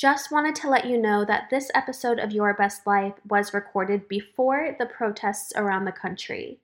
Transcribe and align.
Just 0.00 0.32
wanted 0.32 0.54
to 0.54 0.70
let 0.70 0.86
you 0.86 0.96
know 0.96 1.26
that 1.26 1.50
this 1.50 1.70
episode 1.74 2.18
of 2.18 2.32
Your 2.32 2.54
Best 2.54 2.86
Life 2.86 3.12
was 3.28 3.52
recorded 3.52 4.08
before 4.08 4.74
the 4.78 4.86
protests 4.86 5.52
around 5.56 5.84
the 5.84 5.92
country. 5.92 6.58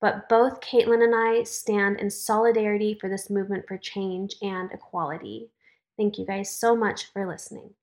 But 0.00 0.28
both 0.28 0.60
Kaitlyn 0.60 1.04
and 1.04 1.14
I 1.14 1.44
stand 1.44 2.00
in 2.00 2.10
solidarity 2.10 2.98
for 3.00 3.08
this 3.08 3.30
movement 3.30 3.68
for 3.68 3.78
change 3.78 4.34
and 4.42 4.72
equality. 4.72 5.50
Thank 5.96 6.18
you 6.18 6.26
guys 6.26 6.50
so 6.50 6.74
much 6.74 7.12
for 7.12 7.28
listening. 7.28 7.74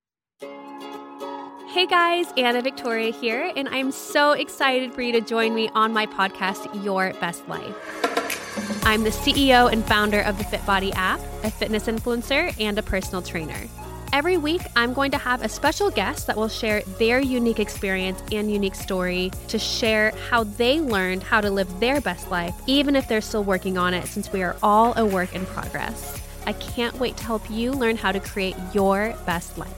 Hey 0.41 1.87
guys, 1.87 2.33
Anna 2.35 2.61
Victoria 2.61 3.13
here, 3.13 3.53
and 3.55 3.69
I'm 3.69 3.93
so 3.93 4.33
excited 4.33 4.93
for 4.93 5.03
you 5.03 5.13
to 5.13 5.21
join 5.21 5.55
me 5.55 5.69
on 5.69 5.93
my 5.93 6.05
podcast, 6.05 6.83
Your 6.83 7.13
Best 7.21 7.47
Life. 7.47 8.83
I'm 8.85 9.03
the 9.03 9.11
CEO 9.11 9.71
and 9.71 9.85
founder 9.85 10.19
of 10.19 10.37
the 10.37 10.43
FitBody 10.43 10.91
app, 10.95 11.21
a 11.45 11.49
fitness 11.49 11.85
influencer, 11.85 12.53
and 12.59 12.77
a 12.77 12.83
personal 12.83 13.21
trainer. 13.21 13.69
Every 14.13 14.37
week, 14.37 14.61
I'm 14.75 14.93
going 14.93 15.11
to 15.11 15.17
have 15.17 15.43
a 15.43 15.49
special 15.49 15.91
guest 15.91 16.27
that 16.27 16.37
will 16.37 16.47
share 16.47 16.81
their 16.97 17.19
unique 17.19 17.59
experience 17.59 18.21
and 18.31 18.51
unique 18.51 18.75
story 18.75 19.31
to 19.49 19.59
share 19.59 20.11
how 20.29 20.43
they 20.43 20.79
learned 20.79 21.23
how 21.23 21.41
to 21.41 21.51
live 21.51 21.79
their 21.79 21.99
best 21.99 22.31
life, 22.31 22.55
even 22.67 22.95
if 22.95 23.07
they're 23.07 23.21
still 23.21 23.43
working 23.43 23.77
on 23.77 23.93
it, 23.93 24.07
since 24.07 24.31
we 24.31 24.41
are 24.43 24.55
all 24.63 24.97
a 24.97 25.05
work 25.05 25.35
in 25.35 25.45
progress. 25.47 26.21
I 26.45 26.53
can't 26.53 26.97
wait 26.99 27.17
to 27.17 27.23
help 27.25 27.49
you 27.51 27.73
learn 27.73 27.97
how 27.97 28.11
to 28.11 28.19
create 28.19 28.55
your 28.73 29.13
best 29.25 29.57
life. 29.57 29.73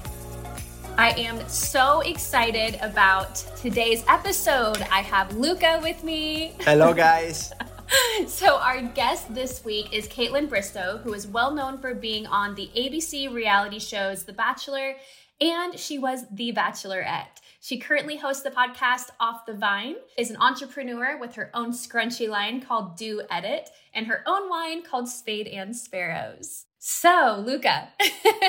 I 0.97 1.11
am 1.11 1.47
so 1.47 2.01
excited 2.01 2.77
about 2.81 3.35
today's 3.55 4.03
episode. 4.07 4.81
I 4.91 5.01
have 5.01 5.35
Luca 5.37 5.79
with 5.81 6.03
me. 6.03 6.53
Hello, 6.59 6.93
guys. 6.93 7.51
so, 8.27 8.57
our 8.57 8.81
guest 8.81 9.33
this 9.33 9.63
week 9.63 9.93
is 9.93 10.07
Kaitlyn 10.07 10.47
Bristowe, 10.47 11.01
who 11.01 11.13
is 11.13 11.27
well 11.27 11.53
known 11.53 11.77
for 11.79 11.93
being 11.93 12.27
on 12.27 12.55
the 12.55 12.69
ABC 12.75 13.33
reality 13.33 13.79
shows 13.79 14.23
The 14.23 14.33
Bachelor, 14.33 14.95
and 15.41 15.77
she 15.77 15.97
was 15.97 16.25
The 16.31 16.51
Bachelorette. 16.51 17.41
She 17.61 17.77
currently 17.77 18.17
hosts 18.17 18.43
the 18.43 18.51
podcast 18.51 19.09
Off 19.19 19.45
the 19.45 19.53
Vine, 19.53 19.95
is 20.17 20.29
an 20.29 20.37
entrepreneur 20.37 21.17
with 21.17 21.35
her 21.35 21.49
own 21.53 21.71
scrunchy 21.71 22.29
line 22.29 22.61
called 22.61 22.95
Dew 22.95 23.21
Edit, 23.29 23.69
and 23.93 24.07
her 24.07 24.23
own 24.25 24.49
wine 24.49 24.83
called 24.83 25.09
Spade 25.09 25.47
and 25.47 25.75
Sparrows. 25.75 26.65
So, 26.77 27.43
Luca, 27.45 27.89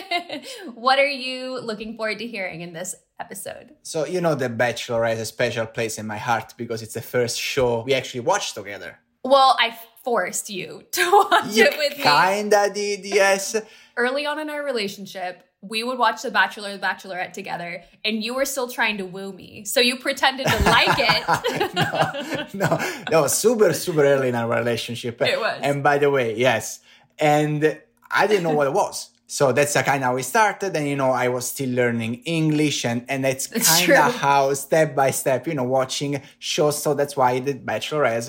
what 0.75 0.99
are 0.99 1.07
you 1.07 1.59
looking 1.61 1.97
forward 1.97 2.19
to 2.19 2.27
hearing 2.27 2.61
in 2.61 2.73
this 2.73 2.95
episode? 3.19 3.75
So, 3.83 4.07
you 4.07 4.21
know, 4.21 4.35
The 4.35 4.49
Bachelor 4.49 5.05
has 5.05 5.19
a 5.19 5.25
special 5.25 5.67
place 5.67 5.99
in 5.99 6.07
my 6.07 6.19
heart 6.19 6.55
because 6.57 6.83
it's 6.83 6.95
the 6.95 7.03
first 7.03 7.39
show 7.41 7.83
we 7.83 7.95
actually 7.95 8.21
watched 8.21 8.55
together. 8.55 8.99
Well, 9.25 9.57
I 9.59 9.77
forced 10.05 10.51
you 10.51 10.85
to 10.93 11.27
watch 11.31 11.55
you 11.55 11.65
it 11.65 11.79
with 11.79 11.99
me. 11.99 12.05
Kinda 12.05 12.71
did, 12.73 13.05
yes. 13.05 13.57
Early 13.97 14.27
on 14.27 14.39
in 14.39 14.49
our 14.49 14.65
relationship, 14.65 15.45
we 15.63 15.83
would 15.83 15.99
watch 15.99 16.23
The 16.23 16.31
Bachelor, 16.31 16.73
The 16.73 16.79
Bachelorette 16.79 17.35
together, 17.35 17.83
and 18.03 18.25
you 18.25 18.35
were 18.35 18.47
still 18.47 18.69
trying 18.69 18.97
to 18.99 19.05
woo 19.05 19.33
me. 19.33 19.65
So 19.67 19.81
you 19.81 19.97
pretended 19.97 20.47
to 20.47 20.63
like 20.65 20.97
it. 20.99 22.55
no, 22.55 22.67
no, 22.67 23.03
no, 23.11 23.27
super, 23.27 23.75
super 23.75 24.03
early 24.03 24.31
in 24.31 24.35
our 24.35 24.49
relationship. 24.49 25.21
It 25.21 25.39
was. 25.39 25.61
And 25.63 25.83
by 25.83 25.99
the 25.99 26.11
way, 26.11 26.35
yes. 26.37 26.81
And 27.19 27.79
I 28.11 28.27
didn't 28.27 28.45
know 28.45 28.55
what 28.55 28.69
it 28.69 28.73
was. 28.73 29.11
So 29.27 29.53
that's 29.53 29.75
kind 29.75 30.03
of 30.03 30.03
how 30.03 30.15
we 30.15 30.23
started. 30.23 30.75
And, 30.75 30.89
you 30.89 30.97
know, 30.97 31.11
I 31.11 31.29
was 31.29 31.47
still 31.47 31.71
learning 31.71 32.15
English 32.25 32.85
and, 32.85 33.05
and 33.09 33.25
that's 33.25 33.47
kind 33.47 33.93
of 33.93 34.17
how 34.17 34.53
step 34.55 34.97
by 34.97 35.13
step, 35.13 35.47
you 35.47 35.55
know, 35.55 35.63
watching 35.63 36.21
shows. 36.41 36.83
So 36.83 36.95
that's 36.95 37.17
why 37.17 37.33
I 37.33 37.39
did 37.39 37.65
Bachelor 37.65 38.07
as 38.07 38.29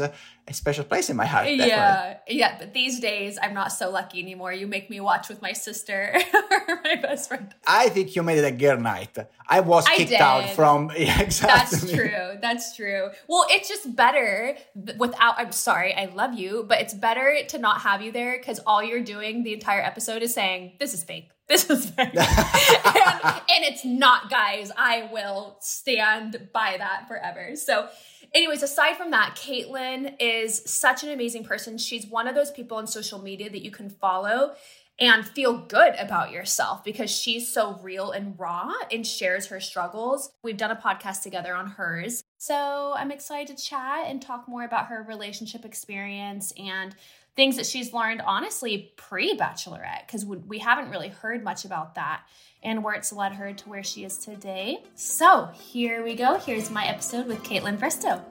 a, 0.52 0.54
special 0.54 0.84
place 0.84 1.10
in 1.10 1.16
my 1.16 1.26
heart. 1.26 1.46
Definitely. 1.46 1.70
Yeah, 1.70 2.18
yeah. 2.28 2.58
But 2.60 2.74
these 2.74 3.00
days, 3.00 3.38
I'm 3.42 3.54
not 3.54 3.72
so 3.72 3.90
lucky 3.90 4.20
anymore. 4.22 4.54
You 4.54 4.68
make 4.68 4.90
me 4.90 5.00
watch 5.00 5.30
with 5.30 5.42
my 5.42 5.54
sister 5.54 6.14
or 6.34 6.80
my 6.84 6.96
best 6.96 7.30
friend. 7.30 7.54
I 7.66 7.90
think 7.90 8.16
you 8.16 8.24
made 8.24 8.38
it 8.38 8.46
a 8.46 8.52
girl 8.52 8.80
night. 8.80 9.18
I 9.48 9.60
was 9.60 9.88
kicked 9.88 10.14
out 10.14 10.50
from. 10.52 10.92
Yeah, 11.02 11.22
exactly. 11.22 11.80
That's 11.80 11.92
true. 11.92 12.38
That's 12.42 12.76
true. 12.76 13.10
Well, 13.28 13.46
it's 13.50 13.68
just 13.68 13.96
better 13.96 14.56
without. 14.98 15.36
I'm 15.40 15.52
sorry, 15.52 15.96
I 15.96 16.06
love 16.06 16.34
you, 16.36 16.66
but 16.68 16.80
it's 16.80 16.94
better 16.94 17.38
to 17.48 17.58
not 17.58 17.82
have 17.82 18.02
you 18.02 18.12
there 18.12 18.38
because 18.38 18.60
all 18.68 18.84
you're 18.84 19.04
doing 19.04 19.44
the 19.44 19.54
entire 19.54 19.82
episode 19.82 20.22
is 20.22 20.34
saying 20.34 20.74
this 20.80 20.94
is 20.94 21.04
fake. 21.04 21.30
This 21.52 21.70
is 21.70 21.90
fake, 21.90 22.16
and, 22.16 22.16
and 22.16 23.66
it's 23.66 23.84
not, 23.84 24.30
guys. 24.30 24.72
I 24.78 25.10
will 25.12 25.58
stand 25.60 26.48
by 26.54 26.76
that 26.78 27.10
forever. 27.10 27.58
So 27.58 27.90
anyways, 28.34 28.64
aside 28.64 28.98
from 28.98 29.12
that, 29.12 29.36
Kaitlyn 29.36 30.16
is 30.20 30.62
such 30.66 31.04
an 31.04 31.10
amazing 31.10 31.44
person. 31.44 31.78
She's 31.78 32.06
one 32.08 32.28
of 32.28 32.36
those 32.36 32.52
people 32.52 32.78
on 32.78 32.88
social 32.88 33.22
media 33.22 33.50
that 33.50 33.64
you 33.64 33.72
can 33.72 33.90
follow 33.90 34.54
and 35.00 35.26
feel 35.26 35.58
good 35.58 35.96
about 35.98 36.32
yourself 36.32 36.84
because 36.84 37.10
she's 37.10 37.52
so 37.52 37.80
real 37.82 38.12
and 38.12 38.38
raw 38.38 38.72
and 38.92 39.06
shares 39.06 39.48
her 39.48 39.60
struggles. 39.60 40.32
We've 40.44 40.58
done 40.58 40.70
a 40.70 40.76
podcast 40.76 41.24
together 41.24 41.56
on 41.56 41.72
hers. 41.72 42.24
So 42.38 42.94
I'm 42.96 43.12
excited 43.12 43.58
to 43.58 43.64
chat 43.64 44.06
and 44.08 44.22
talk 44.22 44.48
more 44.48 44.64
about 44.64 44.88
her 44.88 45.04
relationship 45.08 45.66
experience 45.66 46.54
and 46.58 46.96
things 47.36 47.56
that 47.56 47.66
she's 47.66 47.94
learned 47.94 48.22
honestly 48.22 48.94
pre 48.98 49.38
bachelorette 49.38 50.06
because 50.06 50.26
we 50.26 50.60
haven't 50.60 50.90
really 50.90 51.10
heard 51.10 51.44
much 51.44 51.66
about 51.66 51.96
that 51.96 52.24
and 52.64 52.84
where 52.84 52.94
it's 52.94 53.12
led 53.12 53.34
her 53.34 53.54
to 53.54 53.70
where 53.70 53.84
she 53.84 54.04
is 54.04 54.18
today. 54.18 54.84
So 54.96 55.50
here 55.54 56.04
we 56.04 56.16
go. 56.16 56.38
Here's 56.38 56.70
my 56.70 56.86
episode 56.86 57.28
with 57.28 57.42
Kaitlyn 57.44 57.78
Bristowe. 57.78 58.22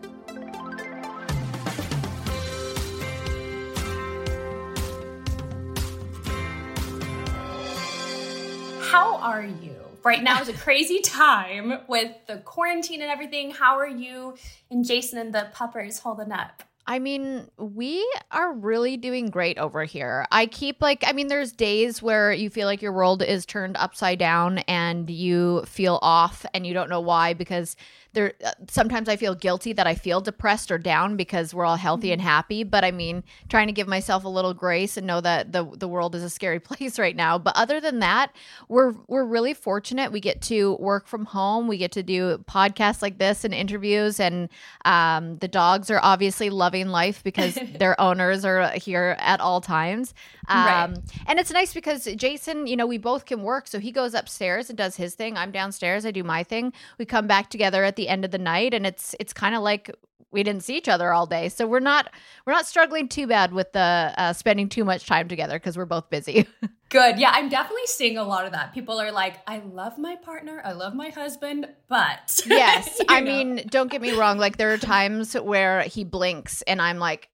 How 8.91 9.17
are 9.17 9.45
you? 9.45 9.77
Right 10.03 10.23
now 10.23 10.41
is 10.41 10.49
a 10.49 10.53
crazy 10.53 11.01
time 11.05 11.81
with 11.89 12.13
the 12.27 12.39
quarantine 12.39 13.03
and 13.03 13.11
everything. 13.11 13.51
How 13.51 13.79
are 13.79 13.89
you 13.89 14.35
and 14.71 14.85
Jason 14.85 15.19
and 15.19 15.35
the 15.35 15.49
puppers 15.53 15.99
holding 15.99 16.33
up? 16.33 16.63
I 16.87 16.99
mean, 16.99 17.49
we 17.57 18.05
are 18.33 18.53
really 18.53 18.97
doing 18.97 19.31
great 19.31 19.59
over 19.59 19.85
here. 19.85 20.27
I 20.33 20.47
keep 20.47 20.83
like, 20.83 21.05
I 21.07 21.13
mean, 21.13 21.29
there's 21.29 21.53
days 21.53 22.03
where 22.03 22.33
you 22.33 22.51
feel 22.51 22.67
like 22.67 22.83
your 22.83 22.93
world 22.93 23.23
is 23.23 23.47
turned 23.47 23.77
upside 23.77 24.19
down 24.19 24.59
and 24.61 25.09
you 25.09 25.63
feel 25.67 25.99
off 26.03 26.45
and 26.53 26.67
you 26.67 26.75
don't 26.75 26.91
know 26.91 27.01
why 27.01 27.35
because 27.35 27.77
there 28.13 28.35
uh, 28.45 28.53
sometimes 28.69 29.09
I 29.09 29.17
feel 29.17 29.35
guilty 29.35 29.73
that 29.73 29.87
I 29.87 29.95
feel 29.95 30.21
depressed 30.21 30.71
or 30.71 30.79
down 30.79 31.17
because 31.17 31.55
we're 31.55 31.65
all 31.65 31.77
healthy 31.77 32.13
and 32.13 32.21
mm-hmm. 32.21 32.29
happy. 32.29 32.65
But 32.65 32.85
I 32.85 32.91
mean, 32.91 33.23
trying 33.49 33.69
to 33.69 33.73
give 33.73 33.87
myself 33.87 34.25
a 34.25 34.29
little 34.29 34.55
grace 34.55 34.97
and 34.97 35.07
know 35.07 35.21
that 35.21 35.53
the 35.53 35.65
the 35.65 35.89
world 35.89 36.15
is 36.15 36.23
a 36.23 36.31
scary 36.31 36.61
place 36.71 36.99
right 36.99 37.15
now. 37.15 37.39
But 37.39 37.57
other 37.57 37.81
than 37.81 38.01
that, 38.01 38.35
we're 38.69 38.95
we're 39.07 39.25
really 39.25 39.55
fortunate. 39.55 40.13
We 40.13 40.21
get 40.21 40.41
to 40.43 40.75
work 40.77 41.07
from 41.07 41.25
home. 41.25 41.69
We 41.69 41.79
get 41.79 41.93
to 41.93 42.03
do 42.03 42.39
podcasts 42.39 43.03
like 43.03 43.19
this 43.19 43.45
and 43.45 43.55
interviews, 43.55 44.19
and 44.19 44.49
um, 44.85 45.39
the 45.39 45.49
dogs 45.49 45.91
are 45.91 46.01
obviously 46.03 46.51
loving 46.51 46.89
life 46.89 47.23
because 47.23 47.59
their 47.79 48.01
owners 48.01 48.45
are 48.45 48.71
here 48.73 49.17
at 49.19 49.41
all 49.41 49.61
times. 49.61 50.15
Um, 50.49 50.67
right. 50.67 50.99
And 51.27 51.39
it's 51.39 51.53
nice 51.53 51.73
because 51.73 52.05
Jason, 52.17 52.67
you 52.67 52.77
know, 52.77 52.87
we 52.87 52.99
both 52.99 53.25
can 53.25 53.43
work. 53.43 53.69
So 53.69 53.79
he 53.79 53.93
goes 53.93 54.15
upstairs 54.15 54.69
and 54.69 54.77
does 54.77 54.97
his 54.97 55.15
thing. 55.15 55.37
I'm 55.37 55.53
downstairs. 55.53 56.05
I 56.05 56.11
do 56.11 56.25
my 56.25 56.43
thing. 56.43 56.73
We 56.99 57.05
come 57.05 57.29
back 57.29 57.51
together 57.51 57.85
at 57.85 57.97
the 57.97 58.00
end 58.09 58.25
of 58.25 58.31
the 58.31 58.39
night, 58.39 58.75
and 58.75 58.87
it's 58.87 59.15
it's 59.21 59.33
kind 59.33 59.55
of 59.55 59.63
like 59.63 59.91
we 60.33 60.43
didn't 60.43 60.63
see 60.63 60.77
each 60.77 60.89
other 60.89 61.13
all 61.13 61.27
day. 61.27 61.49
So 61.49 61.67
we're 61.67 61.81
not 61.81 62.11
we're 62.47 62.53
not 62.53 62.67
struggling 62.67 63.09
too 63.09 63.27
bad 63.27 63.53
with 63.53 63.73
the 63.73 64.15
uh, 64.17 64.33
spending 64.33 64.69
too 64.69 64.85
much 64.85 65.07
time 65.07 65.29
together 65.29 65.59
because 65.59 65.77
we're 65.77 65.87
both 65.87 66.11
busy. 66.11 66.47
Good. 66.89 67.21
Yeah 67.21 67.31
i'm 67.33 67.49
definitely 67.49 67.87
seeing 67.87 68.19
a 68.19 68.25
lot 68.25 68.47
of 68.47 68.53
that. 68.53 68.73
People 68.73 69.01
are 69.01 69.13
like 69.13 69.37
i 69.47 69.59
love 69.59 69.99
my 69.99 70.17
partner. 70.17 70.61
I 70.65 70.73
love 70.73 70.95
my 70.95 71.11
husband 71.11 71.69
but 71.89 72.41
yes. 72.47 73.01
I 73.09 73.21
know. 73.21 73.27
mean 73.27 73.63
don't 73.69 73.91
get 73.91 74.01
me 74.01 74.13
wrong 74.13 74.39
like 74.39 74.57
there 74.57 74.73
are 74.73 74.79
times 74.79 75.35
where 75.35 75.83
he 75.83 76.05
blinks 76.05 76.63
and 76.63 76.81
i'm 76.83 76.99
like 76.99 77.29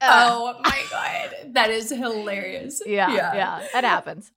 oh 0.00 0.58
my 0.62 0.82
god. 0.90 1.52
That 1.54 1.70
is 1.70 1.90
hilarious. 1.90 2.82
Yeah 2.86 3.14
yeah, 3.14 3.34
yeah. 3.34 3.66
That 3.72 3.84
happens. 3.84 4.30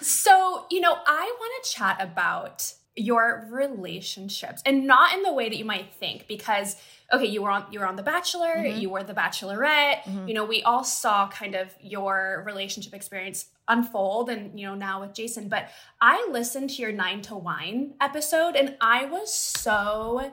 So 0.00 0.66
you 0.70 0.80
know 0.80 0.96
i 1.06 1.36
want 1.38 1.64
to 1.64 1.70
chat 1.70 1.96
about 2.00 2.72
your 2.94 3.48
relationships 3.50 4.62
and 4.66 4.86
not 4.86 5.14
in 5.14 5.22
the 5.22 5.32
way 5.32 5.48
that 5.48 5.56
you 5.56 5.64
might 5.64 5.90
think 5.94 6.26
because 6.28 6.76
okay 7.10 7.24
you 7.24 7.40
were 7.40 7.48
on 7.48 7.64
you 7.70 7.80
were 7.80 7.86
on 7.86 7.96
the 7.96 8.02
bachelor 8.02 8.54
mm-hmm. 8.56 8.78
you 8.78 8.90
were 8.90 9.02
the 9.02 9.14
bachelorette 9.14 10.02
mm-hmm. 10.02 10.28
you 10.28 10.34
know 10.34 10.44
we 10.44 10.62
all 10.62 10.84
saw 10.84 11.26
kind 11.28 11.54
of 11.54 11.74
your 11.80 12.42
relationship 12.44 12.92
experience 12.92 13.46
unfold 13.68 14.28
and 14.28 14.60
you 14.60 14.66
know 14.66 14.74
now 14.74 15.00
with 15.00 15.14
jason 15.14 15.48
but 15.48 15.70
i 16.02 16.26
listened 16.30 16.68
to 16.68 16.82
your 16.82 16.92
nine 16.92 17.22
to 17.22 17.34
wine 17.34 17.94
episode 17.98 18.56
and 18.56 18.76
i 18.82 19.06
was 19.06 19.32
so 19.32 20.30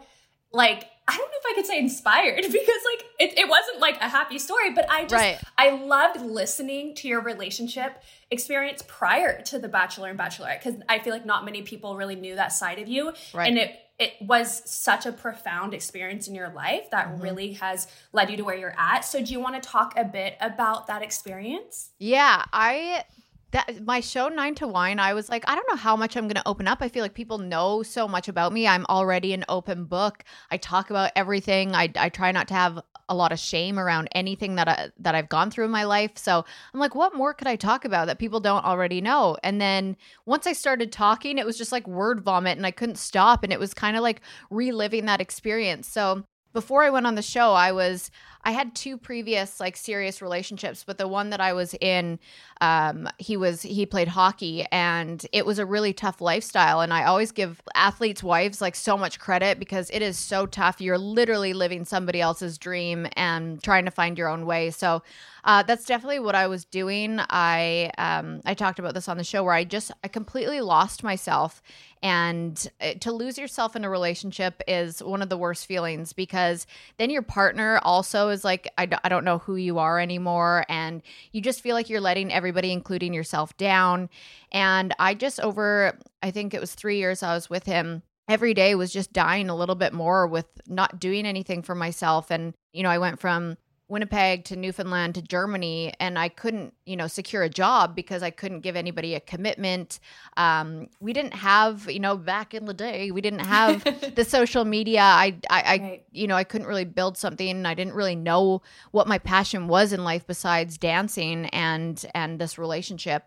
like 0.52 0.86
I 1.10 1.18
don't 1.18 1.32
know 1.32 1.38
if 1.40 1.46
I 1.52 1.54
could 1.56 1.66
say 1.66 1.80
inspired 1.80 2.36
because 2.44 2.54
like 2.54 3.06
it, 3.20 3.38
it 3.38 3.50
wasn't 3.50 3.80
like 3.80 4.00
a 4.00 4.08
happy 4.08 4.38
story, 4.38 4.72
but 4.74 4.90
I 4.90 5.02
just 5.02 5.14
right. 5.14 5.40
I 5.58 5.72
loved 5.72 6.22
listening 6.22 6.94
to 6.96 7.08
your 7.08 7.22
relationship 7.22 8.04
experience 8.30 8.84
prior 8.88 9.42
to 9.44 9.58
the 9.58 9.68
Bachelor 9.68 10.10
and 10.10 10.20
Bachelorette 10.20 10.64
because 10.64 10.80
I 10.88 11.00
feel 11.00 11.14
like 11.14 11.26
not 11.26 11.46
many 11.46 11.64
people 11.64 11.98
really 11.98 12.16
knew 12.16 12.36
that 12.36 12.54
side 12.54 12.78
of 12.78 12.88
you, 12.88 13.14
right. 13.34 13.50
and 13.50 13.58
it 13.58 13.80
it 13.98 14.14
was 14.22 14.62
such 14.70 15.06
a 15.06 15.12
profound 15.12 15.74
experience 15.74 16.28
in 16.28 16.36
your 16.36 16.50
life 16.50 16.90
that 16.92 17.08
mm-hmm. 17.08 17.22
really 17.22 17.54
has 17.54 17.88
led 18.14 18.30
you 18.30 18.38
to 18.38 18.44
where 18.44 18.56
you're 18.56 18.76
at. 18.78 19.02
So 19.02 19.22
do 19.22 19.34
you 19.34 19.42
want 19.42 19.62
to 19.62 19.68
talk 19.68 19.98
a 19.98 20.06
bit 20.06 20.38
about 20.40 20.88
that 20.88 21.02
experience? 21.02 21.90
Yeah, 21.98 22.46
I 22.54 23.04
that 23.51 23.84
my 23.86 24.00
show 24.00 24.28
nine 24.28 24.56
to 24.56 24.68
wine 24.68 25.00
i 25.00 25.13
was 25.13 25.30
like 25.30 25.44
i 25.48 25.56
don't 25.56 25.68
know 25.69 25.78
how 25.78 25.96
much 25.96 26.16
i'm 26.16 26.25
going 26.25 26.36
to 26.36 26.48
open 26.48 26.68
up. 26.68 26.80
I 26.81 26.90
feel 26.90 27.04
like 27.04 27.13
people 27.13 27.38
know 27.38 27.84
so 27.84 28.07
much 28.07 28.28
about 28.28 28.51
me. 28.54 28.68
I'm 28.68 28.86
already 28.90 29.34
an 29.34 29.46
open 29.50 29.86
book. 29.86 30.24
I 30.51 30.57
talk 30.57 30.90
about 30.90 31.12
everything. 31.16 31.75
I, 31.75 31.92
I 31.96 32.10
try 32.10 32.31
not 32.31 32.48
to 32.50 32.54
have 32.54 32.81
a 33.07 33.16
lot 33.16 33.31
of 33.31 33.40
shame 33.40 33.80
around 33.80 34.07
anything 34.13 34.56
that 34.56 34.68
I, 34.68 34.90
that 35.00 35.16
i've 35.16 35.30
gone 35.30 35.50
through 35.50 35.66
in 35.66 35.72
my 35.72 35.84
life. 35.84 36.12
So 36.16 36.46
i'm 36.74 36.80
like 36.80 36.96
what 36.96 37.16
more 37.16 37.34
could 37.34 37.48
i 37.48 37.56
talk 37.56 37.86
about 37.86 38.07
that 38.07 38.19
people 38.19 38.40
don't 38.40 38.66
already 38.66 39.01
know? 39.01 39.38
And 39.44 39.60
then 39.62 39.98
once 40.25 40.45
i 40.48 40.54
started 40.54 40.92
talking 40.92 41.38
it 41.38 41.45
was 41.45 41.57
just 41.57 41.72
like 41.72 41.88
word 41.88 42.22
vomit 42.22 42.57
and 42.57 42.66
i 42.66 42.72
couldn't 42.72 42.98
stop. 42.98 43.44
And 43.44 43.54
it 43.54 43.60
was 43.60 43.74
kind 43.74 43.95
of 43.98 44.04
like 44.04 44.22
reliving 44.50 45.06
that 45.06 45.22
experience. 45.22 45.88
So 45.88 46.24
before 46.54 46.84
I 46.84 46.90
went 46.90 47.06
on 47.06 47.16
the 47.16 47.22
show, 47.22 47.54
I 47.54 47.72
was 47.72 48.12
I 48.44 48.51
had 48.51 48.74
two 48.74 48.98
previous 48.98 49.60
like 49.60 49.75
serious 49.75 50.22
relationships, 50.22 50.84
but 50.86 50.98
the 50.98 51.07
one 51.07 51.30
that 51.31 51.42
I 51.42 51.51
was 51.54 51.75
in, 51.81 52.19
um, 52.62 53.10
he 53.18 53.36
was 53.36 53.62
he 53.62 53.86
played 53.86 54.07
hockey, 54.07 54.66
and 54.72 55.25
it 55.34 55.46
was 55.46 55.60
a 55.60 55.66
really 55.66 55.92
tough 55.92 56.22
lifestyle. 56.22 56.80
And 56.80 56.94
I 56.94 57.04
always 57.04 57.31
give 57.31 57.62
athletes' 57.75 58.24
wives 58.24 58.62
like 58.62 58.75
so 58.75 58.98
much 58.98 59.19
credit 59.19 59.60
because 59.60 59.90
it 59.92 60.01
is 60.01 60.18
so 60.18 60.46
tough. 60.46 60.80
You're 60.80 60.98
literally 60.98 61.54
living 61.54 61.84
somebody 61.84 62.22
else's 62.22 62.57
dream 62.57 63.07
and 63.13 63.62
trying 63.62 63.86
to 63.86 63.92
find 63.92 64.18
your 64.18 64.30
own 64.30 64.45
way. 64.45 64.72
So 64.72 65.04
uh, 65.44 65.63
that's 65.63 65.86
definitely 65.86 66.19
what 66.19 66.36
I 66.36 66.48
was 66.48 66.63
doing. 66.63 67.19
I 67.30 67.92
um, 67.98 68.42
I 68.45 68.54
talked 68.54 68.80
about 68.80 68.94
this 68.94 69.10
on 69.10 69.18
the 69.18 69.24
show 69.24 69.44
where 69.44 69.54
I 69.54 69.66
just 69.66 69.92
I 70.04 70.07
completely 70.07 70.62
lost 70.62 71.04
myself, 71.04 71.62
and 72.01 72.69
uh, 72.81 72.94
to 73.01 73.12
lose 73.12 73.38
yourself 73.38 73.75
in 73.75 73.84
a 73.84 73.90
relationship 73.90 74.62
is 74.68 75.04
one 75.04 75.22
of 75.22 75.30
the 75.30 75.38
worst 75.38 75.66
feelings 75.66 76.13
because 76.13 76.66
then 76.98 77.10
your 77.10 77.22
partner 77.22 77.80
also 77.84 78.30
is 78.30 78.44
like, 78.44 78.72
I 78.78 78.86
d- 78.86 78.98
I 79.04 79.10
don't 79.10 79.25
know 79.25 79.40
who 79.40 79.56
you 79.56 79.80
are 79.80 80.00
anymore. 80.00 80.66
And 80.69 81.01
you 81.31 81.42
just 81.42 81.62
feel 81.62 81.75
like 81.75 81.90
you're 81.90 82.00
letting 82.00 82.31
everybody, 82.31 82.72
including 82.72 83.13
yourself, 83.13 83.56
down. 83.57 84.10
And 84.51 84.96
I 84.98 85.13
just, 85.13 85.40
over, 85.42 85.98
I 86.24 86.31
think 86.31 86.54
it 86.54 86.62
was 86.62 86.74
three 86.74 86.98
years 86.98 87.22
I 87.22 87.34
was 87.34 87.50
with 87.50 87.66
him 87.66 88.04
every 88.30 88.54
day 88.54 88.75
was 88.75 88.94
just 88.94 89.12
dying 89.12 89.50
a 89.50 89.56
little 89.56 89.75
bit 89.75 89.92
more 89.92 90.28
with 90.28 90.45
not 90.68 91.00
doing 91.00 91.25
anything 91.25 91.63
for 91.63 91.74
myself. 91.74 92.30
And, 92.30 92.54
you 92.72 92.84
know, 92.84 92.90
I 92.90 93.00
went 93.00 93.19
from 93.19 93.57
Winnipeg 93.90 94.46
to 94.46 94.56
Newfoundland 94.56 95.16
to 95.16 95.22
Germany, 95.22 95.94
and 96.00 96.18
I 96.18 96.30
couldn't, 96.30 96.74
you 96.86 96.96
know, 96.96 97.08
secure 97.08 97.42
a 97.44 97.50
job 97.50 97.96
because 97.96 98.22
I 98.22 98.30
couldn't 98.30 98.62
give 98.62 98.76
anybody 98.76 99.16
a 99.16 99.20
commitment. 99.20 100.00
Um, 100.38 100.90
we 101.00 101.12
didn't 101.12 101.34
have, 101.34 101.90
you 101.90 102.00
know, 102.00 102.16
back 102.16 102.54
in 102.54 102.66
the 102.66 102.74
day, 102.74 103.10
we 103.10 103.22
didn't 103.22 103.46
have 103.46 103.84
the 104.16 104.24
social 104.24 104.64
media. 104.64 105.02
I, 105.02 105.36
I, 105.50 105.62
I 105.62 105.78
right. 105.78 106.04
you 106.12 106.28
know, 106.28 106.36
I 106.36 106.44
couldn't 106.44 106.68
really 106.68 106.86
build 106.86 107.18
something. 107.18 107.66
I 107.66 107.74
didn't 107.74 107.94
really 107.94 108.16
know 108.16 108.62
what 108.92 109.08
my 109.08 109.18
passion 109.18 109.68
was 109.68 109.92
in 109.92 110.04
life 110.04 110.26
besides 110.28 110.78
dancing 110.78 111.48
and 111.48 112.06
and 112.14 112.40
this 112.40 112.58
relationship. 112.58 113.26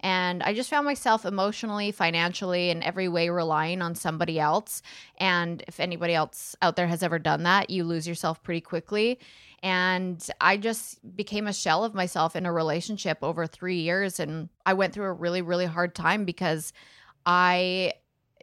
And 0.00 0.42
I 0.42 0.52
just 0.52 0.68
found 0.68 0.84
myself 0.84 1.24
emotionally, 1.24 1.90
financially, 1.90 2.68
in 2.68 2.82
every 2.82 3.08
way 3.08 3.30
relying 3.30 3.80
on 3.80 3.94
somebody 3.94 4.38
else. 4.38 4.82
And 5.16 5.64
if 5.66 5.80
anybody 5.80 6.12
else 6.12 6.54
out 6.60 6.76
there 6.76 6.86
has 6.86 7.02
ever 7.02 7.18
done 7.18 7.44
that, 7.44 7.70
you 7.70 7.84
lose 7.84 8.06
yourself 8.06 8.42
pretty 8.42 8.60
quickly. 8.60 9.18
And 9.64 10.22
I 10.42 10.58
just 10.58 11.16
became 11.16 11.46
a 11.46 11.52
shell 11.54 11.84
of 11.84 11.94
myself 11.94 12.36
in 12.36 12.44
a 12.44 12.52
relationship 12.52 13.16
over 13.22 13.46
three 13.46 13.80
years. 13.80 14.20
And 14.20 14.50
I 14.66 14.74
went 14.74 14.92
through 14.92 15.06
a 15.06 15.12
really, 15.14 15.40
really 15.40 15.64
hard 15.64 15.94
time 15.94 16.26
because 16.26 16.74
I 17.24 17.94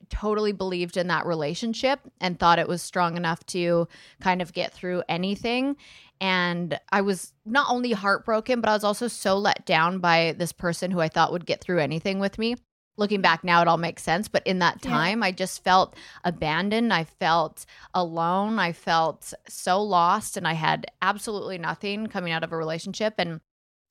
totally 0.10 0.52
believed 0.52 0.98
in 0.98 1.10
that 1.10 1.28
relationship 1.28 2.00
and 2.20 2.40
thought 2.40 2.58
it 2.58 2.68
was 2.68 2.82
strong 2.82 3.18
enough 3.18 3.46
to 3.46 3.88
kind 4.20 4.42
of 4.42 4.52
get 4.52 4.74
through 4.74 5.04
anything. 5.08 5.78
And 6.20 6.80
I 6.92 7.02
was 7.02 7.34
not 7.46 7.68
only 7.70 7.92
heartbroken, 7.92 8.60
but 8.60 8.70
I 8.72 8.74
was 8.74 8.84
also 8.84 9.08
so 9.08 9.38
let 9.38 9.68
down 9.68 10.00
by 10.00 10.34
this 10.40 10.52
person 10.52 10.90
who 10.90 11.02
I 11.02 11.08
thought 11.08 11.32
would 11.32 11.46
get 11.46 11.62
through 11.62 11.80
anything 11.80 12.18
with 12.18 12.40
me 12.40 12.56
looking 12.98 13.22
back 13.22 13.44
now 13.44 13.62
it 13.62 13.68
all 13.68 13.78
makes 13.78 14.04
sense 14.04 14.28
but 14.28 14.46
in 14.46 14.60
that 14.60 14.82
time 14.82 15.20
yeah. 15.20 15.28
i 15.28 15.32
just 15.32 15.64
felt 15.64 15.96
abandoned. 16.24 16.94
I 16.94 17.04
felt 17.04 17.66
alone. 17.94 18.60
I 18.60 18.74
felt 18.74 19.34
so 19.48 19.82
lost 19.82 20.38
and 20.38 20.48
i 20.48 20.54
had 20.54 20.86
absolutely 21.02 21.58
nothing 21.58 22.08
coming 22.08 22.32
out 22.32 22.44
of 22.44 22.52
a 22.52 22.58
relationship. 22.58 23.16
And 23.18 23.42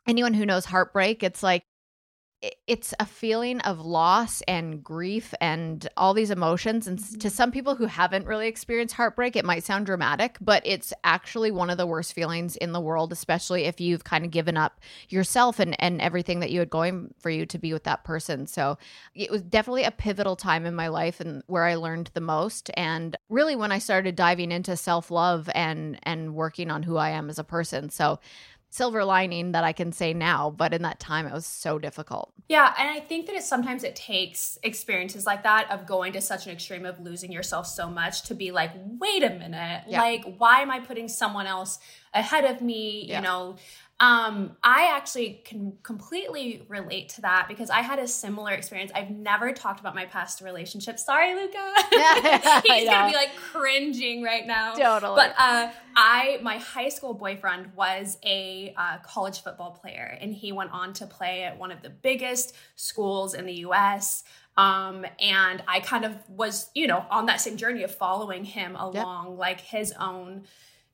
anyone 0.06 0.34
who 0.34 0.46
knows 0.46 0.64
heartbreak 0.64 1.22
it's 1.22 1.42
like 1.42 1.62
it's 2.66 2.94
a 2.98 3.04
feeling 3.04 3.60
of 3.60 3.80
loss 3.80 4.40
and 4.42 4.82
grief 4.82 5.34
and 5.42 5.86
all 5.96 6.14
these 6.14 6.30
emotions. 6.30 6.86
And 6.86 6.98
to 6.98 7.04
mm-hmm. 7.04 7.28
some 7.28 7.52
people 7.52 7.74
who 7.74 7.84
haven't 7.84 8.26
really 8.26 8.48
experienced 8.48 8.94
heartbreak 8.94 9.36
it 9.36 9.44
might 9.44 9.64
sound 9.64 9.86
dramatic 9.86 10.38
but 10.40 10.62
it's 10.64 10.92
actually 11.04 11.50
one 11.50 11.68
of 11.68 11.76
the 11.76 11.86
worst 11.86 12.14
feelings 12.14 12.56
in 12.56 12.72
the 12.72 12.80
world 12.80 13.12
especially 13.12 13.64
if 13.64 13.80
you've 13.80 14.04
kind 14.04 14.24
of 14.24 14.30
given 14.30 14.56
up 14.56 14.80
yourself 15.08 15.58
and 15.58 15.76
and 15.80 16.00
everything 16.00 16.40
that 16.40 16.50
you 16.50 16.60
had 16.60 16.70
going 16.70 17.12
for 17.18 17.30
you 17.30 17.44
to 17.46 17.58
be 17.58 17.72
with 17.72 17.84
that 17.84 18.04
person. 18.04 18.46
So 18.46 18.78
it 19.14 19.30
was 19.30 19.42
definitely 19.42 19.84
a 19.84 19.90
pivotal 19.90 20.36
time 20.36 20.64
in 20.64 20.74
my 20.74 20.88
life 20.88 21.20
and 21.20 21.42
where 21.46 21.64
I 21.64 21.74
learned 21.74 22.10
the 22.14 22.20
most. 22.20 22.70
And 22.74 23.16
really 23.28 23.56
when 23.56 23.72
I 23.72 23.78
started 23.78 24.16
diving 24.16 24.52
into 24.52 24.76
self-love 24.76 25.50
and 25.54 25.98
and 26.04 26.34
working 26.34 26.70
on 26.70 26.82
who 26.84 26.96
I 26.96 27.10
am 27.10 27.28
as 27.28 27.38
a 27.38 27.44
person. 27.44 27.90
So 27.90 28.18
silver 28.70 29.04
lining 29.04 29.52
that 29.52 29.64
I 29.64 29.72
can 29.72 29.92
say 29.92 30.14
now, 30.14 30.50
but 30.50 30.72
in 30.72 30.82
that 30.82 31.00
time 31.00 31.26
it 31.26 31.32
was 31.32 31.44
so 31.44 31.78
difficult. 31.78 32.32
Yeah, 32.48 32.72
and 32.78 32.88
I 32.88 33.00
think 33.00 33.26
that 33.26 33.34
it 33.34 33.42
sometimes 33.42 33.84
it 33.84 33.96
takes 33.96 34.58
experiences 34.62 35.26
like 35.26 35.42
that 35.42 35.70
of 35.70 35.86
going 35.86 36.12
to 36.14 36.20
such 36.20 36.46
an 36.46 36.52
extreme 36.52 36.86
of 36.86 37.00
losing 37.00 37.32
yourself 37.32 37.66
so 37.66 37.88
much 37.90 38.22
to 38.22 38.34
be 38.34 38.52
like, 38.52 38.70
wait 38.74 39.24
a 39.24 39.30
minute, 39.30 39.84
yeah. 39.88 40.00
like 40.00 40.24
why 40.38 40.60
am 40.60 40.70
I 40.70 40.80
putting 40.80 41.08
someone 41.08 41.46
else 41.46 41.80
ahead 42.14 42.44
of 42.44 42.62
me? 42.62 43.06
Yeah. 43.06 43.18
You 43.18 43.24
know, 43.24 43.56
um, 44.00 44.56
I 44.62 44.92
actually 44.96 45.42
can 45.44 45.74
completely 45.82 46.64
relate 46.68 47.10
to 47.10 47.20
that 47.20 47.48
because 47.48 47.68
I 47.68 47.82
had 47.82 47.98
a 47.98 48.08
similar 48.08 48.52
experience. 48.52 48.90
I've 48.94 49.10
never 49.10 49.52
talked 49.52 49.78
about 49.78 49.94
my 49.94 50.06
past 50.06 50.40
relationship. 50.40 50.98
Sorry, 50.98 51.34
Luca. 51.34 51.74
He's 52.64 52.88
gonna 52.88 53.10
be 53.10 53.14
like 53.14 53.36
cringing 53.36 54.22
right 54.22 54.46
now. 54.46 54.72
Totally. 54.72 55.16
But 55.16 55.34
uh, 55.38 55.70
I, 55.94 56.38
my 56.40 56.56
high 56.56 56.88
school 56.88 57.12
boyfriend 57.12 57.74
was 57.76 58.16
a 58.24 58.72
uh, 58.74 58.98
college 59.04 59.42
football 59.42 59.72
player, 59.72 60.16
and 60.18 60.32
he 60.34 60.50
went 60.50 60.72
on 60.72 60.94
to 60.94 61.06
play 61.06 61.42
at 61.42 61.58
one 61.58 61.70
of 61.70 61.82
the 61.82 61.90
biggest 61.90 62.56
schools 62.76 63.34
in 63.34 63.44
the 63.44 63.54
U.S. 63.56 64.24
Um, 64.56 65.04
and 65.20 65.62
I 65.68 65.80
kind 65.80 66.06
of 66.06 66.16
was, 66.26 66.70
you 66.74 66.86
know, 66.86 67.04
on 67.10 67.26
that 67.26 67.42
same 67.42 67.58
journey 67.58 67.82
of 67.82 67.94
following 67.94 68.44
him 68.44 68.76
along, 68.76 69.32
yep. 69.32 69.38
like 69.38 69.60
his 69.60 69.92
own 69.92 70.44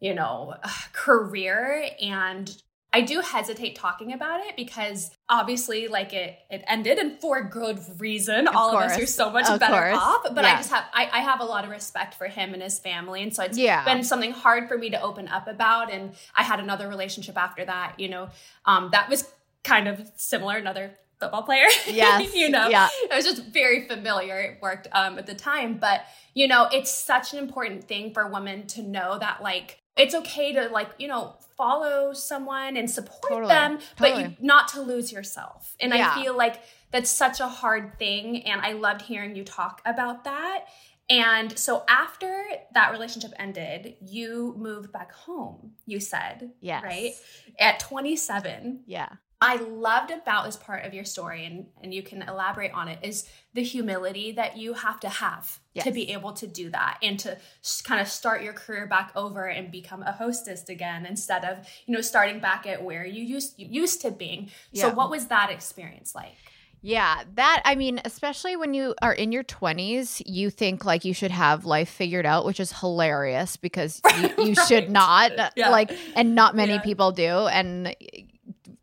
you 0.01 0.15
know, 0.15 0.55
career 0.93 1.89
and 2.01 2.63
I 2.97 3.03
do 3.03 3.21
hesitate 3.21 3.77
talking 3.77 4.15
about 4.15 4.41
it 4.47 4.57
because 4.57 5.11
obviously 5.29 5.87
like 5.87 6.15
it 6.15 6.39
it 6.49 6.65
ended 6.67 6.97
and 6.97 7.21
for 7.21 7.43
good 7.43 7.79
reason. 7.99 8.49
Of 8.49 8.57
All 8.57 8.71
course. 8.71 8.87
of 8.87 8.91
us 8.93 9.03
are 9.03 9.07
so 9.07 9.31
much 9.31 9.47
of 9.51 9.61
better 9.61 9.91
course. 9.91 10.03
off. 10.03 10.23
But 10.35 10.45
yeah. 10.45 10.55
I 10.55 10.57
just 10.57 10.71
have 10.71 10.85
I, 10.95 11.11
I 11.13 11.19
have 11.19 11.41
a 11.41 11.45
lot 11.45 11.65
of 11.65 11.71
respect 11.71 12.15
for 12.15 12.27
him 12.27 12.55
and 12.55 12.63
his 12.63 12.79
family. 12.79 13.23
And 13.23 13.37
so 13.37 13.43
it's 13.43 13.59
yeah. 13.59 13.85
been 13.85 14.03
something 14.03 14.33
hard 14.33 14.67
for 14.67 14.79
me 14.79 14.89
to 14.89 15.03
open 15.03 15.29
up 15.29 15.47
about. 15.47 15.93
And 15.93 16.15
I 16.35 16.43
had 16.43 16.59
another 16.59 16.89
relationship 16.89 17.37
after 17.37 17.67
that, 17.67 18.01
you 18.01 18.09
know, 18.09 18.31
um, 18.65 18.89
that 18.93 19.11
was 19.11 19.31
kind 19.63 19.89
of 19.89 20.11
similar, 20.17 20.57
another 20.57 20.97
football 21.21 21.43
player. 21.43 21.67
Yes. 21.87 22.35
you 22.35 22.49
know, 22.49 22.69
yeah. 22.69 22.89
it 23.05 23.15
was 23.15 23.27
just 23.27 23.45
very 23.45 23.87
familiar. 23.87 24.41
It 24.41 24.63
worked 24.63 24.89
um, 24.93 25.19
at 25.19 25.27
the 25.27 25.35
time. 25.35 25.77
But, 25.77 26.01
you 26.33 26.49
know, 26.49 26.67
it's 26.73 26.91
such 26.91 27.35
an 27.35 27.41
important 27.41 27.85
thing 27.85 28.15
for 28.15 28.27
women 28.27 28.67
to 28.69 28.83
know 28.83 29.19
that 29.19 29.43
like 29.43 29.81
it's 29.97 30.15
okay 30.15 30.53
to 30.53 30.69
like 30.69 30.91
you 30.99 31.09
know 31.09 31.35
follow 31.57 32.13
someone 32.13 32.77
and 32.77 32.91
support 32.91 33.33
totally. 33.33 33.49
them 33.49 33.79
totally. 33.97 34.23
but 34.25 34.31
you, 34.31 34.47
not 34.47 34.69
to 34.69 34.81
lose 34.81 35.13
yourself 35.13 35.75
and 35.81 35.93
yeah. 35.93 36.13
i 36.15 36.23
feel 36.23 36.37
like 36.37 36.61
that's 36.91 37.11
such 37.11 37.41
a 37.41 37.49
hard 37.49 37.99
thing 37.99 38.43
and 38.45 38.61
i 38.61 38.73
loved 38.73 39.03
hearing 39.03 39.35
you 39.35 39.45
talk 39.45 39.81
about 39.85 40.25
that 40.25 40.67
and 41.09 41.57
so 41.57 41.85
after 41.89 42.45
that 42.75 42.93
relationship 42.93 43.33
ended 43.39 43.95
you 44.01 44.55
moved 44.59 44.93
back 44.93 45.13
home 45.13 45.73
you 45.87 46.01
said 46.01 46.51
yes 46.61 46.83
right 46.83 47.13
at 47.59 47.81
27 47.81 48.83
yeah 48.87 49.09
I 49.41 49.57
loved 49.57 50.11
about 50.11 50.47
this 50.47 50.57
part 50.57 50.85
of 50.85 50.95
your 50.95 51.05
story, 51.05 51.45
and, 51.45 51.67
and 51.83 51.93
you 51.93 52.03
can 52.03 52.23
elaborate 52.23 52.73
on 52.73 52.89
it, 52.89 52.99
is 53.03 53.29
the 53.53 53.63
humility 53.63 54.33
that 54.33 54.57
you 54.57 54.73
have 54.73 54.99
to 55.01 55.11
have 55.11 55.61
yes. 55.75 55.85
to 55.85 55.93
be 55.93 56.11
able 56.13 56.33
to 56.33 56.47
do 56.47 56.71
that 56.71 56.99
and 57.03 57.19
to 57.21 57.37
kind 57.85 58.01
of 58.01 58.09
start 58.09 58.43
your 58.43 58.55
career 58.55 58.87
back 58.87 59.13
over 59.15 59.47
and 59.47 59.71
become 59.71 60.03
a 60.03 60.13
hostess 60.13 60.67
again 60.71 61.05
instead 61.05 61.45
of, 61.45 61.69
you 61.85 61.95
know, 61.95 62.01
starting 62.01 62.41
back 62.41 62.67
at 62.67 62.83
where 62.83 63.05
you 63.05 63.23
used 63.23 63.59
you 63.59 63.67
used 63.69 64.01
to 64.03 64.11
being. 64.11 64.51
Yeah. 64.73 64.85
So 64.85 64.95
what 64.95 65.11
was 65.11 65.27
that 65.27 65.51
experience 65.51 66.15
like? 66.15 66.35
Yeah, 66.81 67.25
that 67.35 67.63
I 67.65 67.75
mean, 67.75 68.01
especially 68.05 68.57
when 68.57 68.73
you 68.73 68.95
are 69.03 69.13
in 69.13 69.33
your 69.33 69.45
20s, 69.45 70.23
you 70.25 70.51
think 70.51 70.85
like 70.85 71.05
you 71.05 71.13
should 71.13 71.31
have 71.31 71.67
life 71.67 71.89
figured 71.89 72.25
out, 72.25 72.47
which 72.47 72.61
is 72.61 72.73
hilarious 72.73 73.57
because 73.57 74.01
you, 74.19 74.45
you 74.45 74.53
right. 74.55 74.69
should 74.69 74.91
not. 74.91 75.33
Yeah. 75.57 75.71
Like, 75.71 75.91
and 76.15 76.35
not 76.35 76.55
many 76.55 76.75
yeah. 76.75 76.83
people 76.83 77.11
do. 77.13 77.49
And 77.49 77.95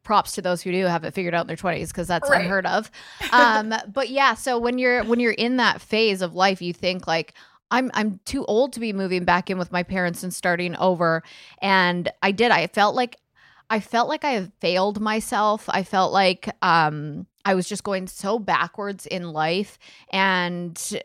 props 0.04 0.34
to 0.34 0.42
those 0.42 0.62
who 0.62 0.72
do 0.72 0.86
have 0.86 1.04
it 1.04 1.14
figured 1.14 1.34
out 1.34 1.42
in 1.42 1.48
their 1.48 1.56
20s 1.56 1.88
because 1.88 2.08
that's 2.08 2.30
right. 2.30 2.42
unheard 2.42 2.66
of 2.66 2.92
um 3.32 3.74
but 3.92 4.10
yeah 4.10 4.34
so 4.34 4.58
when 4.58 4.78
you're 4.78 5.04
when 5.06 5.20
you're 5.20 5.32
in 5.32 5.58
that 5.58 5.82
phase 5.82 6.22
of 6.22 6.36
life 6.36 6.62
you 6.62 6.74
think 6.74 7.08
like 7.08 7.34
I'm 7.72 7.90
I'm 7.96 8.20
too 8.26 8.46
old 8.46 8.74
to 8.74 8.80
be 8.80 8.94
moving 8.94 9.26
back 9.26 9.50
in 9.50 9.58
with 9.58 9.72
my 9.72 9.82
parents 9.82 10.22
and 10.22 10.34
starting 10.34 10.76
over 10.76 11.24
and 11.62 12.12
I 12.22 12.32
did 12.32 12.52
I 12.52 12.68
felt 12.68 12.96
like 12.96 13.18
I 13.70 13.80
felt 13.80 14.08
like 14.08 14.24
I 14.24 14.52
failed 14.60 15.02
myself. 15.02 15.68
I 15.68 15.82
felt 15.82 16.14
like 16.14 16.48
um 16.62 17.26
I 17.46 17.56
was 17.56 17.68
just 17.68 17.84
going 17.84 18.08
so 18.08 18.40
backwards 18.40 19.06
in 19.06 19.32
life 19.32 19.78
and 20.12 21.02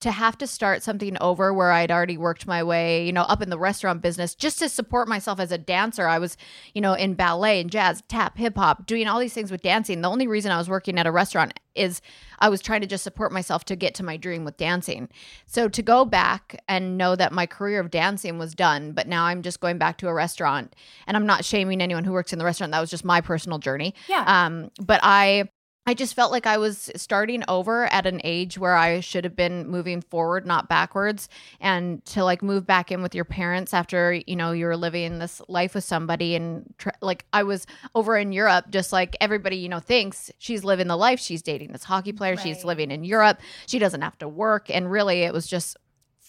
to 0.00 0.10
have 0.10 0.38
to 0.38 0.46
start 0.46 0.82
something 0.82 1.16
over 1.20 1.52
where 1.52 1.72
I'd 1.72 1.90
already 1.90 2.16
worked 2.16 2.46
my 2.46 2.62
way, 2.62 3.04
you 3.06 3.12
know, 3.12 3.22
up 3.22 3.42
in 3.42 3.50
the 3.50 3.58
restaurant 3.58 4.02
business 4.02 4.34
just 4.34 4.58
to 4.60 4.68
support 4.68 5.08
myself 5.08 5.38
as 5.38 5.52
a 5.52 5.58
dancer. 5.58 6.06
I 6.06 6.18
was, 6.18 6.36
you 6.74 6.80
know, 6.80 6.94
in 6.94 7.14
ballet 7.14 7.60
and 7.60 7.70
jazz, 7.70 8.02
tap, 8.08 8.38
hip 8.38 8.56
hop, 8.56 8.86
doing 8.86 9.06
all 9.06 9.18
these 9.18 9.34
things 9.34 9.50
with 9.50 9.62
dancing. 9.62 10.00
The 10.00 10.08
only 10.08 10.26
reason 10.26 10.50
I 10.50 10.58
was 10.58 10.68
working 10.68 10.98
at 10.98 11.06
a 11.06 11.12
restaurant 11.12 11.58
is 11.74 12.00
I 12.38 12.48
was 12.48 12.60
trying 12.60 12.82
to 12.82 12.86
just 12.86 13.04
support 13.04 13.32
myself 13.32 13.64
to 13.66 13.76
get 13.76 13.94
to 13.94 14.02
my 14.02 14.16
dream 14.16 14.44
with 14.44 14.56
dancing. 14.56 15.08
So 15.46 15.68
to 15.68 15.82
go 15.82 16.04
back 16.04 16.62
and 16.68 16.98
know 16.98 17.16
that 17.16 17.32
my 17.32 17.46
career 17.46 17.80
of 17.80 17.90
dancing 17.90 18.38
was 18.38 18.54
done, 18.54 18.92
but 18.92 19.06
now 19.08 19.24
I'm 19.24 19.42
just 19.42 19.60
going 19.60 19.78
back 19.78 19.98
to 19.98 20.08
a 20.08 20.14
restaurant 20.14 20.74
and 21.06 21.16
I'm 21.16 21.26
not 21.26 21.44
shaming 21.44 21.80
anyone 21.80 22.04
who 22.04 22.12
works 22.12 22.32
in 22.32 22.38
the 22.38 22.44
restaurant. 22.44 22.72
That 22.72 22.80
was 22.80 22.90
just 22.90 23.04
my 23.04 23.20
personal 23.20 23.58
journey. 23.58 23.94
Yeah. 24.08 24.24
Um, 24.26 24.70
but 24.80 25.00
I 25.02 25.48
I 25.84 25.94
just 25.94 26.14
felt 26.14 26.30
like 26.30 26.46
I 26.46 26.58
was 26.58 26.90
starting 26.94 27.42
over 27.48 27.86
at 27.86 28.06
an 28.06 28.20
age 28.22 28.56
where 28.56 28.76
I 28.76 29.00
should 29.00 29.24
have 29.24 29.34
been 29.34 29.66
moving 29.66 30.00
forward, 30.00 30.46
not 30.46 30.68
backwards. 30.68 31.28
And 31.60 32.04
to 32.06 32.22
like 32.22 32.40
move 32.40 32.64
back 32.64 32.92
in 32.92 33.02
with 33.02 33.16
your 33.16 33.24
parents 33.24 33.74
after, 33.74 34.12
you 34.12 34.36
know, 34.36 34.52
you 34.52 34.66
were 34.66 34.76
living 34.76 35.18
this 35.18 35.42
life 35.48 35.74
with 35.74 35.82
somebody. 35.82 36.36
And 36.36 36.72
tr- 36.78 36.90
like 37.00 37.24
I 37.32 37.42
was 37.42 37.66
over 37.96 38.16
in 38.16 38.30
Europe, 38.30 38.66
just 38.70 38.92
like 38.92 39.16
everybody, 39.20 39.56
you 39.56 39.68
know, 39.68 39.80
thinks 39.80 40.30
she's 40.38 40.62
living 40.62 40.86
the 40.86 40.96
life. 40.96 41.18
She's 41.18 41.42
dating 41.42 41.72
this 41.72 41.84
hockey 41.84 42.12
player. 42.12 42.36
Right. 42.36 42.42
She's 42.42 42.64
living 42.64 42.92
in 42.92 43.02
Europe. 43.02 43.40
She 43.66 43.80
doesn't 43.80 44.02
have 44.02 44.18
to 44.18 44.28
work. 44.28 44.70
And 44.70 44.88
really, 44.88 45.22
it 45.22 45.32
was 45.32 45.48
just 45.48 45.76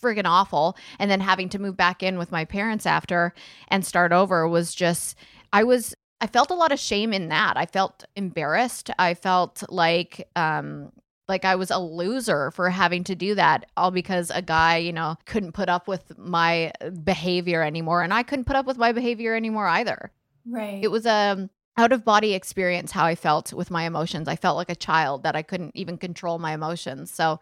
friggin' 0.02 0.26
awful. 0.26 0.76
And 0.98 1.12
then 1.12 1.22
having 1.22 1.50
to 1.50 1.60
move 1.60 1.78
back 1.78 2.02
in 2.02 2.18
with 2.18 2.32
my 2.32 2.44
parents 2.44 2.88
after 2.88 3.36
and 3.68 3.86
start 3.86 4.12
over 4.12 4.48
was 4.48 4.74
just, 4.74 5.16
I 5.54 5.64
was 5.64 5.94
I 6.24 6.28
felt 6.28 6.52
a 6.52 6.56
lot 6.56 6.72
of 6.72 6.80
shame 6.80 7.12
in 7.12 7.28
that. 7.28 7.58
I 7.58 7.66
felt 7.66 8.06
embarrassed. 8.16 8.90
I 8.98 9.14
felt 9.14 9.62
like 9.68 10.30
um 10.38 10.94
like 11.28 11.44
I 11.44 11.56
was 11.56 11.70
a 11.70 11.80
loser 11.80 12.50
for 12.52 12.70
having 12.70 13.04
to 13.06 13.16
do 13.16 13.36
that 13.36 13.66
all 13.76 13.92
because 13.92 14.32
a 14.34 14.42
guy, 14.42 14.78
you 14.78 14.94
know, 14.94 15.18
couldn't 15.26 15.52
put 15.52 15.68
up 15.68 15.86
with 15.86 16.18
my 16.18 16.72
behavior 17.04 17.62
anymore 17.62 18.04
and 18.04 18.14
I 18.14 18.24
couldn't 18.24 18.46
put 18.46 18.56
up 18.56 18.66
with 18.66 18.78
my 18.78 18.94
behavior 18.94 19.36
anymore 19.36 19.68
either. 19.68 20.12
Right. 20.50 20.80
It 20.82 20.90
was 20.90 21.06
a 21.06 21.50
out 21.76 21.92
of 21.92 22.06
body 22.06 22.34
experience 22.34 22.92
how 22.92 23.06
I 23.06 23.16
felt 23.16 23.52
with 23.52 23.72
my 23.72 23.84
emotions. 23.84 24.28
I 24.28 24.36
felt 24.36 24.58
like 24.58 24.70
a 24.70 24.76
child 24.76 25.24
that 25.24 25.36
I 25.36 25.42
couldn't 25.42 25.72
even 25.76 25.98
control 25.98 26.38
my 26.38 26.54
emotions. 26.54 27.12
So 27.12 27.40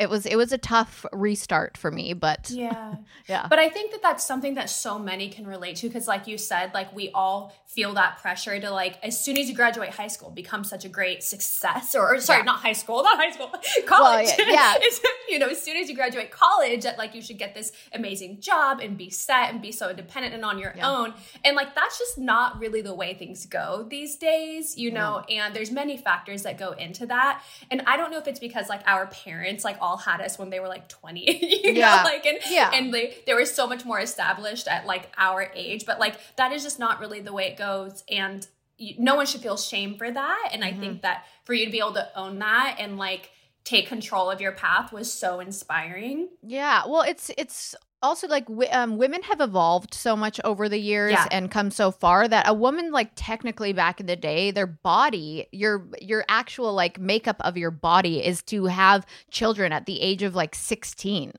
it 0.00 0.08
was 0.08 0.24
it 0.24 0.36
was 0.36 0.50
a 0.50 0.58
tough 0.58 1.04
restart 1.12 1.76
for 1.76 1.90
me 1.90 2.14
but 2.14 2.50
yeah 2.54 2.94
yeah 3.28 3.46
but 3.48 3.58
i 3.58 3.68
think 3.68 3.92
that 3.92 4.02
that's 4.02 4.24
something 4.24 4.54
that 4.54 4.70
so 4.70 4.98
many 4.98 5.28
can 5.28 5.46
relate 5.46 5.76
to 5.76 5.88
because 5.88 6.08
like 6.08 6.26
you 6.26 6.38
said 6.38 6.72
like 6.72 6.92
we 6.96 7.10
all 7.10 7.54
feel 7.66 7.92
that 7.92 8.18
pressure 8.18 8.58
to 8.58 8.70
like 8.70 8.98
as 9.04 9.22
soon 9.22 9.38
as 9.38 9.48
you 9.48 9.54
graduate 9.54 9.90
high 9.90 10.08
school 10.08 10.30
become 10.30 10.64
such 10.64 10.84
a 10.84 10.88
great 10.88 11.22
success 11.22 11.94
or, 11.94 12.14
or 12.14 12.20
sorry 12.20 12.40
yeah. 12.40 12.44
not 12.44 12.60
high 12.60 12.72
school 12.72 13.02
not 13.02 13.16
high 13.16 13.30
school 13.30 13.52
college 13.86 14.28
well, 14.38 14.50
yeah, 14.50 14.74
yeah. 14.80 14.88
you 15.28 15.38
know 15.38 15.48
as 15.48 15.62
soon 15.62 15.76
as 15.76 15.88
you 15.88 15.94
graduate 15.94 16.30
college 16.30 16.82
that 16.82 16.96
like 16.96 17.14
you 17.14 17.20
should 17.20 17.38
get 17.38 17.54
this 17.54 17.70
amazing 17.92 18.40
job 18.40 18.80
and 18.80 18.96
be 18.96 19.10
set 19.10 19.50
and 19.50 19.60
be 19.60 19.70
so 19.70 19.90
independent 19.90 20.34
and 20.34 20.44
on 20.44 20.58
your 20.58 20.74
own 20.82 21.12
and 21.44 21.54
like 21.54 21.74
that's 21.74 21.98
just 21.98 22.16
not 22.16 22.58
really 22.58 22.80
the 22.80 22.94
way 22.94 23.12
things 23.12 23.44
go 23.44 23.59
these 23.88 24.16
days 24.16 24.76
you 24.76 24.90
know 24.90 25.22
and 25.28 25.54
there's 25.54 25.70
many 25.70 25.96
factors 25.96 26.42
that 26.42 26.58
go 26.58 26.72
into 26.72 27.06
that 27.06 27.42
and 27.70 27.82
i 27.86 27.96
don't 27.96 28.10
know 28.10 28.18
if 28.18 28.26
it's 28.28 28.38
because 28.38 28.68
like 28.68 28.82
our 28.86 29.06
parents 29.06 29.64
like 29.64 29.76
all 29.80 29.96
had 29.96 30.20
us 30.20 30.38
when 30.38 30.50
they 30.50 30.60
were 30.60 30.68
like 30.68 30.88
20 30.88 31.20
you 31.64 31.72
yeah. 31.72 31.96
know 31.96 32.02
like 32.04 32.26
and 32.26 32.38
yeah. 32.48 32.70
and 32.72 32.92
they 32.92 33.16
they 33.26 33.34
were 33.34 33.44
so 33.44 33.66
much 33.66 33.84
more 33.84 34.00
established 34.00 34.68
at 34.68 34.86
like 34.86 35.10
our 35.16 35.50
age 35.54 35.86
but 35.86 35.98
like 35.98 36.14
that 36.36 36.52
is 36.52 36.62
just 36.62 36.78
not 36.78 37.00
really 37.00 37.20
the 37.20 37.32
way 37.32 37.46
it 37.46 37.56
goes 37.56 38.04
and 38.10 38.46
you, 38.78 38.94
no 38.98 39.14
one 39.14 39.26
should 39.26 39.40
feel 39.40 39.56
shame 39.56 39.96
for 39.96 40.10
that 40.10 40.50
and 40.52 40.62
mm-hmm. 40.62 40.76
i 40.76 40.80
think 40.80 40.92
mm-hmm. 40.94 41.02
that 41.02 41.24
for 41.44 41.54
you 41.54 41.66
to 41.66 41.72
be 41.72 41.78
able 41.78 41.94
to 41.94 42.08
own 42.18 42.38
that 42.38 42.76
and 42.78 42.98
like 42.98 43.30
take 43.64 43.86
control 43.86 44.30
of 44.30 44.40
your 44.40 44.52
path 44.52 44.92
was 44.92 45.12
so 45.12 45.40
inspiring 45.40 46.28
yeah 46.42 46.82
well 46.86 47.02
it's 47.02 47.30
it's 47.36 47.74
also 48.02 48.26
like 48.28 48.46
um, 48.72 48.96
women 48.96 49.22
have 49.22 49.40
evolved 49.40 49.94
so 49.94 50.16
much 50.16 50.40
over 50.44 50.68
the 50.68 50.78
years 50.78 51.12
yeah. 51.12 51.26
and 51.30 51.50
come 51.50 51.70
so 51.70 51.90
far 51.90 52.26
that 52.26 52.48
a 52.48 52.54
woman 52.54 52.92
like 52.92 53.10
technically 53.14 53.72
back 53.72 54.00
in 54.00 54.06
the 54.06 54.16
day 54.16 54.50
their 54.50 54.66
body 54.66 55.46
your 55.52 55.86
your 56.00 56.24
actual 56.28 56.72
like 56.72 56.98
makeup 56.98 57.36
of 57.40 57.56
your 57.56 57.70
body 57.70 58.24
is 58.24 58.42
to 58.42 58.66
have 58.66 59.06
children 59.30 59.72
at 59.72 59.86
the 59.86 60.00
age 60.00 60.22
of 60.22 60.34
like 60.34 60.54
16 60.54 61.32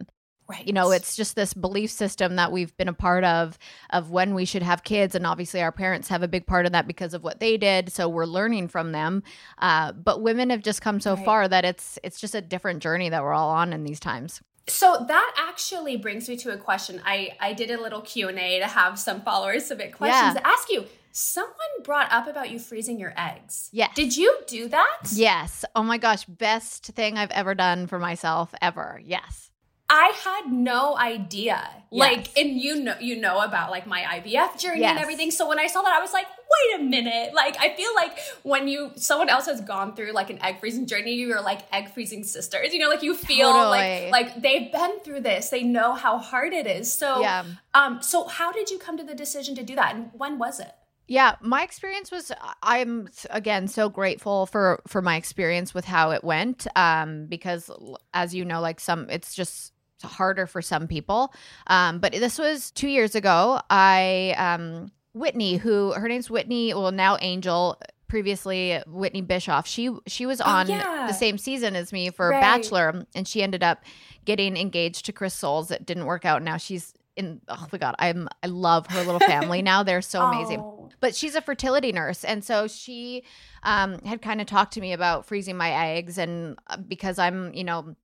Right. 0.51 0.68
You 0.68 0.74
know, 0.74 0.91
it's 0.91 1.15
just 1.15 1.38
this 1.38 1.53
belief 1.53 1.91
system 1.91 2.36
that 2.36 2.51
we've 2.51 2.75
been 2.75 2.89
a 2.89 2.94
part 2.94 3.24
of 3.24 3.58
of 3.91 4.10
when 4.10 4.34
we 4.34 4.44
should 4.44 4.63
have 4.63 4.84
kids, 4.84 5.15
and 5.15 5.25
obviously 5.25 5.62
our 5.62 5.72
parents 5.72 6.10
have 6.10 6.24
a 6.24 6.27
big 6.27 6.46
part 6.46 6.65
of 6.65 6.74
that 6.74 6.88
because 6.88 7.13
of 7.13 7.24
what 7.24 7.39
they 7.39 7.56
did. 7.56 7.89
So 7.94 8.10
we're 8.10 8.25
learning 8.25 8.68
from 8.68 8.91
them. 8.91 9.24
Uh, 9.60 9.94
but 9.94 10.22
women 10.22 10.50
have 10.50 10.62
just 10.62 10.82
come 10.82 11.00
so 11.00 11.15
right. 11.15 11.24
far 11.24 11.48
that 11.48 11.63
it's 11.63 11.98
it's 12.03 12.20
just 12.20 12.36
a 12.36 12.41
different 12.41 12.84
journey 12.84 13.08
that 13.08 13.24
we're 13.24 13.32
all 13.32 13.51
on 13.51 13.72
in 13.72 13.86
these 13.86 14.01
times 14.01 14.41
so 14.68 15.06
that 15.08 15.36
actually 15.38 15.98
brings 15.98 16.30
me 16.30 16.38
to 16.38 16.51
a 16.51 16.58
question. 16.58 17.01
I 17.06 17.36
i 17.39 17.53
did 17.53 17.72
a 17.72 17.82
little 17.82 18.01
q&a 18.01 18.60
to 18.60 18.68
have 18.68 19.00
some 19.00 19.22
followers 19.22 19.65
submit 19.65 19.94
questions 19.94 20.36
yeah. 20.36 20.41
to 20.41 20.48
ask 20.48 20.70
you. 20.70 20.86
Someone 21.13 21.53
brought 21.84 22.10
up 22.12 22.27
about 22.27 22.51
you 22.51 22.60
freezing 22.60 23.00
your 23.00 23.13
eggs. 23.18 23.70
Yeah 23.72 23.89
did 23.96 24.15
you 24.15 24.38
do 24.48 24.68
that? 24.70 25.08
Yes. 25.13 25.65
Oh 25.75 25.84
my 25.84 25.98
gosh. 25.98 26.25
Best 26.25 26.86
thing 26.88 27.18
i've 27.18 27.32
ever 27.32 27.56
done 27.56 27.88
for 27.88 28.00
myself 28.00 28.53
ever. 28.62 29.00
Yes 29.03 29.50
I 29.94 30.14
had 30.24 30.54
no 30.54 30.98
idea. 30.98 31.70
Yes. 31.90 32.00
Like, 32.00 32.38
and 32.38 32.52
you 32.52 32.82
know, 32.82 32.96
you 33.02 33.20
know 33.20 33.42
about 33.42 33.72
like 33.72 33.86
my 33.86 34.02
IVF 34.04 34.58
journey 34.58 34.80
yes. 34.80 34.92
and 34.92 35.00
everything. 35.00 35.32
So 35.32 35.50
when 35.50 35.60
I 35.60 35.68
saw 35.68 35.82
that, 35.82 35.92
I 35.92 36.00
was 36.00 36.14
like, 36.14 36.28
wait 36.28 36.80
a 36.80 36.84
minute. 36.84 37.34
Like, 37.34 37.58
I 37.60 37.76
feel 37.76 37.94
like 37.94 38.18
when 38.44 38.70
you 38.70 38.92
someone 38.96 39.28
else 39.28 39.48
has 39.48 39.60
gone 39.60 39.94
through 39.94 40.14
like 40.14 40.30
an 40.30 40.42
egg 40.42 40.62
freezing 40.62 40.88
journey, 40.88 41.16
you're 41.16 41.42
like 41.42 41.64
egg 41.74 41.90
freezing 41.94 42.24
sisters. 42.24 42.72
You 42.72 42.80
know, 42.80 42.88
like 42.88 43.04
you 43.04 43.14
feel 43.14 43.52
totally. 43.52 44.10
like 44.10 44.12
like 44.12 44.42
they've 44.42 44.72
been 44.72 45.02
through 45.02 45.22
this. 45.22 45.50
They 45.50 45.64
know 45.64 45.94
how 45.94 46.18
hard 46.20 46.54
it 46.54 46.68
is. 46.68 46.94
So, 46.94 47.20
yeah. 47.20 47.44
um, 47.74 48.02
so 48.02 48.28
how 48.28 48.54
did 48.54 48.70
you 48.72 48.80
come 48.80 48.96
to 48.96 49.04
the 49.04 49.14
decision 49.14 49.56
to 49.56 49.64
do 49.64 49.76
that, 49.76 49.94
and 49.94 50.12
when 50.14 50.40
was 50.40 50.62
it? 50.62 50.72
Yeah, 51.10 51.36
my 51.42 51.64
experience 51.64 52.10
was 52.10 52.32
I'm 52.64 53.10
again 53.30 53.68
so 53.68 53.90
grateful 53.90 54.46
for 54.46 54.82
for 54.88 55.02
my 55.02 55.18
experience 55.18 55.74
with 55.74 55.84
how 55.84 56.12
it 56.12 56.24
went 56.24 56.68
um 56.78 57.26
because 57.26 57.70
as 58.14 58.34
you 58.34 58.46
know 58.46 58.62
like 58.62 58.80
some 58.80 59.10
it's 59.10 59.36
just 59.36 59.74
harder 60.01 60.48
for 60.48 60.62
some 60.62 60.88
people. 60.88 61.34
Um, 61.67 62.00
but 62.00 62.13
this 62.13 62.38
was 62.38 62.72
two 62.72 62.88
years 62.88 63.15
ago. 63.15 63.62
I 63.70 64.36
um, 64.38 64.91
Whitney, 65.13 65.58
who 65.58 65.91
her 65.93 66.08
name's 66.08 66.29
Whitney, 66.29 66.74
well 66.74 66.91
now 66.91 67.17
Angel, 67.22 67.79
previously 68.12 68.77
Whitney 68.88 69.22
Bischoff. 69.22 69.65
She 69.65 69.89
she 70.05 70.25
was 70.25 70.41
oh, 70.41 70.46
on 70.46 70.70
oh, 70.70 70.75
yeah. 70.75 71.08
the 71.08 71.13
same 71.13 71.38
season 71.38 71.77
as 71.77 71.93
me 71.93 72.10
for 72.10 72.29
right. 72.29 72.41
Bachelor, 72.41 73.05
and 73.15 73.25
she 73.25 73.41
ended 73.41 73.63
up 73.63 73.84
getting 74.25 74.58
engaged 74.58 75.05
to 75.05 75.13
Chris 75.13 75.34
Soules. 75.34 75.72
It 75.72 75.86
didn't 75.86 76.05
work 76.05 76.25
out. 76.25 76.43
Now 76.43 76.58
she's 76.58 76.93
in. 77.15 77.39
Oh 77.48 77.67
my 77.72 77.77
god, 77.77 77.96
I'm 78.00 78.27
I 78.43 78.48
love 78.48 78.88
her 78.88 79.03
little 79.03 79.22
family 79.22 79.62
now. 79.72 79.84
They're 79.84 80.01
so 80.01 80.24
amazing. 80.24 80.60
Oh. 80.60 80.89
But 81.00 81.15
she's 81.15 81.36
a 81.36 81.41
fertility 81.41 81.93
nurse, 81.93 82.25
and 82.25 82.43
so 82.43 82.67
she 82.67 83.24
um, 83.63 84.00
had 84.00 84.22
kind 84.22 84.41
of 84.41 84.48
talked 84.48 84.74
to 84.74 84.81
me 84.81 84.91
about 84.91 85.25
freezing 85.25 85.55
my 85.55 85.72
eggs, 85.72 86.17
and 86.17 86.60
uh, 86.67 86.77
because 86.77 87.17
I'm 87.17 87.53
you 87.53 87.63
know 87.63 87.96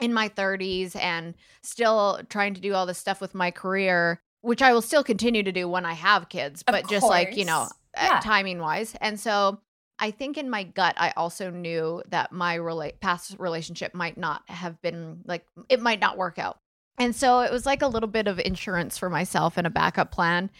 in 0.00 0.12
my 0.12 0.28
30s 0.28 0.96
and 0.96 1.34
still 1.62 2.20
trying 2.28 2.54
to 2.54 2.60
do 2.60 2.74
all 2.74 2.86
this 2.86 2.98
stuff 2.98 3.20
with 3.20 3.34
my 3.34 3.50
career, 3.50 4.20
which 4.42 4.62
I 4.62 4.72
will 4.72 4.82
still 4.82 5.04
continue 5.04 5.42
to 5.42 5.52
do 5.52 5.68
when 5.68 5.84
I 5.84 5.94
have 5.94 6.28
kids, 6.28 6.62
but 6.62 6.88
just 6.88 7.06
like, 7.06 7.36
you 7.36 7.44
know, 7.44 7.68
uh, 7.96 8.02
yeah. 8.02 8.20
timing 8.20 8.58
wise. 8.58 8.94
And 9.00 9.18
so 9.18 9.60
I 9.98 10.10
think 10.12 10.38
in 10.38 10.48
my 10.48 10.62
gut, 10.62 10.94
I 10.96 11.12
also 11.16 11.50
knew 11.50 12.02
that 12.08 12.30
my 12.30 12.56
rela- 12.58 12.98
past 13.00 13.36
relationship 13.38 13.94
might 13.94 14.16
not 14.16 14.42
have 14.48 14.80
been 14.80 15.22
like, 15.26 15.44
it 15.68 15.80
might 15.80 16.00
not 16.00 16.16
work 16.16 16.38
out. 16.38 16.58
And 16.98 17.14
so 17.14 17.40
it 17.40 17.52
was 17.52 17.64
like 17.64 17.82
a 17.82 17.86
little 17.86 18.08
bit 18.08 18.26
of 18.26 18.40
insurance 18.40 18.98
for 18.98 19.08
myself 19.08 19.56
and 19.56 19.66
a 19.66 19.70
backup 19.70 20.10
plan. 20.10 20.50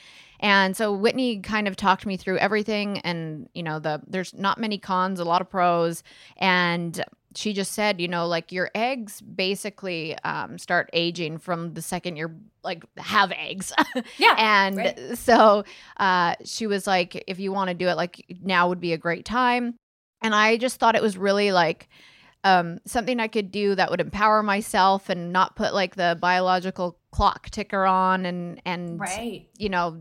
And 0.40 0.76
so 0.76 0.92
Whitney 0.92 1.40
kind 1.40 1.66
of 1.66 1.74
talked 1.74 2.06
me 2.06 2.16
through 2.16 2.38
everything 2.38 2.98
and 3.00 3.48
you 3.54 3.62
know 3.64 3.80
the 3.80 4.00
there's 4.06 4.32
not 4.34 4.58
many 4.58 4.78
cons, 4.78 5.18
a 5.18 5.24
lot 5.24 5.40
of 5.40 5.50
pros 5.50 6.04
and 6.36 7.04
she 7.38 7.52
just 7.52 7.72
said, 7.72 8.00
you 8.00 8.08
know, 8.08 8.26
like 8.26 8.50
your 8.50 8.68
eggs 8.74 9.20
basically 9.20 10.18
um, 10.24 10.58
start 10.58 10.90
aging 10.92 11.38
from 11.38 11.72
the 11.74 11.80
second 11.80 12.16
you're 12.16 12.34
like 12.64 12.84
have 12.96 13.30
eggs. 13.30 13.72
Yeah. 14.18 14.34
and 14.36 14.76
right. 14.76 15.16
so 15.16 15.64
uh, 15.98 16.34
she 16.44 16.66
was 16.66 16.86
like, 16.86 17.22
if 17.28 17.38
you 17.38 17.52
want 17.52 17.68
to 17.68 17.74
do 17.74 17.86
it, 17.86 17.96
like 17.96 18.24
now 18.42 18.68
would 18.68 18.80
be 18.80 18.92
a 18.92 18.98
great 18.98 19.24
time. 19.24 19.76
And 20.20 20.34
I 20.34 20.56
just 20.56 20.80
thought 20.80 20.96
it 20.96 21.02
was 21.02 21.16
really 21.16 21.52
like 21.52 21.88
um, 22.42 22.80
something 22.86 23.20
I 23.20 23.28
could 23.28 23.52
do 23.52 23.76
that 23.76 23.90
would 23.90 24.00
empower 24.00 24.42
myself 24.42 25.08
and 25.08 25.32
not 25.32 25.54
put 25.54 25.72
like 25.74 25.94
the 25.94 26.18
biological 26.20 26.98
clock 27.12 27.50
ticker 27.50 27.86
on 27.86 28.26
and 28.26 28.60
and 28.64 28.98
right. 29.00 29.48
you 29.56 29.68
know 29.68 30.00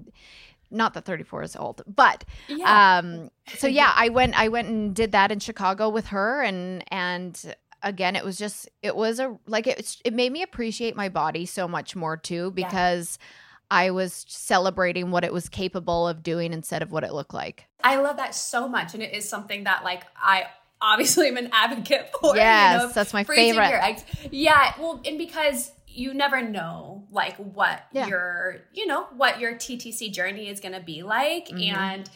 not 0.71 0.93
that 0.93 1.05
34 1.05 1.43
is 1.43 1.55
old 1.55 1.81
but 1.87 2.23
yeah. 2.47 2.97
um 2.97 3.29
so 3.55 3.67
yeah 3.67 3.91
i 3.95 4.09
went 4.09 4.37
i 4.39 4.47
went 4.47 4.67
and 4.67 4.95
did 4.95 5.11
that 5.11 5.31
in 5.31 5.39
chicago 5.39 5.89
with 5.89 6.07
her 6.07 6.41
and 6.41 6.83
and 6.89 7.55
again 7.83 8.15
it 8.15 8.23
was 8.23 8.37
just 8.37 8.69
it 8.81 8.95
was 8.95 9.19
a 9.19 9.37
like 9.47 9.67
it 9.67 9.97
it 10.03 10.13
made 10.13 10.31
me 10.31 10.41
appreciate 10.41 10.95
my 10.95 11.09
body 11.09 11.45
so 11.45 11.67
much 11.67 11.95
more 11.95 12.17
too 12.17 12.51
because 12.51 13.17
yeah. 13.21 13.27
I 13.69 13.91
was 13.91 14.25
celebrating 14.29 15.11
what 15.11 15.25
it 15.25 15.33
was 15.33 15.49
capable 15.49 16.07
of 16.07 16.23
doing 16.23 16.53
instead 16.53 16.81
of 16.81 16.93
what 16.93 17.03
it 17.03 17.11
looked 17.11 17.33
like. 17.33 17.67
I 17.83 17.97
love 17.97 18.15
that 18.15 18.33
so 18.33 18.65
much 18.65 18.93
and 18.93 19.03
it 19.03 19.13
is 19.13 19.27
something 19.27 19.65
that 19.65 19.83
like 19.83 20.03
I 20.15 20.45
obviously 20.81 21.27
I'm 21.27 21.37
an 21.37 21.49
advocate 21.51 22.09
for. 22.21 22.35
Yes, 22.35 22.81
you 22.81 22.87
know, 22.87 22.93
that's 22.93 23.13
my 23.13 23.23
favorite. 23.23 23.69
Your 23.69 23.83
eggs. 23.83 24.03
Yeah, 24.31 24.73
well, 24.79 25.01
and 25.05 25.17
because 25.17 25.71
you 25.97 26.13
never 26.13 26.41
know 26.41 27.05
like 27.11 27.35
what 27.37 27.83
Yeah. 27.91 28.07
your 28.07 28.61
you 28.71 28.85
know 28.85 29.05
what 29.17 29.39
your 29.39 29.55
TTC 29.55 30.11
journey 30.11 30.47
is 30.47 30.59
going 30.59 30.73
to 30.73 30.79
be 30.79 31.01
like, 31.03 31.47
Mhm. 31.47 31.73
and 31.75 32.09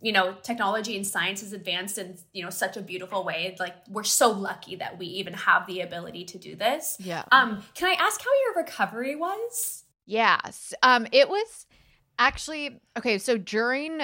you 0.00 0.12
know 0.12 0.32
technology 0.42 0.96
and 0.96 1.06
science 1.06 1.42
has 1.42 1.52
advanced 1.52 1.98
in 1.98 2.16
you 2.32 2.42
know 2.42 2.48
such 2.50 2.76
a 2.76 2.80
beautiful 2.80 3.22
way. 3.22 3.54
Like 3.60 3.76
we're 3.88 4.04
so 4.04 4.30
lucky 4.30 4.76
that 4.76 4.98
we 4.98 5.06
even 5.06 5.34
have 5.34 5.66
the 5.66 5.80
ability 5.82 6.24
to 6.26 6.38
do 6.38 6.56
this. 6.56 6.96
Yeah. 6.98 7.24
Um, 7.30 7.62
can 7.74 7.88
I 7.90 7.94
ask 7.94 8.20
how 8.20 8.30
your 8.46 8.62
recovery 8.64 9.14
was? 9.14 9.84
Yes. 10.06 10.72
Um, 10.82 11.06
it 11.12 11.28
was 11.28 11.66
actually 12.18 12.80
okay. 12.96 13.18
So 13.18 13.36
during 13.36 14.00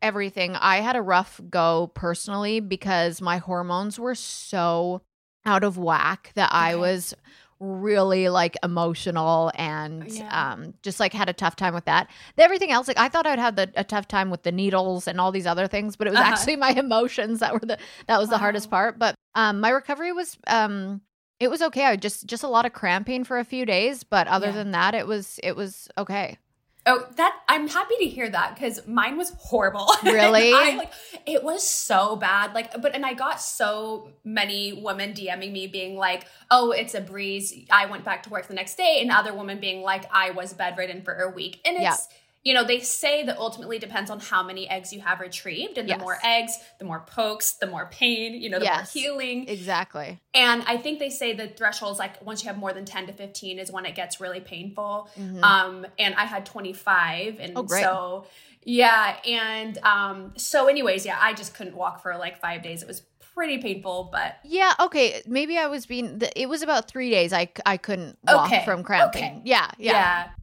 everything, 0.00 0.54
I 0.56 0.76
had 0.76 0.94
a 0.96 1.02
rough 1.02 1.40
go 1.50 1.88
personally 1.94 2.60
because 2.60 3.20
my 3.20 3.38
hormones 3.38 3.98
were 3.98 4.14
so 4.14 5.02
out 5.44 5.64
of 5.64 5.76
whack 5.76 6.30
that 6.36 6.50
I 6.52 6.76
was 6.76 7.14
really 7.60 8.28
like 8.30 8.56
emotional 8.62 9.52
and 9.54 10.10
Yeah. 10.10 10.52
um 10.52 10.74
just 10.82 10.98
like 10.98 11.12
had 11.12 11.28
a 11.28 11.32
tough 11.34 11.56
time 11.56 11.74
with 11.74 11.84
that. 11.84 12.08
Everything 12.38 12.70
else, 12.70 12.88
like 12.88 12.98
I 12.98 13.08
thought 13.08 13.26
I'd 13.26 13.38
have 13.38 13.56
the, 13.56 13.70
a 13.76 13.84
tough 13.84 14.08
time 14.08 14.30
with 14.30 14.42
the 14.44 14.50
needles 14.52 15.06
and 15.06 15.20
all 15.20 15.30
these 15.30 15.46
other 15.46 15.66
things, 15.66 15.94
but 15.96 16.06
it 16.06 16.10
was 16.10 16.18
Uh-huh. 16.20 16.32
actually 16.32 16.56
my 16.56 16.70
emotions 16.76 17.40
that 17.40 17.52
were 17.52 17.60
the 17.60 17.78
that 18.06 18.18
was 18.18 18.30
the 18.30 18.38
hardest 18.38 18.70
part. 18.70 18.98
But 18.98 19.14
um 19.34 19.60
my 19.60 19.68
recovery 19.70 20.12
was 20.12 20.36
um 20.46 21.02
it 21.38 21.50
was 21.50 21.62
okay. 21.62 21.84
I 21.84 21.96
just 21.96 22.26
just 22.26 22.42
a 22.42 22.48
lot 22.48 22.66
of 22.66 22.72
cramping 22.72 23.24
for 23.24 23.38
a 23.38 23.44
few 23.44 23.66
days, 23.66 24.04
but 24.04 24.26
other 24.26 24.46
Yeah. 24.48 24.52
than 24.52 24.70
that, 24.72 24.94
it 24.94 25.06
was 25.06 25.38
it 25.42 25.54
was 25.54 25.88
okay. 25.98 26.38
Oh, 26.86 27.06
that 27.16 27.36
I'm 27.46 27.68
happy 27.68 27.94
to 28.00 28.06
hear 28.06 28.28
that 28.30 28.54
because 28.54 28.86
mine 28.86 29.18
was 29.18 29.32
horrible. 29.38 29.86
Really? 30.02 30.52
I, 30.52 30.76
like 30.76 30.92
it 31.26 31.44
was 31.44 31.68
so 31.68 32.16
bad. 32.16 32.54
Like, 32.54 32.80
but 32.80 32.94
and 32.94 33.04
I 33.04 33.12
got 33.12 33.40
so 33.40 34.12
many 34.24 34.72
women 34.72 35.12
DMing 35.12 35.52
me 35.52 35.66
being 35.66 35.96
like, 35.96 36.26
"Oh, 36.50 36.70
it's 36.70 36.94
a 36.94 37.00
breeze." 37.00 37.54
I 37.70 37.86
went 37.86 38.04
back 38.04 38.22
to 38.24 38.30
work 38.30 38.48
the 38.48 38.54
next 38.54 38.76
day, 38.76 38.98
and 39.02 39.10
other 39.10 39.34
women 39.34 39.60
being 39.60 39.82
like, 39.82 40.04
"I 40.12 40.30
was 40.30 40.54
bedridden 40.54 41.02
for 41.02 41.14
a 41.14 41.30
week." 41.30 41.60
And 41.64 41.76
it's 41.76 41.82
Yeah. 41.82 41.96
You 42.42 42.54
know 42.54 42.64
they 42.64 42.80
say 42.80 43.22
that 43.24 43.36
ultimately 43.38 43.78
depends 43.78 44.10
on 44.10 44.18
how 44.20 44.42
many 44.42 44.68
eggs 44.68 44.92
you 44.92 45.00
have 45.00 45.20
retrieved, 45.20 45.76
and 45.78 45.86
the 45.88 45.92
Yes. 45.92 46.00
more 46.00 46.18
eggs, 46.24 46.56
the 46.78 46.84
more 46.84 47.00
pokes, 47.00 47.52
the 47.52 47.66
more 47.66 47.86
pain. 47.90 48.34
You 48.40 48.48
know, 48.50 48.58
the 48.58 48.64
Yes. 48.64 48.94
more 48.94 49.02
healing. 49.02 49.48
Exactly. 49.48 50.20
And 50.32 50.62
I 50.66 50.76
think 50.78 50.98
they 50.98 51.10
say 51.10 51.32
the 51.34 51.48
threshold 51.48 51.92
is 51.94 51.98
like 51.98 52.24
once 52.24 52.42
you 52.42 52.48
have 52.48 52.56
more 52.58 52.72
than 52.72 52.84
10 52.84 53.06
to 53.08 53.12
15 53.12 53.58
is 53.58 53.70
when 53.70 53.84
it 53.84 53.94
gets 53.94 54.20
really 54.20 54.40
painful. 54.40 55.08
Mhm. 55.18 55.42
Um, 55.42 55.86
and 55.98 56.14
I 56.14 56.24
had 56.24 56.46
25. 56.46 57.38
And 57.40 57.52
Oh, 57.56 57.62
great. 57.62 57.82
so, 57.82 58.26
yeah. 58.64 59.16
And 59.26 59.76
um, 59.78 60.32
so, 60.36 60.66
anyways, 60.68 61.04
yeah, 61.04 61.18
I 61.20 61.34
just 61.34 61.54
couldn't 61.54 61.76
walk 61.76 62.02
for 62.02 62.16
like 62.16 62.40
five 62.40 62.62
days. 62.62 62.82
It 62.82 62.88
was 62.88 63.02
pretty 63.34 63.58
painful, 63.58 64.08
but 64.12 64.36
yeah, 64.44 64.72
okay. 64.80 65.22
Maybe 65.26 65.56
I 65.58 65.66
was 65.66 65.86
being. 65.86 66.18
The, 66.18 66.40
it 66.40 66.48
was 66.48 66.62
about 66.62 66.88
three 66.88 67.10
days. 67.10 67.32
I 67.32 67.50
I 67.64 67.76
couldn't 67.76 68.18
walk 68.26 68.46
Okay, 68.46 68.64
from 68.64 68.82
cramping. 68.82 69.22
okay. 69.24 69.40
Yeah, 69.44 69.70
yeah, 69.78 69.92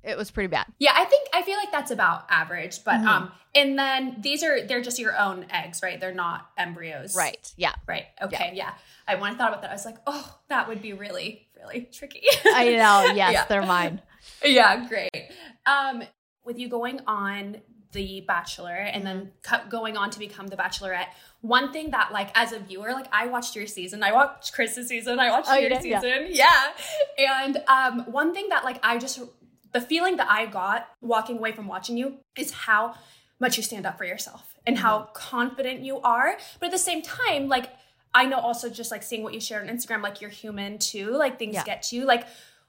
yeah. 0.04 0.12
It 0.12 0.18
was 0.18 0.32
pretty 0.32 0.48
bad. 0.48 0.66
Yeah, 0.80 0.92
I 0.96 1.06
think 1.06 1.28
I 1.34 1.42
feel 1.42 1.58
like 1.58 1.72
that's 1.72 1.92
about 1.92 2.26
average. 2.30 2.84
But 2.84 3.02
Mhm. 3.02 3.08
um, 3.08 3.32
and 3.56 3.78
then 3.78 4.18
these 4.20 4.44
are 4.44 4.66
they're 4.66 4.82
just 4.82 5.00
your 5.00 5.18
own 5.18 5.46
eggs, 5.50 5.82
right? 5.84 6.00
They're 6.00 6.14
not 6.14 6.50
embryos. 6.58 7.16
Right. 7.16 7.52
Yeah. 7.58 7.74
Right. 7.88 8.06
Okay. 8.22 8.52
Yeah. 8.56 8.72
I 9.08 9.16
when 9.16 9.34
I 9.34 9.38
thought 9.38 9.50
about 9.50 9.62
that, 9.62 9.72
I 9.72 9.74
was 9.74 9.86
like, 9.86 9.98
oh, 10.08 10.38
that 10.50 10.68
would 10.68 10.82
be 10.82 10.94
really, 10.94 11.48
really 11.58 11.88
tricky. 11.94 12.24
I 12.46 12.72
know. 12.76 13.12
Yes, 13.16 13.34
Yeah. 13.34 13.46
they're 13.48 13.66
mine. 13.66 14.02
yeah, 14.44 14.88
great. 14.88 15.32
Um, 15.66 16.04
with 16.46 16.60
you 16.60 16.68
going 16.70 17.00
on 17.08 17.58
the 17.94 18.22
Bachelor 18.28 18.74
and 18.76 19.06
then 19.06 19.32
going 19.70 19.96
on 19.98 20.10
to 20.12 20.20
become 20.20 20.48
the 20.48 20.58
Bachelorette, 20.58 21.08
one 21.42 21.72
thing 21.72 21.92
that 21.92 22.12
like 22.12 22.30
as 22.36 22.52
a 22.52 22.60
viewer, 22.60 22.92
like 22.92 23.08
I 23.12 23.28
watched 23.28 23.56
your 23.56 23.68
season, 23.68 24.04
I 24.04 24.12
watched 24.12 24.54
Chris's 24.54 24.88
season, 24.88 25.20
I 25.20 25.30
watched 25.32 25.48
Oh, 25.50 25.56
you 25.56 25.70
your? 25.70 25.72
Yeah. 25.82 26.00
season, 26.02 26.28
yeah. 26.30 26.72
And 27.18 27.64
um, 27.68 28.12
one 28.12 28.34
thing 28.34 28.50
that 28.50 28.64
like 28.64 28.80
I 28.84 28.98
just 28.98 29.20
the 29.74 29.82
feeling 29.82 30.18
that 30.18 30.30
I 30.30 30.46
got 30.46 30.88
walking 31.02 31.38
away 31.38 31.52
from 31.52 31.68
watching 31.68 31.98
you 31.98 32.18
is 32.38 32.52
how 32.52 32.96
much 33.40 33.58
you 33.58 33.64
stand 33.64 33.86
up 33.86 33.98
for 33.98 34.06
yourself 34.06 34.54
and 34.66 34.78
how 34.78 35.00
Mm-hmm. 35.00 35.12
confident 35.14 35.82
you 35.82 36.00
are, 36.02 36.38
but 36.60 36.68
at 36.68 36.72
the 36.72 36.78
same 36.78 37.02
time, 37.02 37.48
like. 37.48 37.70
I 38.16 38.26
know 38.26 38.40
also 38.40 38.68
just 38.70 38.90
like 38.90 39.04
seeing 39.04 39.22
what 39.22 39.36
you 39.36 39.40
share 39.40 39.62
on 39.62 39.68
Instagram, 39.68 40.02
like 40.02 40.22
you're 40.22 40.30
human 40.32 40.80
too, 40.80 41.12
like 41.12 41.38
things 41.38 41.54
Yeah. 41.54 41.64
get 41.66 41.84
to 41.84 41.96
you. 41.98 42.06
Like 42.06 42.26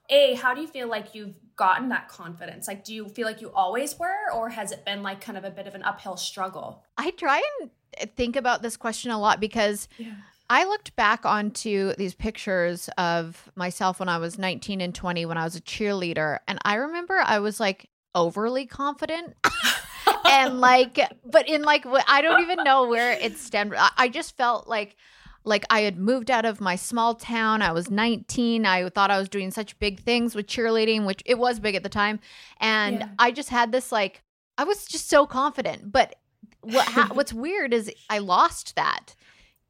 a, 0.07 0.35
how 0.35 0.53
do 0.53 0.61
you 0.61 0.67
feel 0.67 0.87
like 0.87 1.15
you've 1.15 1.33
gotten 1.59 1.89
that 1.89 2.07
confidence? 2.07 2.69
Like, 2.69 2.85
do 2.85 2.93
you 2.95 3.09
feel 3.09 3.27
like 3.27 3.41
you 3.41 3.51
always 3.51 3.99
were, 3.99 4.31
or 4.33 4.47
has 4.47 4.71
it 4.71 4.85
been 4.85 5.03
like 5.03 5.19
kind 5.19 5.37
of 5.37 5.43
a 5.43 5.51
bit 5.51 5.67
of 5.67 5.75
an 5.75 5.83
uphill 5.83 6.15
struggle? 6.15 6.85
I 6.97 7.11
try 7.11 7.43
and 7.59 7.69
think 8.15 8.37
about 8.37 8.61
this 8.61 8.77
question 8.77 9.11
a 9.11 9.19
lot 9.19 9.41
because 9.41 9.89
Yeah. 9.97 10.13
I 10.49 10.63
looked 10.63 10.95
back 10.95 11.25
onto 11.25 11.93
these 11.95 12.15
pictures 12.15 12.89
of 12.97 13.51
myself 13.55 13.99
when 13.99 14.07
I 14.07 14.17
was 14.19 14.39
19 14.39 14.79
and 14.79 14.95
20 14.95 15.25
when 15.25 15.37
I 15.37 15.43
was 15.43 15.57
a 15.57 15.61
cheerleader. 15.61 16.39
And 16.47 16.59
I 16.63 16.75
remember 16.75 17.21
I 17.23 17.39
was 17.39 17.59
like 17.59 17.89
overly 18.15 18.65
confident. 18.65 19.35
and 20.25 20.61
like, 20.61 20.97
but 21.25 21.47
in 21.47 21.63
like, 21.63 21.85
I 22.07 22.21
don't 22.21 22.41
even 22.41 22.63
know 22.63 22.87
where 22.87 23.11
it 23.11 23.37
stemmed. 23.37 23.73
I, 23.77 23.91
I 23.97 24.07
just 24.07 24.37
felt 24.37 24.67
like, 24.67 24.95
like 25.43 25.65
I 25.69 25.81
had 25.81 25.97
moved 25.97 26.29
out 26.29 26.45
of 26.45 26.59
my 26.61 26.75
small 26.75 27.15
town. 27.15 27.61
I 27.61 27.71
was 27.71 27.89
19. 27.89 28.65
I 28.65 28.89
thought 28.89 29.11
I 29.11 29.17
was 29.17 29.29
doing 29.29 29.51
such 29.51 29.77
big 29.79 30.01
things 30.01 30.35
with 30.35 30.47
cheerleading, 30.47 31.05
which 31.05 31.23
it 31.25 31.39
was 31.39 31.59
big 31.59 31.75
at 31.75 31.83
the 31.83 31.89
time. 31.89 32.19
And 32.59 32.99
Yeah. 32.99 33.09
I 33.17 33.31
just 33.31 33.49
had 33.49 33.71
this 33.71 33.91
like, 33.91 34.21
I 34.57 34.63
was 34.65 34.85
just 34.85 35.09
so 35.09 35.25
confident. 35.25 35.91
But 35.91 36.15
what 36.61 36.85
ha- 36.87 37.09
what's 37.13 37.33
weird 37.33 37.73
is 37.73 37.91
I 38.09 38.19
lost 38.19 38.75
that 38.75 39.15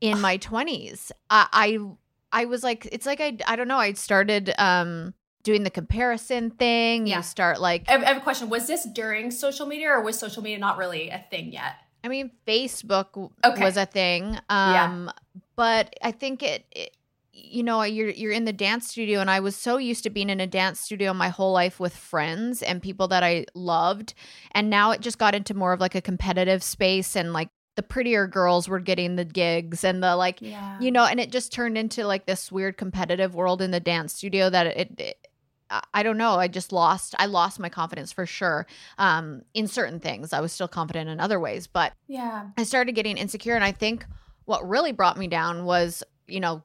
in 0.01 0.19
my 0.21 0.37
20s. 0.37 1.11
I, 1.29 1.47
I 1.51 1.79
I 2.31 2.45
was 2.45 2.63
like 2.63 2.87
it's 2.91 3.05
like 3.05 3.21
I 3.21 3.37
I 3.47 3.55
don't 3.55 3.67
know, 3.67 3.77
I 3.77 3.93
started 3.93 4.53
um 4.57 5.13
doing 5.43 5.63
the 5.63 5.69
comparison 5.69 6.49
thing. 6.51 7.07
Yeah. 7.07 7.17
You 7.17 7.23
start 7.23 7.61
like 7.61 7.85
I 7.87 7.97
have, 7.99 8.17
a 8.17 8.21
question. 8.21 8.49
Was 8.49 8.67
this 8.67 8.85
during 8.93 9.31
social 9.31 9.65
media, 9.65 9.89
or 9.89 10.01
was 10.01 10.17
social 10.19 10.43
media 10.43 10.57
not 10.59 10.77
really 10.77 11.09
a 11.09 11.23
thing 11.29 11.53
yet? 11.53 11.75
I 12.03 12.07
mean 12.07 12.31
Facebook 12.47 13.31
Okay. 13.45 13.63
was 13.63 13.77
a 13.77 13.85
thing. 13.85 14.37
Um 14.49 15.11
but 15.59 15.93
I 16.01 16.11
think 16.11 16.41
it, 16.41 16.63
it 16.71 16.95
you 17.33 17.63
know, 17.63 17.83
you're 17.83 18.09
you're 18.09 18.31
in 18.31 18.45
the 18.45 18.53
dance 18.53 18.87
studio 18.87 19.19
and 19.19 19.29
I 19.29 19.39
was 19.41 19.55
so 19.55 19.75
used 19.77 20.03
to 20.03 20.09
being 20.09 20.29
in 20.29 20.39
a 20.39 20.47
dance 20.47 20.79
studio 20.79 21.13
my 21.13 21.29
whole 21.29 21.51
life 21.53 21.79
with 21.79 21.95
friends 21.95 22.61
and 22.63 22.81
people 22.81 23.07
that 23.09 23.23
I 23.23 23.45
loved 23.53 24.13
and 24.51 24.69
now 24.69 24.91
it 24.91 25.01
just 25.01 25.17
got 25.19 25.35
into 25.35 25.53
more 25.53 25.73
of 25.73 25.79
like 25.79 25.95
a 25.95 26.01
competitive 26.01 26.63
space 26.63 27.15
and 27.15 27.31
like 27.33 27.49
the 27.75 27.83
prettier 27.83 28.25
girls 28.27 28.67
were 28.67 28.79
getting 28.79 29.15
the 29.15 29.23
gigs 29.25 29.83
and 29.83 30.01
the 30.03 30.15
like 30.15 30.41
Yeah. 30.41 30.77
you 30.81 30.91
know 30.91 31.05
and 31.05 31.19
it 31.19 31.31
just 31.31 31.51
turned 31.53 31.77
into 31.77 32.05
like 32.05 32.25
this 32.25 32.51
weird 32.51 32.75
competitive 32.77 33.35
world 33.35 33.61
in 33.61 33.71
the 33.71 33.79
dance 33.79 34.13
studio 34.13 34.49
that 34.49 34.67
it, 34.67 34.99
it 34.99 35.17
I- 35.69 35.83
I 35.93 36.03
don't 36.03 36.17
know. 36.17 36.31
I 36.33 36.47
just 36.47 36.71
lost. 36.71 37.13
I 37.19 37.27
lost 37.27 37.59
my 37.59 37.69
confidence 37.69 38.11
for 38.11 38.25
sure. 38.25 38.65
Um, 38.97 39.43
in 39.53 39.67
certain 39.67 39.99
things, 39.99 40.33
I 40.33 40.39
was 40.41 40.51
still 40.51 40.67
confident 40.67 41.09
in 41.11 41.19
other 41.19 41.39
ways, 41.39 41.67
but 41.67 41.93
yeah. 42.07 42.47
I 42.57 42.63
started 42.63 42.95
getting 42.95 43.17
insecure. 43.17 43.53
And 43.53 43.63
I 43.63 43.71
think 43.71 44.03
what 44.49 44.67
really 44.67 44.91
brought 44.91 45.15
me 45.15 45.27
down 45.27 45.63
was, 45.63 46.01
you 46.27 46.39
know, 46.39 46.63